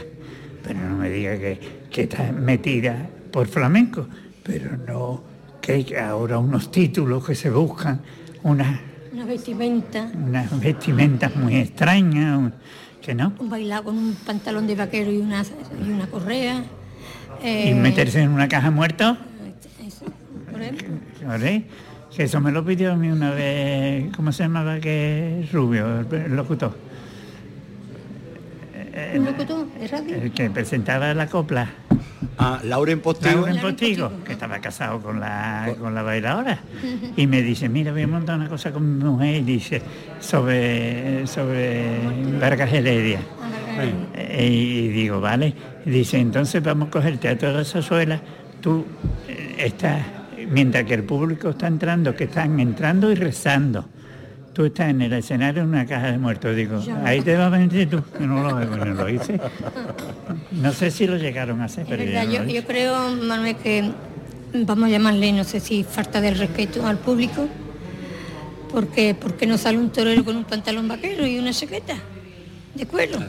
Pero 0.64 0.80
no 0.80 0.98
me 0.98 1.10
diga 1.10 1.38
que, 1.38 1.60
que 1.92 2.04
está 2.04 2.32
metida 2.32 3.08
por 3.32 3.48
flamenco. 3.48 4.08
Pero 4.44 4.78
no, 4.78 5.24
que 5.62 5.74
hay 5.74 5.94
ahora 5.96 6.38
unos 6.38 6.70
títulos 6.72 7.26
que 7.26 7.34
se 7.36 7.50
buscan, 7.50 8.02
unas, 8.44 8.80
Una 9.12 9.26
vestimenta, 9.26 10.12
unas 10.14 10.60
vestimentas 10.60 11.36
muy 11.36 11.56
extrañas, 11.56 12.38
un- 12.38 12.54
que 13.02 13.16
no. 13.16 13.34
un 13.40 13.50
bailado 13.50 13.86
con 13.86 13.98
un 13.98 14.16
pantalón 14.26 14.68
de 14.68 14.76
vaquero 14.76 15.12
y 15.12 15.18
una, 15.18 15.44
y 15.84 15.90
una 15.90 16.08
correa. 16.08 16.64
eh, 17.44 17.70
Y 17.72 17.74
meterse 17.76 18.22
en 18.22 18.30
una 18.30 18.48
caja 18.48 18.70
muerto. 18.72 19.18
eso, 19.86 20.06
por 20.52 20.62
ejemplo. 20.62 21.28
¿Vale? 21.28 21.66
Que 22.16 22.24
eso 22.24 22.40
me 22.40 22.52
lo 22.52 22.64
pidió 22.64 22.94
a 22.94 22.96
mí 22.96 23.10
una 23.10 23.32
vez, 23.32 24.16
¿cómo 24.16 24.32
se 24.32 24.44
llamaba? 24.44 24.80
Que 24.80 25.42
es 25.42 25.52
Rubio, 25.52 26.00
el, 26.00 26.14
el 26.14 26.36
locutor, 26.36 26.74
Un 29.18 29.26
locutor 29.26 29.68
de 29.74 29.88
radio. 29.88 30.16
el 30.16 30.32
que 30.32 30.50
presentaba 30.50 31.14
la 31.14 31.28
copla. 31.28 31.68
Ah, 32.38 32.60
Lauren 32.64 33.02
Postigo. 33.02 33.42
Lauren 33.42 33.58
Postigo, 33.62 34.12
que 34.26 34.32
estaba 34.34 34.60
casado 34.60 35.02
con 35.02 35.20
la, 35.20 35.74
con 35.80 35.94
la 35.94 36.04
bailadora. 36.04 36.60
Y 37.18 37.28
me 37.28 37.42
dice, 37.42 37.68
mira, 37.68 37.92
voy 37.92 38.04
a 38.04 38.08
montar 38.08 38.38
una 38.38 38.48
cosa 38.48 38.72
con 38.72 38.98
mi 38.98 39.04
mujer, 39.04 39.36
y 39.36 39.42
dice, 39.42 39.82
sobre, 40.20 41.28
sobre 41.28 42.00
Vargas 42.40 42.72
Heredia. 42.72 43.20
Eh, 44.16 44.48
Y 44.50 44.88
digo, 44.88 45.20
vale. 45.20 45.54
Y 45.86 45.90
dice, 45.90 46.18
entonces 46.18 46.64
vamos 46.64 46.88
a 46.88 46.92
coger 46.92 47.14
el 47.14 47.20
teatro 47.20 47.50
de 47.50 47.56
la 47.56 47.66
Zazuela. 47.66 48.22
Tú 48.62 48.86
eh, 49.28 49.56
estás, 49.60 50.02
mientras 50.50 50.86
que 50.86 50.94
el 50.94 51.04
público 51.04 51.50
está 51.50 51.68
entrando, 51.68 52.16
que 52.16 52.26
están 52.26 52.60
entrando 52.60 53.12
y 53.12 53.16
rezando. 53.16 53.86
Tú 54.54 54.66
estás 54.66 54.90
en 54.90 55.02
el 55.02 55.12
escenario 55.12 55.64
en 55.64 55.70
una 55.70 55.86
caja 55.86 56.12
de 56.12 56.18
muertos. 56.18 56.56
Digo, 56.56 56.82
ahí 57.04 57.22
te 57.22 57.36
vas 57.36 57.48
a 57.48 57.58
venir 57.58 57.90
tú. 57.90 58.02
No 58.20 58.42
lo, 58.42 58.60
no 58.60 58.86
lo 58.86 59.10
hice. 59.10 59.40
No 60.52 60.72
sé 60.72 60.92
si 60.92 61.08
lo 61.08 61.18
llegaron 61.18 61.62
a 61.62 61.66
hacer, 61.66 61.86
pero 61.90 62.04
yo 62.04 62.42
no 62.42 62.68
creo, 62.68 63.16
Manuel, 63.16 63.58
que 63.58 63.92
vamos 64.54 64.86
a 64.86 64.90
llamarle, 64.90 65.34
no 65.34 65.44
sé 65.44 65.60
si 65.60 65.84
falta 65.84 66.22
del 66.22 66.38
respeto 66.38 66.86
al 66.86 66.98
público, 66.98 67.50
porque 68.72 69.14
porque 69.20 69.46
no 69.46 69.58
sale 69.58 69.78
un 69.78 69.90
torero 69.90 70.24
con 70.24 70.38
un 70.38 70.46
pantalón 70.46 70.88
vaquero 70.88 71.28
y 71.28 71.38
una 71.38 71.52
chaqueta 71.52 71.98
de 72.74 72.86
cuero, 72.86 73.20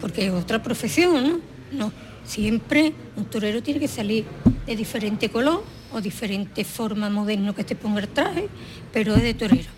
porque 0.00 0.26
es 0.26 0.32
otra 0.32 0.62
profesión, 0.62 1.22
¿no? 1.22 1.40
No, 1.72 1.92
siempre 2.24 2.94
un 3.16 3.26
torero 3.26 3.62
tiene 3.62 3.80
que 3.80 3.88
salir 3.88 4.24
de 4.66 4.76
diferente 4.76 5.28
color 5.28 5.62
o 5.92 6.00
diferente 6.00 6.64
forma 6.64 7.10
moderno 7.10 7.54
que 7.54 7.64
te 7.64 7.74
ponga 7.74 8.00
el 8.00 8.08
traje, 8.08 8.48
pero 8.92 9.14
es 9.14 9.22
de 9.22 9.34
torero. 9.34 9.70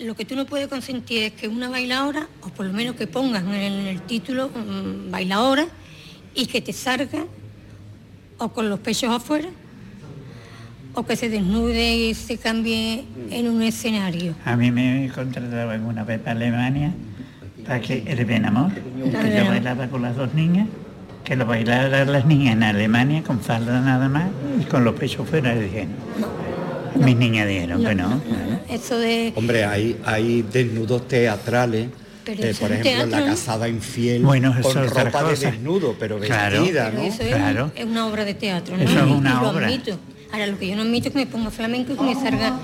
Lo 0.00 0.14
que 0.14 0.24
tú 0.24 0.36
no 0.36 0.44
puedes 0.44 0.68
consentir 0.68 1.22
es 1.22 1.32
que 1.32 1.48
una 1.48 1.68
bailadora, 1.68 2.28
o 2.42 2.48
por 2.48 2.66
lo 2.66 2.72
menos 2.72 2.96
que 2.96 3.06
pongan 3.06 3.48
en 3.48 3.54
el, 3.54 3.72
en 3.80 3.86
el 3.86 4.02
título 4.02 4.50
mm, 4.50 5.10
bailadora, 5.10 5.66
y 6.34 6.46
que 6.46 6.60
te 6.60 6.72
salga 6.72 7.24
o 8.38 8.48
con 8.50 8.68
los 8.68 8.80
pechos 8.80 9.10
afuera, 9.10 9.48
o 10.94 11.04
que 11.04 11.16
se 11.16 11.28
desnude 11.28 11.96
y 11.96 12.14
se 12.14 12.36
cambie 12.38 13.04
en 13.30 13.48
un 13.48 13.62
escenario. 13.62 14.34
A 14.44 14.56
mí 14.56 14.70
me 14.70 15.10
contrataban 15.14 15.84
una 15.84 16.04
vez 16.04 16.20
para 16.20 16.32
Alemania 16.32 16.92
para 17.66 17.80
que 17.80 18.04
el 18.06 18.24
Benamor, 18.24 18.72
que 18.72 19.36
yo 19.36 19.46
bailaba 19.46 19.88
con 19.88 20.02
las 20.02 20.16
dos 20.16 20.32
niñas, 20.34 20.68
que 21.26 21.34
lo 21.34 21.44
bailaran 21.44 22.12
las 22.12 22.24
niñas 22.24 22.52
en 22.54 22.62
Alemania 22.62 23.22
con 23.24 23.40
falda 23.40 23.80
nada 23.80 24.08
más 24.08 24.28
y 24.60 24.64
con 24.64 24.84
los 24.84 24.94
pechos 24.94 25.28
fuera. 25.28 25.54
Y 25.56 25.60
dije, 25.64 25.88
no. 26.20 27.04
Mis 27.04 27.16
niñas 27.16 27.48
dijeron 27.48 27.84
que 27.84 27.94
no. 27.96 28.20
Eso 28.70 28.96
de... 28.96 29.32
Hombre, 29.34 29.64
hay, 29.64 29.98
hay 30.04 30.42
desnudos 30.42 31.06
teatrales, 31.08 31.88
eh, 32.26 32.54
por 32.58 32.70
ejemplo, 32.72 33.02
en 33.04 33.10
la 33.10 33.20
¿no? 33.20 33.26
casada 33.26 33.68
infiel, 33.68 34.22
Bueno, 34.22 34.54
eso 34.58 34.72
con 34.72 34.84
es 34.84 34.90
ropa 34.94 35.24
de 35.24 35.36
desnudo, 35.36 35.96
pero 35.98 36.18
Claro. 36.20 36.60
vestida, 36.62 36.90
pero 36.90 37.02
¿no? 37.02 37.08
eso 37.08 37.22
es, 37.24 37.34
Claro. 37.34 37.72
es 37.74 37.84
una 37.84 38.06
obra 38.06 38.24
de 38.24 38.34
teatro, 38.34 38.76
¿no? 38.76 38.82
Eso 38.84 38.98
es 38.98 39.04
una 39.10 39.42
lo 39.42 39.50
obra. 39.50 39.66
admito. 39.66 39.98
Ahora, 40.32 40.46
lo 40.46 40.58
que 40.58 40.68
yo 40.68 40.76
no 40.76 40.82
admito 40.82 41.08
es 41.08 41.12
que 41.12 41.18
me 41.20 41.26
ponga 41.26 41.50
flamenco 41.50 41.92
y 41.92 41.96
que 41.96 42.02
me 42.02 42.14
salga 42.14 42.56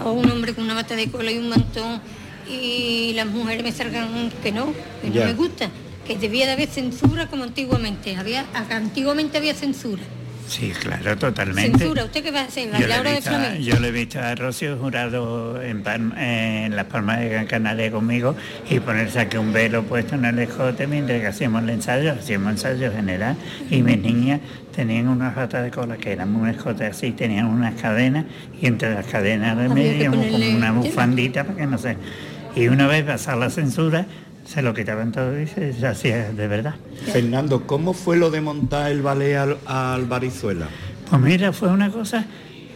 a 0.00 0.08
un 0.10 0.30
hombre 0.30 0.54
con 0.54 0.64
una 0.64 0.74
bata 0.74 0.94
de 0.96 1.08
cola 1.10 1.30
y 1.32 1.38
un 1.38 1.48
mantón 1.48 2.00
y 2.48 3.12
las 3.14 3.26
mujeres 3.26 3.62
me 3.64 3.72
salgan 3.72 4.30
que 4.42 4.52
no, 4.52 4.72
que 5.02 5.10
no 5.10 5.24
me 5.26 5.32
gusta. 5.34 5.68
Que 6.06 6.18
debía 6.18 6.46
de 6.46 6.52
haber 6.52 6.68
censura 6.68 7.26
como 7.28 7.44
antiguamente. 7.44 8.16
Había, 8.16 8.44
antiguamente 8.70 9.38
había 9.38 9.54
censura. 9.54 10.02
Sí, 10.46 10.70
claro, 10.78 11.16
totalmente. 11.16 11.78
Censura, 11.78 12.04
¿usted 12.04 12.22
qué 12.22 12.30
va 12.30 12.40
a 12.40 12.44
hacer? 12.44 12.70
Yo 12.72 12.80
le, 12.80 12.86
¿La 12.88 12.98
he 12.98 13.02
de 13.02 13.10
visto, 13.14 13.30
a- 13.30 13.32
flamenco? 13.32 13.62
yo 13.62 13.80
le 13.80 13.88
he 13.88 13.90
visto 13.92 14.20
a 14.20 14.34
Rocío 14.34 14.76
Jurado 14.76 15.62
en, 15.62 15.82
Palma- 15.82 16.14
en 16.18 16.76
Las 16.76 16.84
Palmas 16.84 17.20
de 17.20 17.30
Gran 17.30 17.46
Canaria 17.46 17.90
conmigo 17.90 18.36
y 18.68 18.78
ponerse 18.80 19.20
aquí 19.20 19.38
un 19.38 19.54
velo 19.54 19.84
puesto 19.84 20.16
en 20.16 20.26
el 20.26 20.38
escote 20.38 20.86
mientras 20.86 21.18
que 21.22 21.26
hacíamos 21.28 21.62
el 21.62 21.70
ensayo, 21.70 22.12
hacíamos 22.12 22.52
ensayo 22.52 22.92
general 22.92 23.36
y 23.70 23.80
mis 23.82 23.96
niñas 23.98 24.40
tenían 24.76 25.08
una 25.08 25.30
rata 25.30 25.62
de 25.62 25.70
cola 25.70 25.96
que 25.96 26.12
eran 26.12 26.36
un 26.36 26.46
escote 26.46 26.84
así, 26.84 27.12
tenían 27.12 27.46
unas 27.46 27.80
cadenas 27.80 28.26
y 28.60 28.66
entre 28.66 28.92
las 28.92 29.06
cadenas 29.06 29.56
de 29.56 29.70
medio 29.70 30.10
como 30.10 30.24
una 30.26 30.72
bufandita 30.72 31.44
para 31.44 31.56
que 31.56 31.66
no 31.66 31.78
sé. 31.78 31.96
Y 32.54 32.68
una 32.68 32.86
vez 32.86 33.02
pasada 33.04 33.38
la 33.38 33.48
censura 33.50 34.04
se 34.44 34.62
lo 34.62 34.74
quitaban 34.74 35.12
todo 35.12 35.40
y 35.40 35.46
se, 35.46 35.72
se 35.72 35.86
hacía 35.86 36.32
de 36.32 36.48
verdad. 36.48 36.74
Fernando, 37.12 37.66
¿cómo 37.66 37.92
fue 37.94 38.16
lo 38.16 38.30
de 38.30 38.40
montar 38.40 38.90
el 38.90 39.02
ballet 39.02 39.36
al, 39.36 39.56
al 39.66 40.04
Barizuela? 40.06 40.68
Pues 41.08 41.20
mira, 41.22 41.52
fue 41.52 41.68
una 41.70 41.90
cosa 41.90 42.24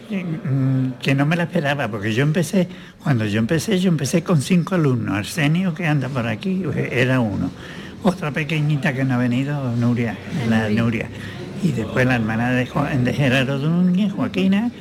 mm, 0.09 0.91
que 1.01 1.15
no 1.15 1.25
me 1.25 1.35
la 1.35 1.43
esperaba, 1.43 1.87
porque 1.87 2.13
yo 2.13 2.23
empecé, 2.23 2.67
cuando 3.03 3.25
yo 3.25 3.39
empecé, 3.39 3.79
yo 3.79 3.89
empecé 3.89 4.23
con 4.23 4.41
cinco 4.41 4.75
alumnos. 4.75 5.15
Arsenio, 5.17 5.73
que 5.73 5.85
anda 5.87 6.09
por 6.09 6.27
aquí, 6.27 6.63
eh, 6.75 6.89
era 6.91 7.19
uno. 7.19 7.49
Otra 8.03 8.31
pequeñita 8.31 8.93
que 8.93 9.03
no 9.03 9.15
ha 9.15 9.17
venido, 9.17 9.75
Nuria, 9.75 10.17
la 10.49 10.69
Nuria. 10.69 11.07
Y 11.61 11.71
después 11.73 12.05
la 12.05 12.15
hermana 12.15 12.51
de, 12.51 12.65
Juan- 12.65 13.03
de 13.03 13.13
Gerardo 13.13 13.57
Núñez, 13.59 14.13
Joaquina. 14.13 14.71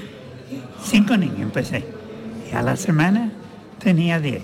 Cinco 0.84 1.16
niños 1.16 1.41
empecé. 1.41 1.84
Y 2.51 2.55
a 2.55 2.62
la 2.62 2.76
semana 2.76 3.32
tenía 3.82 4.20
10. 4.20 4.43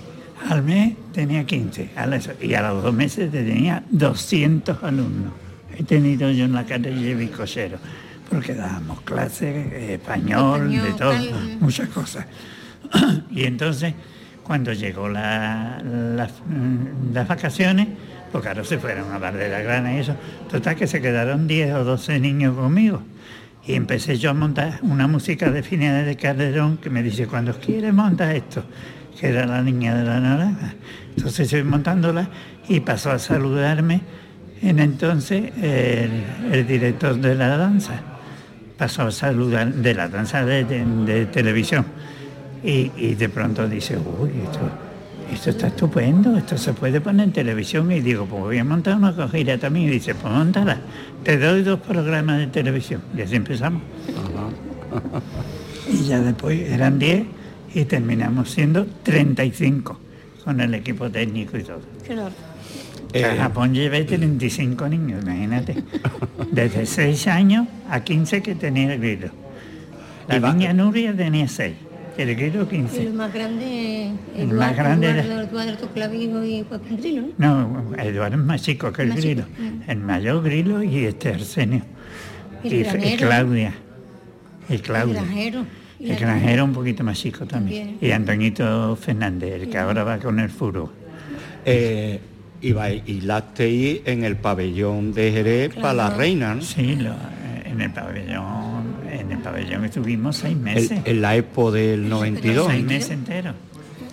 Al 0.49 0.63
mes 0.63 0.93
tenía 1.13 1.43
15. 1.45 1.89
A 1.95 2.05
la- 2.05 2.19
y 2.41 2.53
a 2.53 2.61
los 2.71 2.83
dos 2.83 2.93
meses 2.93 3.31
tenía 3.31 3.83
200 3.89 4.83
alumnos. 4.83 5.33
He 5.77 5.83
tenido 5.83 6.29
yo 6.31 6.45
en 6.45 6.53
la 6.53 6.63
calle 6.65 7.15
Bicochero, 7.15 7.77
porque 8.29 8.53
dábamos 8.53 9.01
clases, 9.01 9.71
eh, 9.73 9.93
español, 9.95 10.69
de 10.71 10.91
todo, 10.93 11.11
tal. 11.11 11.57
muchas 11.59 11.89
cosas. 11.89 12.25
y 13.31 13.43
entonces, 13.43 13.93
cuando 14.43 14.71
llegó 14.73 15.09
la- 15.09 15.81
la- 15.83 16.27
mm, 16.27 17.13
las 17.13 17.27
vacaciones, 17.27 17.87
pues 18.31 18.43
claro, 18.43 18.63
se 18.63 18.77
fueron 18.77 19.11
a 19.11 19.17
Bar 19.17 19.35
de 19.35 19.49
la 19.49 19.61
Grana 19.61 19.95
y 19.95 19.99
eso. 19.99 20.15
Total 20.49 20.75
que 20.75 20.87
se 20.87 21.01
quedaron 21.01 21.47
10 21.47 21.73
o 21.73 21.83
12 21.83 22.19
niños 22.19 22.55
conmigo. 22.55 23.01
Y 23.67 23.73
empecé 23.73 24.17
yo 24.19 24.29
a 24.29 24.33
montar 24.33 24.79
una 24.83 25.07
música 25.07 25.49
de 25.49 25.63
Finales 25.63 26.05
de 26.05 26.15
Calderón 26.17 26.77
que 26.77 26.91
me 26.91 27.01
dice, 27.01 27.25
cuando 27.25 27.57
quieres 27.59 27.93
montar 27.93 28.35
esto, 28.35 28.63
que 29.19 29.27
era 29.29 29.45
la 29.45 29.61
niña 29.61 29.95
de 29.95 30.03
la 30.03 30.19
naranja. 30.19 30.73
Entonces 31.15 31.41
estoy 31.41 31.63
montándola 31.63 32.27
y 32.67 32.79
pasó 32.81 33.11
a 33.11 33.19
saludarme 33.19 34.01
en 34.61 34.79
entonces 34.79 35.51
el, 35.61 36.23
el 36.51 36.67
director 36.67 37.15
de 37.17 37.35
la 37.35 37.57
danza. 37.57 38.01
Pasó 38.77 39.03
a 39.03 39.11
saludar 39.11 39.73
de 39.73 39.93
la 39.93 40.09
danza 40.09 40.43
de, 40.45 40.65
de- 40.65 40.85
de 40.85 41.25
televisión. 41.27 41.85
Y, 42.63 42.91
y 42.97 43.15
de 43.15 43.29
pronto 43.29 43.67
dice, 43.69 43.95
uy, 43.97 44.31
esto, 44.43 44.59
esto 45.31 45.49
está 45.51 45.67
estupendo, 45.67 46.35
esto 46.35 46.57
se 46.57 46.73
puede 46.73 46.99
poner 46.99 47.27
en 47.27 47.31
televisión. 47.33 47.91
Y 47.91 48.01
digo, 48.01 48.25
pues 48.25 48.41
voy 48.41 48.57
a 48.57 48.63
montar 48.65 48.97
una 48.97 49.15
cogida 49.15 49.57
también. 49.57 49.87
Y 49.87 49.91
dice, 49.91 50.15
pues 50.15 50.33
montala, 50.33 50.77
te 51.23 51.37
doy 51.37 51.61
dos 51.63 51.79
programas 51.79 52.39
de 52.39 52.47
televisión. 52.47 53.01
Y 53.15 53.21
así 53.21 53.35
empezamos. 53.35 53.81
y 55.91 56.03
ya 56.05 56.19
después 56.21 56.59
eran 56.69 56.99
10 56.99 57.25
y 57.75 57.85
terminamos 57.85 58.49
siendo 58.51 58.85
35 59.03 59.99
con 60.43 60.59
el 60.61 60.73
equipo 60.73 61.09
técnico 61.11 61.57
y 61.57 61.63
todo. 61.63 61.81
Claro. 62.05 62.31
A 63.15 63.35
Japón 63.37 63.73
llevé 63.73 64.03
35 64.03 64.89
niños, 64.89 65.23
imagínate. 65.23 65.75
Desde 66.51 66.85
6 66.85 67.27
años 67.27 67.67
a 67.89 68.03
15 68.03 68.41
que 68.41 68.55
tenía 68.55 68.93
el 68.93 68.99
grilo. 68.99 69.29
La 70.27 70.39
niña 70.53 70.73
Nuria 70.73 71.15
tenía 71.15 71.47
6, 71.47 71.75
el 72.17 72.35
grilo 72.35 72.63
Y 72.63 72.65
15. 72.67 73.03
lo 73.05 73.13
más 73.13 73.33
grande, 73.33 74.11
El 74.35 74.49
Eduardo, 74.49 74.55
más 74.57 74.75
grande 74.75 75.09
Eduardo, 75.11 75.41
Eduardo 75.61 75.87
Clavijo 75.93 76.43
y 76.43 76.65
Joaquín 76.67 76.97
Grilo, 76.97 77.23
¿no? 77.37 77.93
Eduardo 77.97 78.35
es 78.37 78.43
más 78.43 78.61
chico 78.63 78.91
que 78.91 79.03
el 79.03 79.09
Más 79.09 79.17
grilo. 79.19 79.43
chico, 79.45 79.61
mm. 79.61 79.89
El 79.91 79.97
mayor 79.99 80.43
grilo 80.43 80.83
y 80.83 81.05
este 81.05 81.29
Arsenio. 81.29 81.81
Y 82.63 82.81
el. 82.81 83.17
Claudia. 83.17 83.73
Y 84.67 84.73
El 84.73 84.81
Claudia. 84.81 85.21
granjero. 85.21 85.65
Y 86.05 86.11
El 86.11 86.17
granjero 86.19 86.63
un 86.65 86.73
poquito 86.73 87.03
más 87.03 87.17
chico 87.19 87.45
también. 87.45 87.97
Y 87.99 88.11
Antoñito 88.11 88.95
Fernández, 88.95 89.61
el 89.63 89.69
que 89.69 89.77
ahora 89.77 90.03
va 90.03 90.17
con 90.19 90.39
el 90.39 90.49
furo. 90.49 90.91
Eh, 91.65 92.19
iba, 92.61 92.89
hilasteis 92.91 94.01
en 94.05 94.23
el 94.23 94.35
pabellón 94.35 95.13
de 95.13 95.31
Jerez 95.31 95.73
para 95.75 95.93
la 95.93 96.09
reina, 96.11 96.55
¿no? 96.55 96.61
Sí, 96.61 96.95
lo- 96.95 97.13
en 97.65 97.81
el 97.81 97.91
pabellón, 97.91 98.83
en 99.11 99.31
el 99.31 99.37
pabellón 99.39 99.85
estuvimos 99.85 100.37
seis 100.37 100.53
El- 100.55 100.61
meses. 100.61 100.99
en 101.03 101.21
la 101.21 101.35
expo 101.35 101.71
del 101.71 102.07
92. 102.07 102.67
seis 102.71 102.83
meses 102.85 103.11
enteros. 103.11 103.55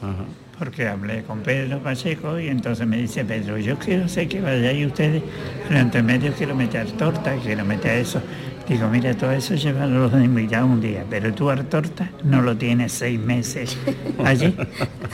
Ajá. 0.01 0.25
Porque 0.59 0.87
hablé 0.87 1.23
con 1.25 1.41
Pedro 1.41 1.81
Pacheco 1.81 2.39
y 2.39 2.47
entonces 2.49 2.87
me 2.87 2.97
dice 2.97 3.25
Pedro, 3.25 3.59
yo 3.59 3.79
quiero 3.79 4.09
sé 4.09 4.29
que 4.29 4.41
vayáis 4.41 4.87
ustedes, 4.87 5.23
pero 5.69 5.81
entre 5.81 6.03
medio 6.03 6.33
quiero 6.33 6.55
meter 6.55 6.87
torta, 6.93 7.35
quiero 7.43 7.65
meter 7.65 7.99
eso. 7.99 8.21
Digo, 8.69 8.89
mira, 8.89 9.13
todo 9.15 9.33
eso 9.33 9.55
llévalo 9.55 10.09
los 10.09 10.13
invitados 10.15 10.71
un 10.71 10.81
día, 10.81 11.05
pero 11.11 11.35
tú 11.35 11.51
al 11.51 11.67
torta 11.67 12.11
no 12.25 12.41
lo 12.41 12.57
tienes 12.57 12.93
seis 12.93 13.19
meses 13.21 13.77
allí. 14.25 14.55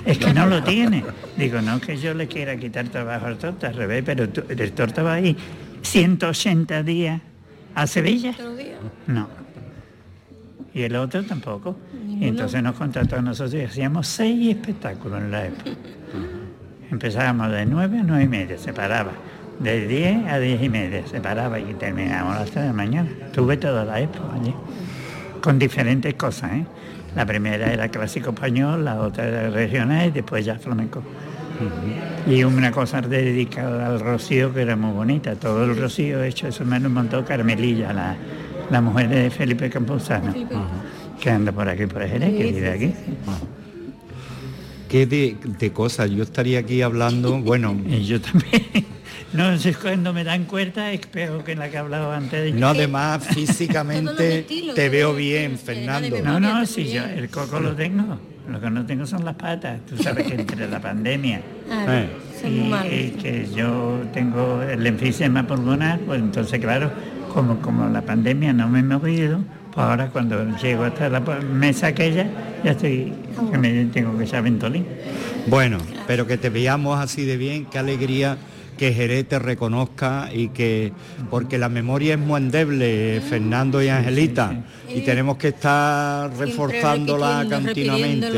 Es 0.05 0.19
que 0.19 0.33
no 0.33 0.47
lo 0.47 0.63
tienes. 0.63 1.03
Digo, 1.37 1.61
no 1.61 1.81
que 1.81 1.97
yo 1.97 2.15
le 2.15 2.29
quiera 2.29 2.57
quitar 2.57 2.89
trabajo 2.89 3.27
al 3.27 3.37
torta, 3.39 3.69
al 3.69 3.75
revés, 3.75 4.03
pero 4.07 4.29
tú- 4.29 4.45
el 4.49 4.73
torta 4.73 5.03
va 5.03 5.15
ahí 5.15 5.37
180 5.83 6.83
días 6.85 7.21
a 7.75 7.87
Sevilla. 7.87 8.35
No. 9.07 9.29
Y 10.75 10.83
el 10.83 10.95
otro 10.97 11.25
tampoco. 11.25 11.77
Y 12.21 12.29
entonces 12.29 12.63
nos 12.63 12.77
contrató 12.77 13.17
a 13.17 13.23
nosotros 13.23 13.55
y 13.61 13.65
hacíamos 13.65 14.07
seis 14.07 14.51
espectáculos 14.55 15.21
en 15.21 15.31
la 15.33 15.47
época. 15.47 15.71
Empezábamos 16.91 17.51
de 17.51 17.67
nueve 17.67 17.99
a 17.99 18.03
nueve 18.03 18.25
y 18.25 18.29
media, 18.29 18.57
se 18.59 18.73
paraba. 18.73 19.13
De 19.61 19.87
10 19.89 20.29
a 20.29 20.39
10 20.39 20.63
y 20.63 20.69
media, 20.69 21.07
se 21.07 21.21
paraba 21.21 21.59
y 21.59 21.75
terminábamos 21.75 22.37
a 22.37 22.41
las 22.41 22.51
3 22.51 22.63
de 22.63 22.67
la 22.69 22.73
mañana. 22.73 23.11
Tuve 23.33 23.57
toda 23.57 23.85
la 23.85 24.01
época 24.01 24.35
allí. 24.41 24.55
Con 25.41 25.59
diferentes 25.59 26.15
cosas, 26.15 26.53
¿eh? 26.53 26.65
La 27.17 27.27
primera 27.27 27.73
era 27.73 27.89
clásico 27.89 28.31
español, 28.31 28.85
la 28.85 29.01
otra 29.01 29.27
era 29.27 29.51
regional 29.51 30.09
y 30.09 30.11
después 30.11 30.45
ya 30.45 30.59
flamenco. 30.59 31.03
Y 32.29 32.45
una 32.45 32.71
cosa 32.71 33.01
dedicada 33.01 33.87
al 33.87 33.99
rocío 33.99 34.55
que 34.55 34.63
era 34.63 34.77
muy 34.77 34.93
bonita. 34.93 35.35
Todo 35.35 35.65
el 35.65 35.77
rocío 35.77 36.23
hecho, 36.23 36.47
eso 36.47 36.65
me 36.65 36.79
lo 36.79 36.89
montó 36.89 37.25
Carmelilla, 37.25 37.93
la, 37.93 38.15
la 38.71 38.81
mujer 38.81 39.09
de 39.09 39.31
Felipe 39.31 39.69
Campuzano, 39.69 40.33
que 41.21 41.31
anda 41.31 41.51
por 41.51 41.69
aquí, 41.69 41.87
por 41.87 42.07
Jerez, 42.07 42.31
que 42.37 42.53
vive 42.53 42.71
aquí. 42.71 42.95
¿Qué 44.89 45.07
de, 45.07 45.37
de 45.59 45.73
cosas? 45.73 46.11
Yo 46.11 46.23
estaría 46.23 46.61
aquí 46.61 46.83
hablando, 46.83 47.39
bueno, 47.41 47.77
Y 47.89 48.05
yo 48.05 48.21
también. 48.21 48.63
No 49.33 49.57
sé 49.59 49.75
cuando 49.75 50.15
me 50.15 50.25
dan 50.25 50.45
cuenta 50.45 50.91
es 50.91 51.07
peor 51.07 51.45
que 51.45 51.55
la 51.55 51.69
que 51.71 51.77
hablaba 51.77 52.17
antes 52.17 52.45
de 52.45 52.59
no 52.59 52.69
además 52.69 53.27
físicamente 53.35 54.41
estilos, 54.41 54.75
te 54.75 54.89
veo 54.89 55.15
bien, 55.15 55.59
Fernando. 55.59 56.17
No, 56.25 56.41
no, 56.41 56.49
Memoria 56.49 56.67
si 56.67 56.91
yo 56.91 57.05
el 57.05 57.29
coco 57.29 57.61
lo 57.61 57.75
tengo. 57.75 58.19
Lo 58.49 58.59
que 58.59 58.71
no 58.71 58.87
tengo 58.87 59.05
son 59.07 59.27
las 59.27 59.35
patas. 59.35 59.85
Tú 59.85 60.03
sabes 60.03 60.27
que 60.27 60.35
entre 60.35 60.67
la 60.69 60.81
pandemia 60.81 61.43
Eh. 61.71 62.09
y, 62.45 62.95
y 62.95 63.11
que 63.11 63.47
yo 63.55 64.01
tengo 64.15 64.63
el 64.63 64.87
enfisema 64.87 65.47
pulmonar, 65.47 66.01
pues 66.01 66.19
entonces 66.21 66.59
claro, 66.59 66.91
como, 67.35 67.61
como 67.61 67.87
la 67.91 68.01
pandemia 68.01 68.55
no 68.55 68.67
me 68.69 68.79
he 68.79 68.83
movido, 68.83 69.41
ahora 69.79 70.09
cuando 70.09 70.57
llego 70.59 70.85
hasta 70.85 71.09
la 71.09 71.21
mesa 71.21 71.89
aquella, 71.89 72.27
ya 72.65 72.73
estoy, 72.73 73.13
que 73.51 73.59
me 73.59 73.85
tengo 73.87 74.17
que 74.19 74.25
echar 74.25 74.43
ventolín. 74.43 74.87
Bueno, 75.47 75.79
pero 76.07 76.27
que 76.27 76.37
te 76.37 76.51
veamos 76.51 76.99
así 76.99 77.25
de 77.25 77.37
bien, 77.37 77.67
qué 77.67 77.79
alegría 77.79 78.37
que 78.77 78.93
Jerez 78.93 79.29
te 79.29 79.39
reconozca 79.39 80.31
y 80.33 80.49
que 80.49 80.93
porque 81.31 81.59
la 81.59 81.69
memoria 81.69 82.15
es 82.15 82.21
muy 82.21 82.41
endeble, 82.41 83.21
Fernando 83.29 83.83
y 83.83 83.89
Angelita, 83.89 84.65
y 84.89 85.01
tenemos 85.01 85.37
que 85.37 85.49
estar 85.49 86.35
reforzándola 86.37 87.47
continuamente. 87.51 88.29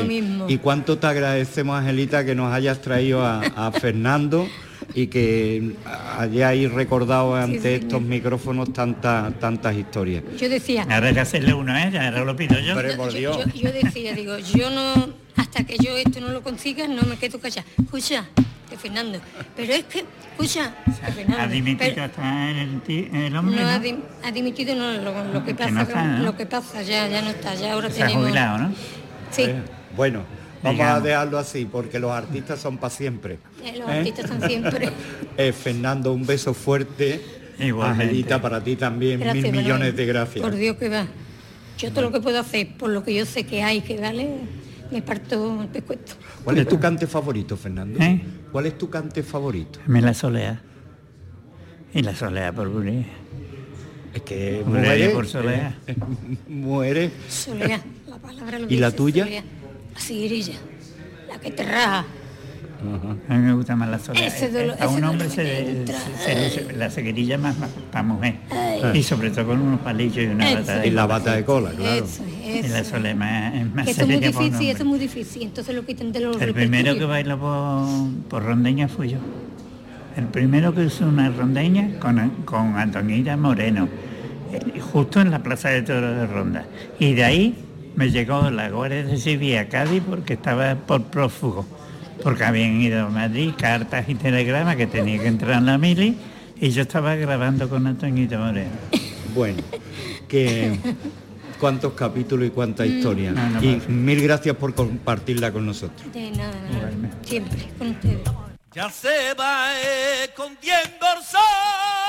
Y 0.49 0.59
cuánto 0.59 0.99
te 0.99 1.07
agradecemos, 1.07 1.79
Angelita, 1.79 2.25
que 2.25 2.35
nos 2.35 2.53
hayas 2.53 2.81
traído 2.81 3.25
a, 3.25 3.41
a 3.41 3.71
Fernando 3.71 4.47
y 4.95 5.07
que 5.07 5.75
hayáis 6.19 6.71
recordado 6.73 7.35
ante 7.37 7.77
estos 7.77 8.03
micrófonos 8.03 8.73
tantas 8.73 9.39
tantas 9.39 9.77
historias. 9.77 10.23
Yo 10.39 10.49
decía, 10.49 10.83
Ahora 10.91 11.09
hay 11.09 11.15
que 11.15 11.21
hacerle 11.21 11.55
uno 11.55 11.73
a 11.73 11.85
ella, 11.87 12.09
ahora 12.09 12.25
lo 12.25 12.37
pido 12.37 12.59
yo. 12.61 12.75
Pero- 12.75 12.91
yo, 12.91 12.97
por 12.97 13.11
yo- 13.13 13.19
Dios. 13.19 13.37
yo- 13.55 13.63
yo 13.63 13.73
decía, 13.73 14.15
digo, 14.15 14.39
yo 14.39 14.71
no, 14.71 15.11
hasta 15.37 15.65
que 15.65 15.77
yo 15.79 15.97
esto 15.97 16.21
no 16.21 16.29
lo 16.29 16.43
consiga, 16.43 16.87
no 16.89 17.03
me 17.03 17.17
quedo 17.17 17.39
callada. 17.41 17.67
Escucha, 17.83 18.25
que 18.69 18.77
Fernando, 18.77 19.21
pero 19.57 19.73
es 19.73 19.85
que, 19.85 20.05
escucha, 20.33 20.75
que 20.85 21.13
Fernando, 21.13 21.43
Ha 21.43 21.47
dimitido 21.49 21.91
pero- 21.95 22.05
hasta 22.05 22.51
el, 22.51 22.81
el 23.15 23.37
hombre, 23.37 23.57
no, 23.57 23.63
¿no? 23.63 23.69
ha, 23.69 23.79
dim- 23.81 24.03
ha 24.25 24.31
dimitido 24.33 24.75
no, 24.77 24.93
lo, 24.93 25.25
lo 25.33 25.41
que 25.45 25.51
Que 25.53 25.55
pasa, 25.57 25.71
no 25.71 25.83
está, 25.83 26.05
¿no? 26.05 26.25
lo 26.25 26.37
que 26.37 26.47
pasa, 26.47 26.83
ya, 26.83 27.09
ya 27.09 27.23
no 27.23 27.31
está, 27.31 27.55
ya 27.55 27.73
ahora 27.73 27.91
Se 27.91 28.03
ha 28.03 28.07
tenemos. 28.07 28.25
jubilado, 28.27 28.59
¿no? 28.59 28.75
Sí, 29.31 29.43
Eh, 29.43 29.63
Bueno, 29.97 30.23
vamos 30.63 30.81
a 30.87 31.01
dejarlo 31.01 31.39
así, 31.39 31.65
porque 31.71 31.99
los 31.99 32.11
artistas 32.11 32.61
son 32.61 32.79
para 32.79 32.91
siempre. 32.95 33.39
eh, 33.65 33.79
los 33.79 33.89
¿Eh? 33.89 33.93
artistas 33.93 34.29
son 34.29 34.41
siempre. 34.43 34.91
Eh, 35.37 35.53
Fernando, 35.53 36.13
un 36.13 36.27
beso 36.27 36.53
fuerte 36.53 37.23
Igualmente. 37.59 38.05
Angelita, 38.05 38.43
para 38.43 38.63
ti 38.63 38.77
también 38.77 39.21
Gracias, 39.21 39.43
mil 39.45 39.53
millones 39.53 39.97
de 39.97 40.07
gracias. 40.07 40.43
Por 40.43 40.55
Dios 40.55 40.77
que 40.77 40.89
va. 40.89 41.07
Yo 41.79 41.91
todo 41.93 42.03
lo 42.03 42.13
que 42.13 42.21
puedo 42.21 42.39
hacer, 42.41 42.77
por 42.77 42.91
lo 42.91 43.03
que 43.05 43.15
yo 43.15 43.25
sé 43.25 43.45
que 43.45 43.63
hay 43.63 43.81
que 43.81 43.99
vale, 43.99 44.29
me 44.91 45.01
parto 45.03 45.63
el 45.63 45.69
pescuezo. 45.69 46.17
¿Cuál 46.45 46.59
es 46.59 46.69
tu 46.69 46.79
cante 46.79 47.07
favorito, 47.07 47.57
Fernando? 47.57 47.99
¿Eh? 48.03 48.21
¿Cuál 48.53 48.67
es 48.67 48.77
tu 48.77 48.91
cante 48.91 49.23
favorito? 49.23 49.79
A 49.87 49.89
mí 49.91 50.01
la 50.01 50.13
soleá. 50.15 50.61
Y 51.95 52.03
la 52.03 52.15
soleá 52.15 52.53
por 52.53 52.69
Burí. 52.69 53.07
Es 54.15 54.23
que 54.23 54.63
Burí 54.65 54.81
muere, 54.81 55.09
por 55.11 55.27
soleá. 55.27 55.75
muere. 56.49 57.11
Soleá, 57.29 57.81
la 58.09 58.19
palabra 58.19 58.59
lo 58.59 58.69
¿Y 58.71 58.77
la 58.77 58.91
tuya? 58.91 59.27
La 60.01 60.07
siguirilla, 60.07 60.55
la 61.29 61.39
que 61.39 61.51
te 61.51 61.63
raja. 61.63 62.05
A 63.29 63.35
mí 63.35 63.39
me 63.45 63.53
gusta 63.53 63.77
más 63.77 63.91
la. 63.91 63.97
Ese 64.27 64.51
dolor- 64.51 64.81
a 64.81 64.89
un 64.89 65.05
hombre 65.05 65.29
se, 65.29 65.85
la 66.75 66.89
seguirilla 66.89 67.37
más 67.37 67.55
para 67.93 68.03
mujer. 68.03 68.37
Ay. 68.51 68.99
Y 68.99 69.03
sobre 69.03 69.29
todo 69.31 69.49
con 69.49 69.61
unos 69.61 69.81
palillos 69.81 70.17
y 70.25 70.27
una 70.29 70.49
Eso 70.51 70.61
bata 70.61 70.79
de 70.79 70.87
Y 70.87 70.91
la 70.91 71.03
cola. 71.03 71.19
bata 71.19 71.37
de 71.37 71.45
cola, 71.45 71.71
claro. 71.73 72.05
Eso, 72.07 72.23
Y 72.43 72.59
eso. 72.59 72.99
la 72.99 73.15
más, 73.15 73.55
es 73.55 73.75
más 73.75 73.89
es 73.89 73.99
muy 73.99 74.07
para 74.07 74.15
un 74.17 74.21
difícil, 74.49 74.71
esto 74.71 74.83
es 74.83 74.89
muy 74.89 74.99
difícil. 74.99 75.43
Entonces 75.43 75.75
lo 75.75 75.85
quitan 75.85 76.11
de 76.13 76.21
los 76.21 76.41
El 76.41 76.55
primero 76.55 76.95
que 76.97 77.05
bailó 77.05 77.39
por, 77.39 77.87
por 78.31 78.43
rondeña 78.43 78.89
fui 78.89 79.11
yo. 79.11 79.19
El 80.17 80.25
primero 80.29 80.75
que 80.75 80.85
hizo 80.85 81.07
una 81.07 81.29
rondeña 81.29 81.99
con, 82.01 82.31
con 82.47 82.77
Antonita 82.79 83.37
Moreno, 83.37 83.89
eh, 84.53 84.81
justo 84.81 85.21
en 85.21 85.31
la 85.31 85.43
Plaza 85.43 85.69
de 85.69 85.83
Toros 85.83 86.17
de 86.17 86.27
Ronda. 86.27 86.65
Y 86.99 87.13
de 87.13 87.25
ahí 87.25 87.55
me 88.01 88.11
llegó 88.11 88.51
la 88.51 88.71
Guardia 88.71 89.15
Civil 89.19 89.59
a 89.59 89.69
Cádiz 89.69 90.03
porque 90.09 90.33
estaba 90.33 90.75
por 90.75 91.03
prófugo, 91.03 91.67
porque 92.23 92.45
habían 92.45 92.81
ido 92.81 93.05
a 93.05 93.11
Madrid, 93.11 93.53
cartas 93.59 94.09
y 94.09 94.15
telegramas 94.15 94.77
que 94.77 94.87
tenía 94.87 95.21
que 95.21 95.27
entrar 95.27 95.59
en 95.59 95.67
la 95.67 95.77
mili 95.77 96.17
y 96.59 96.71
yo 96.71 96.81
estaba 96.81 97.15
grabando 97.17 97.69
con 97.69 97.87
Antonita 97.87 98.39
Moreno. 98.39 98.71
Bueno, 99.35 99.63
que 100.27 100.79
cuántos 101.61 101.93
capítulos 101.93 102.49
y 102.49 102.51
cuánta 102.53 102.87
historia. 102.87 103.33
No, 103.33 103.51
no 103.51 103.63
y 103.63 103.83
mil 103.89 104.23
gracias 104.23 104.57
por 104.57 104.75
compartirla 104.75 105.53
con 105.53 105.67
nosotros. 105.67 106.11
De 106.11 106.31
nada, 106.31 106.59
nada. 106.73 106.91
Siempre, 107.23 107.69
con 107.79 107.89
ustedes. 107.89 108.21
Ya 108.73 108.89
se 108.89 109.35
va 109.39 109.79
escondiendo 110.25 111.07
el 111.19 111.23
sol. 111.23 112.00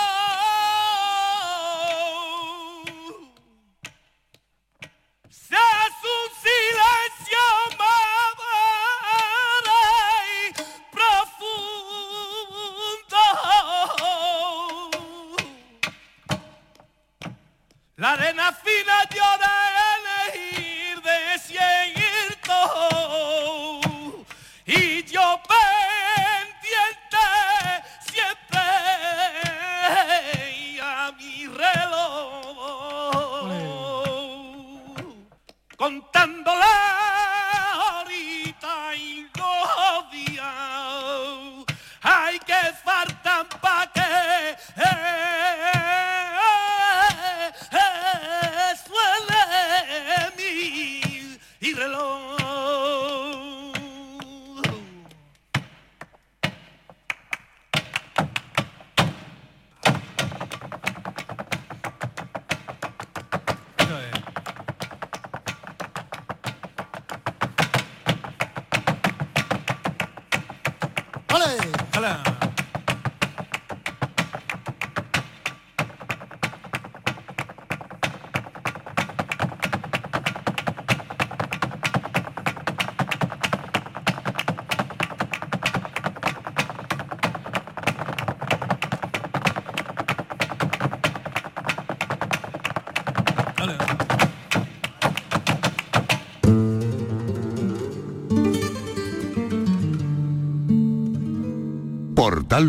La 18.41 18.51
fina 18.53 18.97
llora 19.13 19.50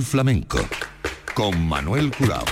Flamenco 0.01 0.59
con 1.35 1.69
Manuel 1.69 2.11
Curao. 2.17 2.45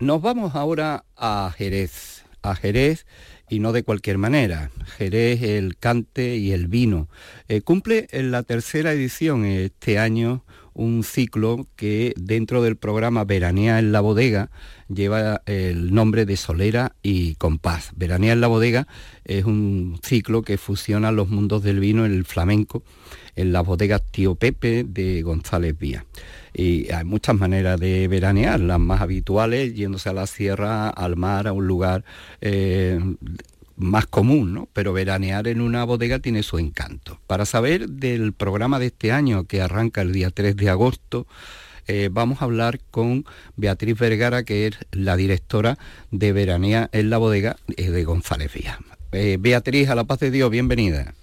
Nos 0.00 0.20
vamos 0.20 0.56
ahora 0.56 1.04
a 1.16 1.54
Jerez, 1.56 2.24
a 2.42 2.56
Jerez 2.56 3.06
y 3.48 3.60
no 3.60 3.72
de 3.72 3.84
cualquier 3.84 4.18
manera. 4.18 4.72
Jerez, 4.96 5.42
el 5.42 5.76
cante 5.76 6.36
y 6.36 6.50
el 6.50 6.66
vino. 6.66 7.08
Eh, 7.46 7.60
cumple 7.60 8.08
en 8.10 8.32
la 8.32 8.42
tercera 8.42 8.92
edición 8.92 9.44
este 9.44 10.00
año 10.00 10.44
un 10.72 11.04
ciclo 11.04 11.66
que 11.76 12.12
dentro 12.16 12.62
del 12.62 12.76
programa 12.76 13.24
Veranea 13.24 13.78
en 13.78 13.92
la 13.92 14.00
Bodega 14.00 14.50
lleva 14.88 15.42
el 15.46 15.94
nombre 15.94 16.26
de 16.26 16.36
Solera 16.36 16.96
y 17.02 17.36
Compás. 17.36 17.92
Veranea 17.94 18.32
en 18.32 18.40
la 18.40 18.48
Bodega 18.48 18.88
es 19.24 19.44
un 19.44 20.00
ciclo 20.02 20.42
que 20.42 20.58
fusiona 20.58 21.12
los 21.12 21.28
mundos 21.28 21.62
del 21.62 21.80
vino 21.80 22.04
el 22.04 22.24
flamenco 22.24 22.82
en 23.36 23.52
las 23.52 23.64
bodegas 23.64 24.02
Tío 24.10 24.34
Pepe 24.34 24.84
de 24.84 25.22
González 25.22 25.78
Vía. 25.78 26.04
Y 26.52 26.90
hay 26.90 27.04
muchas 27.04 27.36
maneras 27.36 27.78
de 27.78 28.08
veranear, 28.08 28.58
las 28.60 28.80
más 28.80 29.02
habituales, 29.02 29.74
yéndose 29.74 30.08
a 30.08 30.14
la 30.14 30.26
sierra, 30.26 30.88
al 30.88 31.16
mar, 31.16 31.46
a 31.46 31.52
un 31.52 31.66
lugar 31.66 32.02
eh, 32.40 32.98
más 33.76 34.06
común, 34.06 34.54
¿no? 34.54 34.68
Pero 34.72 34.94
veranear 34.94 35.48
en 35.48 35.60
una 35.60 35.84
bodega 35.84 36.18
tiene 36.18 36.42
su 36.42 36.58
encanto. 36.58 37.20
Para 37.26 37.44
saber 37.44 37.90
del 37.90 38.32
programa 38.32 38.78
de 38.78 38.86
este 38.86 39.12
año, 39.12 39.44
que 39.44 39.60
arranca 39.60 40.00
el 40.00 40.12
día 40.12 40.30
3 40.30 40.56
de 40.56 40.70
agosto, 40.70 41.26
eh, 41.88 42.08
vamos 42.10 42.40
a 42.40 42.46
hablar 42.46 42.80
con 42.90 43.26
Beatriz 43.56 43.98
Vergara, 43.98 44.42
que 44.42 44.66
es 44.66 44.78
la 44.92 45.14
directora 45.16 45.78
de 46.10 46.32
Veranea 46.32 46.88
en 46.92 47.10
la 47.10 47.18
bodega 47.18 47.56
eh, 47.76 47.90
de 47.90 48.04
González 48.04 48.52
Vía. 48.52 48.80
Beatriz, 49.38 49.88
a 49.88 49.94
la 49.94 50.04
paz 50.04 50.20
de 50.20 50.30
Dios, 50.30 50.50
bienvenida. 50.50 51.14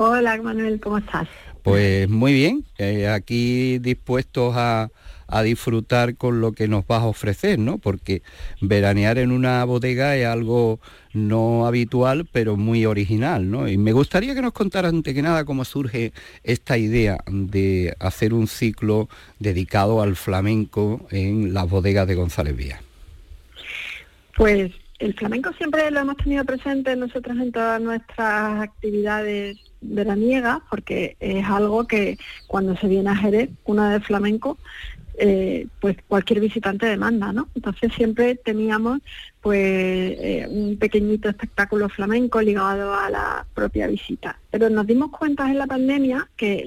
Hola 0.00 0.40
Manuel, 0.40 0.78
¿cómo 0.78 0.98
estás? 0.98 1.26
Pues 1.64 2.08
muy 2.08 2.32
bien, 2.32 2.64
eh, 2.78 3.08
aquí 3.08 3.80
dispuestos 3.80 4.54
a, 4.56 4.90
a 5.26 5.42
disfrutar 5.42 6.14
con 6.14 6.40
lo 6.40 6.52
que 6.52 6.68
nos 6.68 6.86
vas 6.86 7.02
a 7.02 7.06
ofrecer, 7.06 7.58
¿no? 7.58 7.78
Porque 7.78 8.22
veranear 8.60 9.18
en 9.18 9.32
una 9.32 9.64
bodega 9.64 10.14
es 10.16 10.24
algo 10.24 10.78
no 11.14 11.66
habitual, 11.66 12.28
pero 12.30 12.56
muy 12.56 12.86
original, 12.86 13.50
¿no? 13.50 13.66
Y 13.68 13.76
me 13.76 13.90
gustaría 13.90 14.36
que 14.36 14.40
nos 14.40 14.52
contara 14.52 14.88
antes 14.88 15.12
que 15.12 15.20
nada 15.20 15.44
cómo 15.44 15.64
surge 15.64 16.12
esta 16.44 16.78
idea 16.78 17.18
de 17.26 17.96
hacer 17.98 18.34
un 18.34 18.46
ciclo 18.46 19.08
dedicado 19.40 20.00
al 20.00 20.14
flamenco 20.14 21.08
en 21.10 21.52
las 21.52 21.68
bodegas 21.68 22.06
de 22.06 22.14
González 22.14 22.54
Vía. 22.54 22.80
Pues 24.36 24.70
el 24.98 25.14
flamenco 25.14 25.52
siempre 25.52 25.90
lo 25.90 26.00
hemos 26.00 26.16
tenido 26.16 26.44
presente 26.44 26.96
nosotros 26.96 27.36
en 27.38 27.52
todas 27.52 27.80
nuestras 27.80 28.60
actividades 28.62 29.56
veraniegas, 29.80 30.58
porque 30.68 31.16
es 31.20 31.44
algo 31.44 31.86
que 31.86 32.18
cuando 32.46 32.76
se 32.76 32.88
viene 32.88 33.10
a 33.10 33.16
Jerez, 33.16 33.50
una 33.64 33.92
de 33.92 34.00
flamenco, 34.00 34.58
eh, 35.20 35.66
pues 35.80 35.96
cualquier 36.06 36.40
visitante 36.40 36.86
demanda, 36.86 37.32
¿no? 37.32 37.48
Entonces 37.54 37.92
siempre 37.94 38.36
teníamos 38.36 39.00
pues 39.40 39.58
eh, 39.58 40.46
un 40.48 40.76
pequeñito 40.78 41.28
espectáculo 41.28 41.88
flamenco 41.88 42.40
ligado 42.40 42.94
a 42.94 43.10
la 43.10 43.46
propia 43.54 43.86
visita. 43.86 44.38
Pero 44.50 44.70
nos 44.70 44.86
dimos 44.86 45.10
cuenta 45.10 45.50
en 45.50 45.58
la 45.58 45.66
pandemia 45.66 46.28
que 46.36 46.64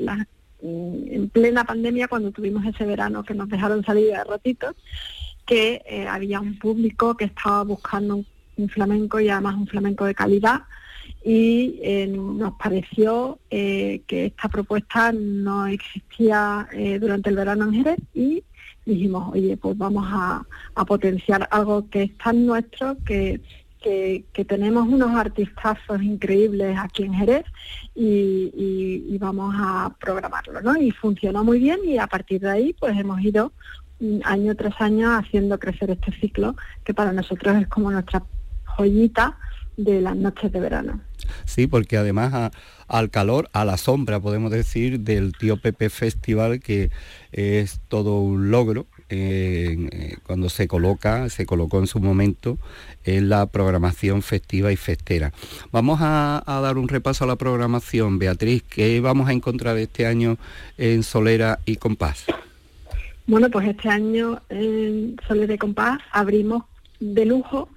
mm, 0.62 1.14
en 1.14 1.30
plena 1.30 1.64
pandemia, 1.64 2.08
cuando 2.08 2.32
tuvimos 2.32 2.66
ese 2.66 2.86
verano 2.86 3.24
que 3.24 3.34
nos 3.34 3.50
dejaron 3.50 3.84
salir 3.86 4.08
de 4.08 4.24
ratitos, 4.24 4.76
que 5.52 5.82
eh, 5.86 6.08
había 6.08 6.40
un 6.40 6.58
público 6.58 7.18
que 7.18 7.26
estaba 7.26 7.66
buscando 7.66 8.24
un, 8.56 8.70
flamenco 8.70 9.20
y 9.20 9.28
además 9.28 9.56
un 9.56 9.68
flamenco 9.68 10.06
de 10.06 10.16
calidad 10.16 10.62
y 11.26 11.78
eh, 11.84 12.08
nos 12.08 12.54
pareció 12.54 13.38
eh, 13.50 14.02
que 14.08 14.28
esta 14.28 14.48
propuesta 14.48 15.12
no 15.12 15.68
existía 15.68 16.70
durante 17.02 17.32
el 17.32 17.36
verano 17.36 17.66
en 17.66 17.74
Jerez 17.74 18.00
y 18.14 18.46
dijimos, 18.86 19.34
oye, 19.34 19.58
pues 19.58 19.78
vamos 19.78 20.08
a, 20.10 20.46
potenciar 20.88 21.50
algo 21.52 21.90
que 21.90 22.04
es 22.04 22.18
tan 22.18 22.46
nuestro, 22.46 22.96
que, 23.06 23.42
que, 23.82 24.46
tenemos 24.48 24.88
unos 24.88 25.12
artistazos 25.12 26.02
increíbles 26.02 26.78
aquí 26.80 27.04
en 27.04 27.14
Jerez 27.14 27.46
y, 27.94 29.18
vamos 29.18 29.54
a 29.58 29.94
programarlo, 30.00 30.62
¿no? 30.62 30.78
Y 30.78 30.92
funcionó 30.92 31.44
muy 31.44 31.60
bien 31.60 31.80
y 31.84 31.98
a 31.98 32.08
partir 32.08 32.42
de 32.42 32.50
ahí 32.50 32.74
pues 32.80 32.98
hemos 32.98 33.22
ido 33.22 33.52
año 34.24 34.56
tras 34.56 34.80
año 34.82 35.16
haciendo 35.16 35.60
crecer 35.60 35.92
este 35.92 36.12
ciclo 36.20 36.56
que 36.84 36.94
para 36.94 37.14
nosotros 37.14 37.56
es 37.58 37.68
como 37.68 37.92
nuestra 37.92 38.24
joyita 38.66 39.38
de 39.78 40.02
las 40.02 40.16
noches 40.16 40.52
de 40.52 40.60
verano. 40.60 41.00
Sí, 41.46 41.68
porque 41.68 41.98
además 41.98 42.52
al 42.88 43.10
calor, 43.10 43.50
a 43.54 43.64
la 43.64 43.78
sombra, 43.78 44.20
podemos 44.20 44.52
decir, 44.52 45.00
del 45.00 45.34
Tío 45.34 45.58
Pepe 45.58 45.90
Festival, 45.90 46.60
que 46.60 46.92
es 47.32 47.80
todo 47.88 48.20
un 48.20 48.52
logro, 48.52 48.86
eh, 49.10 50.18
cuando 50.24 50.50
se 50.50 50.68
coloca, 50.68 51.30
se 51.30 51.46
colocó 51.46 51.80
en 51.80 51.88
su 51.88 52.00
momento 52.00 52.58
en 53.04 53.30
la 53.30 53.46
programación 53.46 54.22
festiva 54.22 54.72
y 54.72 54.78
festera. 54.78 55.32
Vamos 55.72 56.00
a, 56.02 56.44
dar 56.46 56.78
un 56.78 56.88
repaso 56.88 57.24
a 57.24 57.28
la 57.28 57.36
programación. 57.36 58.20
Beatriz, 58.20 58.64
¿qué 58.64 59.00
vamos 59.00 59.30
a 59.30 59.34
encontrar 59.34 59.78
este 59.78 60.06
año 60.06 60.38
en 60.78 61.04
Solera 61.04 61.60
y 61.66 61.78
Compás? 61.78 62.26
Bueno, 63.28 63.50
pues 63.50 63.68
este 63.68 63.88
año 63.88 64.42
en 64.50 65.16
Solera 65.28 65.54
y 65.54 65.58
Compás 65.58 66.00
abrimos 66.12 66.64
de 67.00 67.26
lujo, 67.26 67.70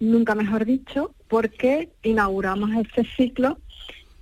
nunca 0.00 0.34
mejor 0.34 0.64
dicho, 0.64 1.14
porque 1.28 1.90
inauguramos 2.02 2.70
este 2.72 3.04
ciclo 3.16 3.58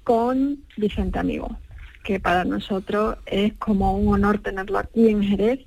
con 0.04 0.58
Vicente 0.76 1.18
Amigo, 1.18 1.58
que 2.04 2.20
para 2.20 2.44
nosotros 2.44 3.16
es 3.26 3.54
como 3.54 3.96
un 3.96 4.14
honor 4.14 4.38
tenerlo 4.38 4.78
aquí 4.78 5.08
en 5.08 5.22
Jerez. 5.22 5.60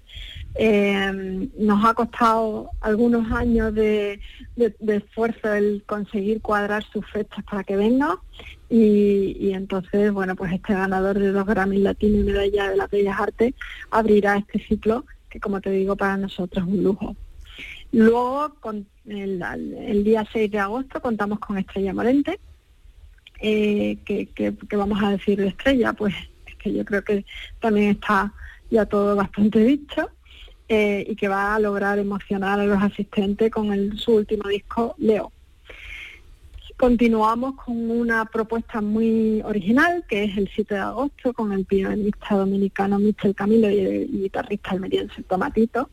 Eh, 0.55 1.49
nos 1.57 1.85
ha 1.85 1.93
costado 1.93 2.71
algunos 2.81 3.31
años 3.31 3.73
de, 3.73 4.19
esfuerzo 4.57 5.53
el 5.53 5.83
conseguir 5.85 6.41
cuadrar 6.41 6.83
sus 6.83 7.05
fechas 7.09 7.43
para 7.49 7.63
que 7.63 7.77
venga 7.77 8.19
y, 8.69 9.51
entonces, 9.53 10.11
bueno, 10.11 10.35
pues 10.35 10.51
este 10.51 10.73
ganador 10.73 11.19
de 11.19 11.31
dos 11.31 11.45
Grammy 11.45 11.77
Latino 11.77 12.19
y 12.19 12.23
medalla 12.23 12.69
de 12.69 12.77
las 12.77 12.89
Bellas 12.89 13.19
Artes 13.19 13.53
abrirá 13.91 14.37
este 14.37 14.59
ciclo 14.65 15.05
que 15.29 15.39
como 15.39 15.61
te 15.61 15.71
digo 15.71 15.95
para 15.95 16.17
nosotros 16.17 16.65
es 16.65 16.73
un 16.73 16.83
lujo. 16.83 17.15
Luego, 17.93 18.53
con 18.59 18.85
el, 19.05 20.03
día 20.03 20.27
6 20.31 20.51
de 20.51 20.59
agosto, 20.59 21.01
contamos 21.01 21.39
con 21.39 21.57
Estrella 21.57 21.93
Morente. 21.93 22.39
Eh, 23.41 23.97
que, 24.05 24.53
vamos 24.73 25.01
a 25.01 25.11
decir 25.11 25.39
de 25.39 25.47
Estrella? 25.47 25.93
Pues 25.93 26.13
es 26.45 26.55
que 26.55 26.73
yo 26.73 26.85
creo 26.85 27.03
que 27.03 27.25
también 27.59 27.91
está 27.91 28.33
ya 28.69 28.85
todo 28.85 29.15
bastante 29.15 29.59
dicho 29.59 30.09
eh, 30.74 31.05
y 31.07 31.15
que 31.15 31.28
va 31.28 31.55
a 31.55 31.59
lograr 31.59 31.99
emocionar 31.99 32.59
a 32.59 32.65
los 32.65 32.82
asistentes 32.82 33.51
con 33.51 33.97
su 33.97 34.15
último 34.15 34.47
disco, 34.47 34.95
Leo. 34.97 35.32
Continuamos 36.78 37.55
con 37.55 37.91
una 37.91 38.26
propuesta 38.26 38.82
muy 38.82 39.41
original, 39.43 40.03
que 40.07 40.24
es 40.24 40.38
el 40.38 40.49
7 40.53 40.74
de 40.74 40.80
agosto, 40.80 41.34
con 41.34 41.51
el 41.51 41.65
pianista 41.65 42.36
dominicano 42.36 42.99
Michel 42.99 43.36
Camilo 43.36 43.69
y 43.69 43.80
el 43.80 44.07
guitarrista 44.11 44.72
almeriense 44.72 45.22
Tomatito. 45.24 45.89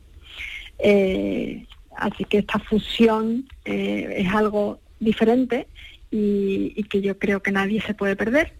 Eh, 0.79 1.67
Así 1.99 2.23
que 2.23 2.37
esta 2.37 2.59
fusión 2.59 3.45
eh, 3.65 4.13
es 4.17 4.33
algo 4.33 4.79
diferente 4.99 5.67
y, 6.09 6.81
que 6.85 7.01
yo 7.01 7.19
creo 7.19 7.41
que 7.41 7.51
nadie 7.51 7.81
se 7.81 7.93
puede 7.93 8.15
perder. 8.15 8.53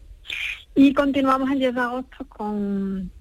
Y 0.75 0.93
continuamos 0.93 1.49
el 1.49 1.59
10 1.59 1.75
de 1.75 1.81
agosto 1.81 2.25
con, 2.27 3.11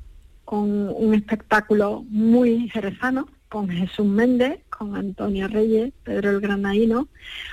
un 0.57 1.15
espectáculo 1.15 2.05
muy 2.09 2.69
jerezano, 2.71 3.29
con 3.49 3.69
Jesús 3.69 4.07
Méndez, 4.07 4.61
con 4.69 4.95
Antonio 4.95 5.49
Reyes, 5.49 5.93
Pedro 6.05 6.31
el 6.31 6.41
Granaíno, 6.41 7.09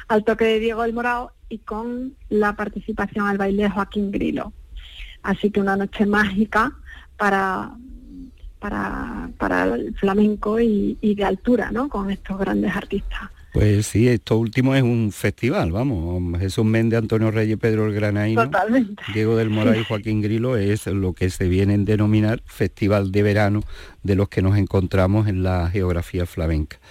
al 0.07 0.23
toque 0.23 0.45
de 0.45 0.59
Diego 0.59 0.83
el 0.83 0.93
Morao 0.93 1.31
y 1.49 1.59
con 1.59 2.15
la 2.29 2.55
participación 2.55 3.27
al 3.27 3.37
baile 3.37 3.63
de 3.63 3.69
Joaquín 3.69 4.11
Grilo. 4.11 4.53
Así 5.23 5.51
que 5.51 5.61
una 5.61 5.75
noche 5.75 6.05
mágica 6.05 6.75
para 7.17 7.71
para, 8.59 9.65
el 9.75 9.93
flamenco 9.95 10.59
y, 10.59 10.97
de 11.01 11.23
altura, 11.23 11.69
¿no? 11.71 11.87
Con 11.87 12.09
estos 12.09 12.37
grandes 12.39 12.75
artistas. 12.75 13.29
Pues 13.55 13.87
sí, 13.87 14.09
esto 14.09 14.37
último 14.37 14.75
es 14.75 14.83
un 14.83 15.13
festival, 15.13 15.71
vamos. 15.71 16.37
Jesús 16.41 16.65
Méndez, 16.65 16.99
Antonio 16.99 17.31
Reyes, 17.31 17.57
Pedro 17.57 17.87
el 17.87 17.93
Granaíno, 17.93 18.51
Diego 19.13 19.37
del 19.37 19.49
Moral 19.49 19.79
y 19.79 19.85
Joaquín 19.85 20.21
Grilo 20.21 20.57
es 20.57 20.87
lo 20.87 21.13
que 21.13 21.29
se 21.29 21.47
viene 21.47 21.75
a 21.75 21.77
denominar 21.77 22.43
Festival 22.45 23.13
de 23.13 23.23
Verano 23.23 23.63
de 24.03 24.15
los 24.17 24.27
que 24.27 24.41
nos 24.41 24.57
encontramos 24.57 25.29
en 25.29 25.41
la 25.41 25.69
geografía 25.69 26.25
flamenca. 26.25 26.81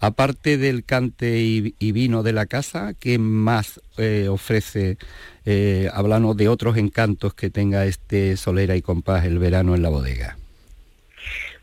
Aparte 0.00 0.56
del 0.56 0.84
cante 0.84 1.40
y, 1.42 1.92
vino 1.92 2.22
de 2.22 2.32
la 2.32 2.46
casa, 2.46 2.94
¿qué 2.94 3.18
más 3.18 3.82
eh, 3.98 4.28
ofrece? 4.30 4.96
Eh, 5.44 5.90
hablando 5.92 6.32
de 6.32 6.48
otros 6.48 6.78
encantos 6.78 7.34
que 7.34 7.50
tenga 7.50 7.84
este 7.84 8.38
Solera 8.38 8.76
y 8.76 8.80
Compás 8.80 9.26
el 9.26 9.38
verano 9.38 9.74
en 9.74 9.82
la 9.82 9.90
bodega. 9.90 10.38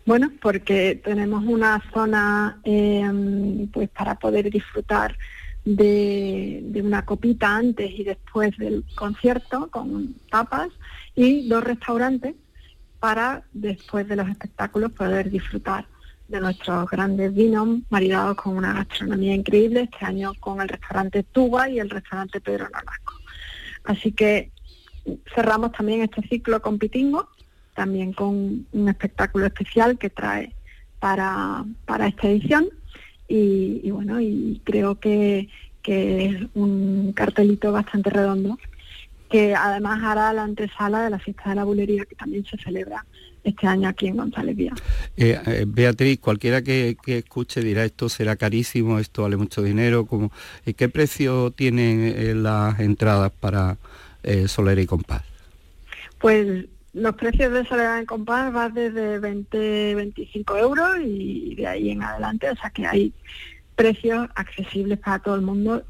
Bueno, 0.06 0.32
porque 0.42 1.00
tenemos 1.04 1.44
una 1.46 1.82
zona 1.94 2.60
em, 2.64 3.68
pues 3.68 3.90
para 3.90 4.16
poder 4.16 4.50
disfrutar 4.50 5.16
de, 5.64 6.82
una 6.84 7.06
copita 7.06 7.56
antes 7.56 7.92
y 7.92 8.04
después 8.04 8.58
del 8.58 8.84
concierto 8.96 9.70
con 9.70 10.16
tapas 10.30 10.70
y 11.16 11.48
dos 11.48 11.64
restaurantes 11.64 12.36
para 13.00 13.44
después 13.54 14.08
de 14.08 14.16
los 14.16 14.28
espectáculos 14.28 14.92
poder 14.92 15.30
disfrutar 15.30 15.86
de 16.28 16.40
nuestros 16.40 16.90
grandes 16.90 17.34
vinos 17.34 17.80
maridados 17.90 18.38
con 18.38 18.56
una 18.58 18.74
gastronomía 18.74 19.36
increíble, 19.36 19.90
este 19.92 20.06
año 20.06 20.34
con 20.40 20.62
el 20.62 20.70
restaurante 20.70 21.24
Tuba 21.24 21.70
y 21.70 21.80
el 21.80 21.90
restaurante 21.90 22.40
Pedro 22.40 22.70
Nolasco. 22.70 23.14
Así 23.84 24.14
que 24.14 24.52
cerramos 25.36 25.74
también 25.74 26.02
este 26.02 26.22
ciclo 26.28 26.62
con 26.62 26.80
Pitingo, 26.80 27.28
también 27.76 28.14
con 28.14 28.66
un 28.72 28.90
espectáculo 28.90 29.46
especial 29.46 29.98
que 29.98 30.10
trae 30.10 30.54
para, 31.00 31.66
para 31.86 32.08
esta 32.08 32.28
edición 32.28 32.70
y, 33.28 33.90
bueno, 33.92 34.20
y 34.20 34.62
creo 34.66 35.00
que, 35.00 35.48
que 35.82 36.26
es 36.26 36.48
un 36.54 37.14
cartelito 37.14 37.72
bastante 37.72 38.10
redondo 38.10 38.58
que 39.30 39.56
además 39.56 40.02
hará 40.04 40.34
la 40.34 40.44
antesala 40.44 41.06
de 41.06 41.10
la 41.10 41.18
fiesta 41.18 41.50
de 41.50 41.56
la 41.56 41.64
bulería 41.64 42.06
que 42.06 42.16
también 42.16 42.46
se 42.46 42.58
celebra 42.58 43.06
este 43.44 43.66
año 43.66 43.88
aquí 43.88 44.08
en 44.08 44.18
González 44.18 44.56
Vía. 44.56 44.74
Eh, 45.18 45.40
eh, 45.48 45.66
Beatriz, 45.66 46.20
cualquiera 46.20 46.62
que, 46.62 46.98
escuche 47.06 47.62
dirá 47.62 47.86
esto 47.86 48.10
será 48.10 48.36
carísimo, 48.36 49.00
esto 49.00 49.24
vale 49.24 49.38
mucho 49.38 49.64
dinero, 49.64 50.06
como, 50.06 50.32
¿qué 50.76 50.90
precio 50.90 51.52
tienen 51.52 52.14
eh, 52.16 52.36
las 52.36 52.80
entradas 52.80 53.32
para 53.32 53.78
Solera 54.46 54.82
y 54.82 54.86
Compás? 54.86 55.24
Pues 56.20 56.66
los 56.94 57.16
precios 57.16 57.54
de 57.54 57.66
Soledad 57.66 58.00
en 58.00 58.06
Compás 58.06 58.52
van 58.52 58.74
desde 58.74 59.20
20, 59.20 59.96
25 59.96 60.58
euros 60.58 60.90
y 61.02 61.56
de 61.56 61.68
ahí 61.68 61.90
en 61.90 62.04
adelante, 62.04 62.50
o 62.50 62.56
sea 62.56 62.70
que 62.70 62.86
hay 62.86 63.14
precios 63.76 64.28
accesibles 64.36 65.00
para 65.00 65.20
todo 65.20 65.36
el 65.36 65.42
mundo 65.42 65.84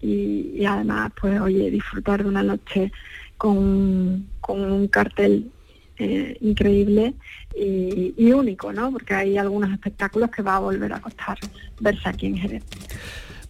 y, 0.00 0.64
además, 0.66 1.12
pues 1.18 1.40
oye, 1.40 1.70
disfrutar 1.70 2.22
de 2.22 2.28
una 2.28 2.42
noche 2.42 2.92
con, 3.38 4.28
un 4.46 4.88
cartel 4.88 5.50
eh, 5.96 6.36
increíble 6.42 7.14
y, 7.56 8.30
único, 8.32 8.70
¿no? 8.70 8.92
Porque 8.92 9.14
hay 9.14 9.38
algunos 9.38 9.72
espectáculos 9.72 10.30
que 10.30 10.42
va 10.42 10.56
a 10.56 10.58
volver 10.58 10.92
a 10.92 11.00
costar 11.00 11.38
verse 11.80 12.06
aquí 12.06 12.26
en 12.26 12.36
Jerez. 12.36 12.62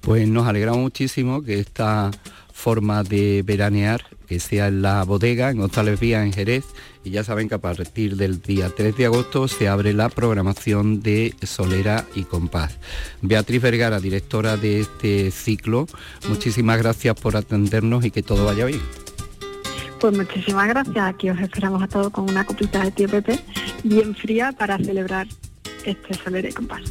Pues 0.01 0.29
nos 0.29 0.47
alegramos 0.47 0.81
muchísimo 0.81 1.43
que 1.43 1.59
esta 1.59 2.13
forma 2.55 3.03
de 3.03 3.43
veranear 3.45 4.07
que 4.27 4.41
sea 4.41 4.69
en 4.69 4.81
la 4.81 5.05
bodega, 5.05 5.51
en 5.51 5.59
González 5.59 6.01
Vía, 6.01 6.25
en 6.25 6.33
Jerez. 6.33 6.65
Y 7.03 7.11
ya 7.11 7.25
saben 7.25 7.49
que 7.49 7.57
a 7.57 7.59
partir 7.59 8.17
del 8.17 8.41
día 8.41 8.71
3 8.75 8.97
de 8.97 9.05
agosto 9.05 9.49
se 9.49 9.69
abre 9.69 9.93
la 9.93 10.09
programación 10.09 11.03
de 11.03 11.35
Solera 11.43 12.07
y 12.15 12.23
Compás. 12.23 12.79
Beatriz 13.21 13.61
Vergara, 13.61 14.01
directora 14.01 14.57
de 14.57 14.81
este 14.81 15.31
ciclo, 15.31 15.87
muchísimas 16.29 16.79
gracias 16.79 17.15
por 17.21 17.37
atendernos 17.37 18.05
y 18.05 18.11
que 18.11 18.23
todo 18.23 18.47
vaya 18.47 18.65
bien. 18.65 18.81
Pues 20.01 20.17
muchísimas 20.17 20.69
gracias. 20.69 20.97
Aquí 20.97 21.29
os 21.29 21.39
esperamos 21.41 21.83
a 21.83 21.89
todos 21.89 22.11
con 22.11 22.31
una 22.31 22.47
copita 22.47 22.83
de 22.83 22.91
tío 22.93 23.09
Pepe 23.09 23.39
bien 23.83 24.15
fría 24.15 24.53
para 24.53 24.79
celebrar 24.79 25.27
este 25.85 26.15
Solera 26.15 26.49
y 26.49 26.53
Compás. 26.53 26.83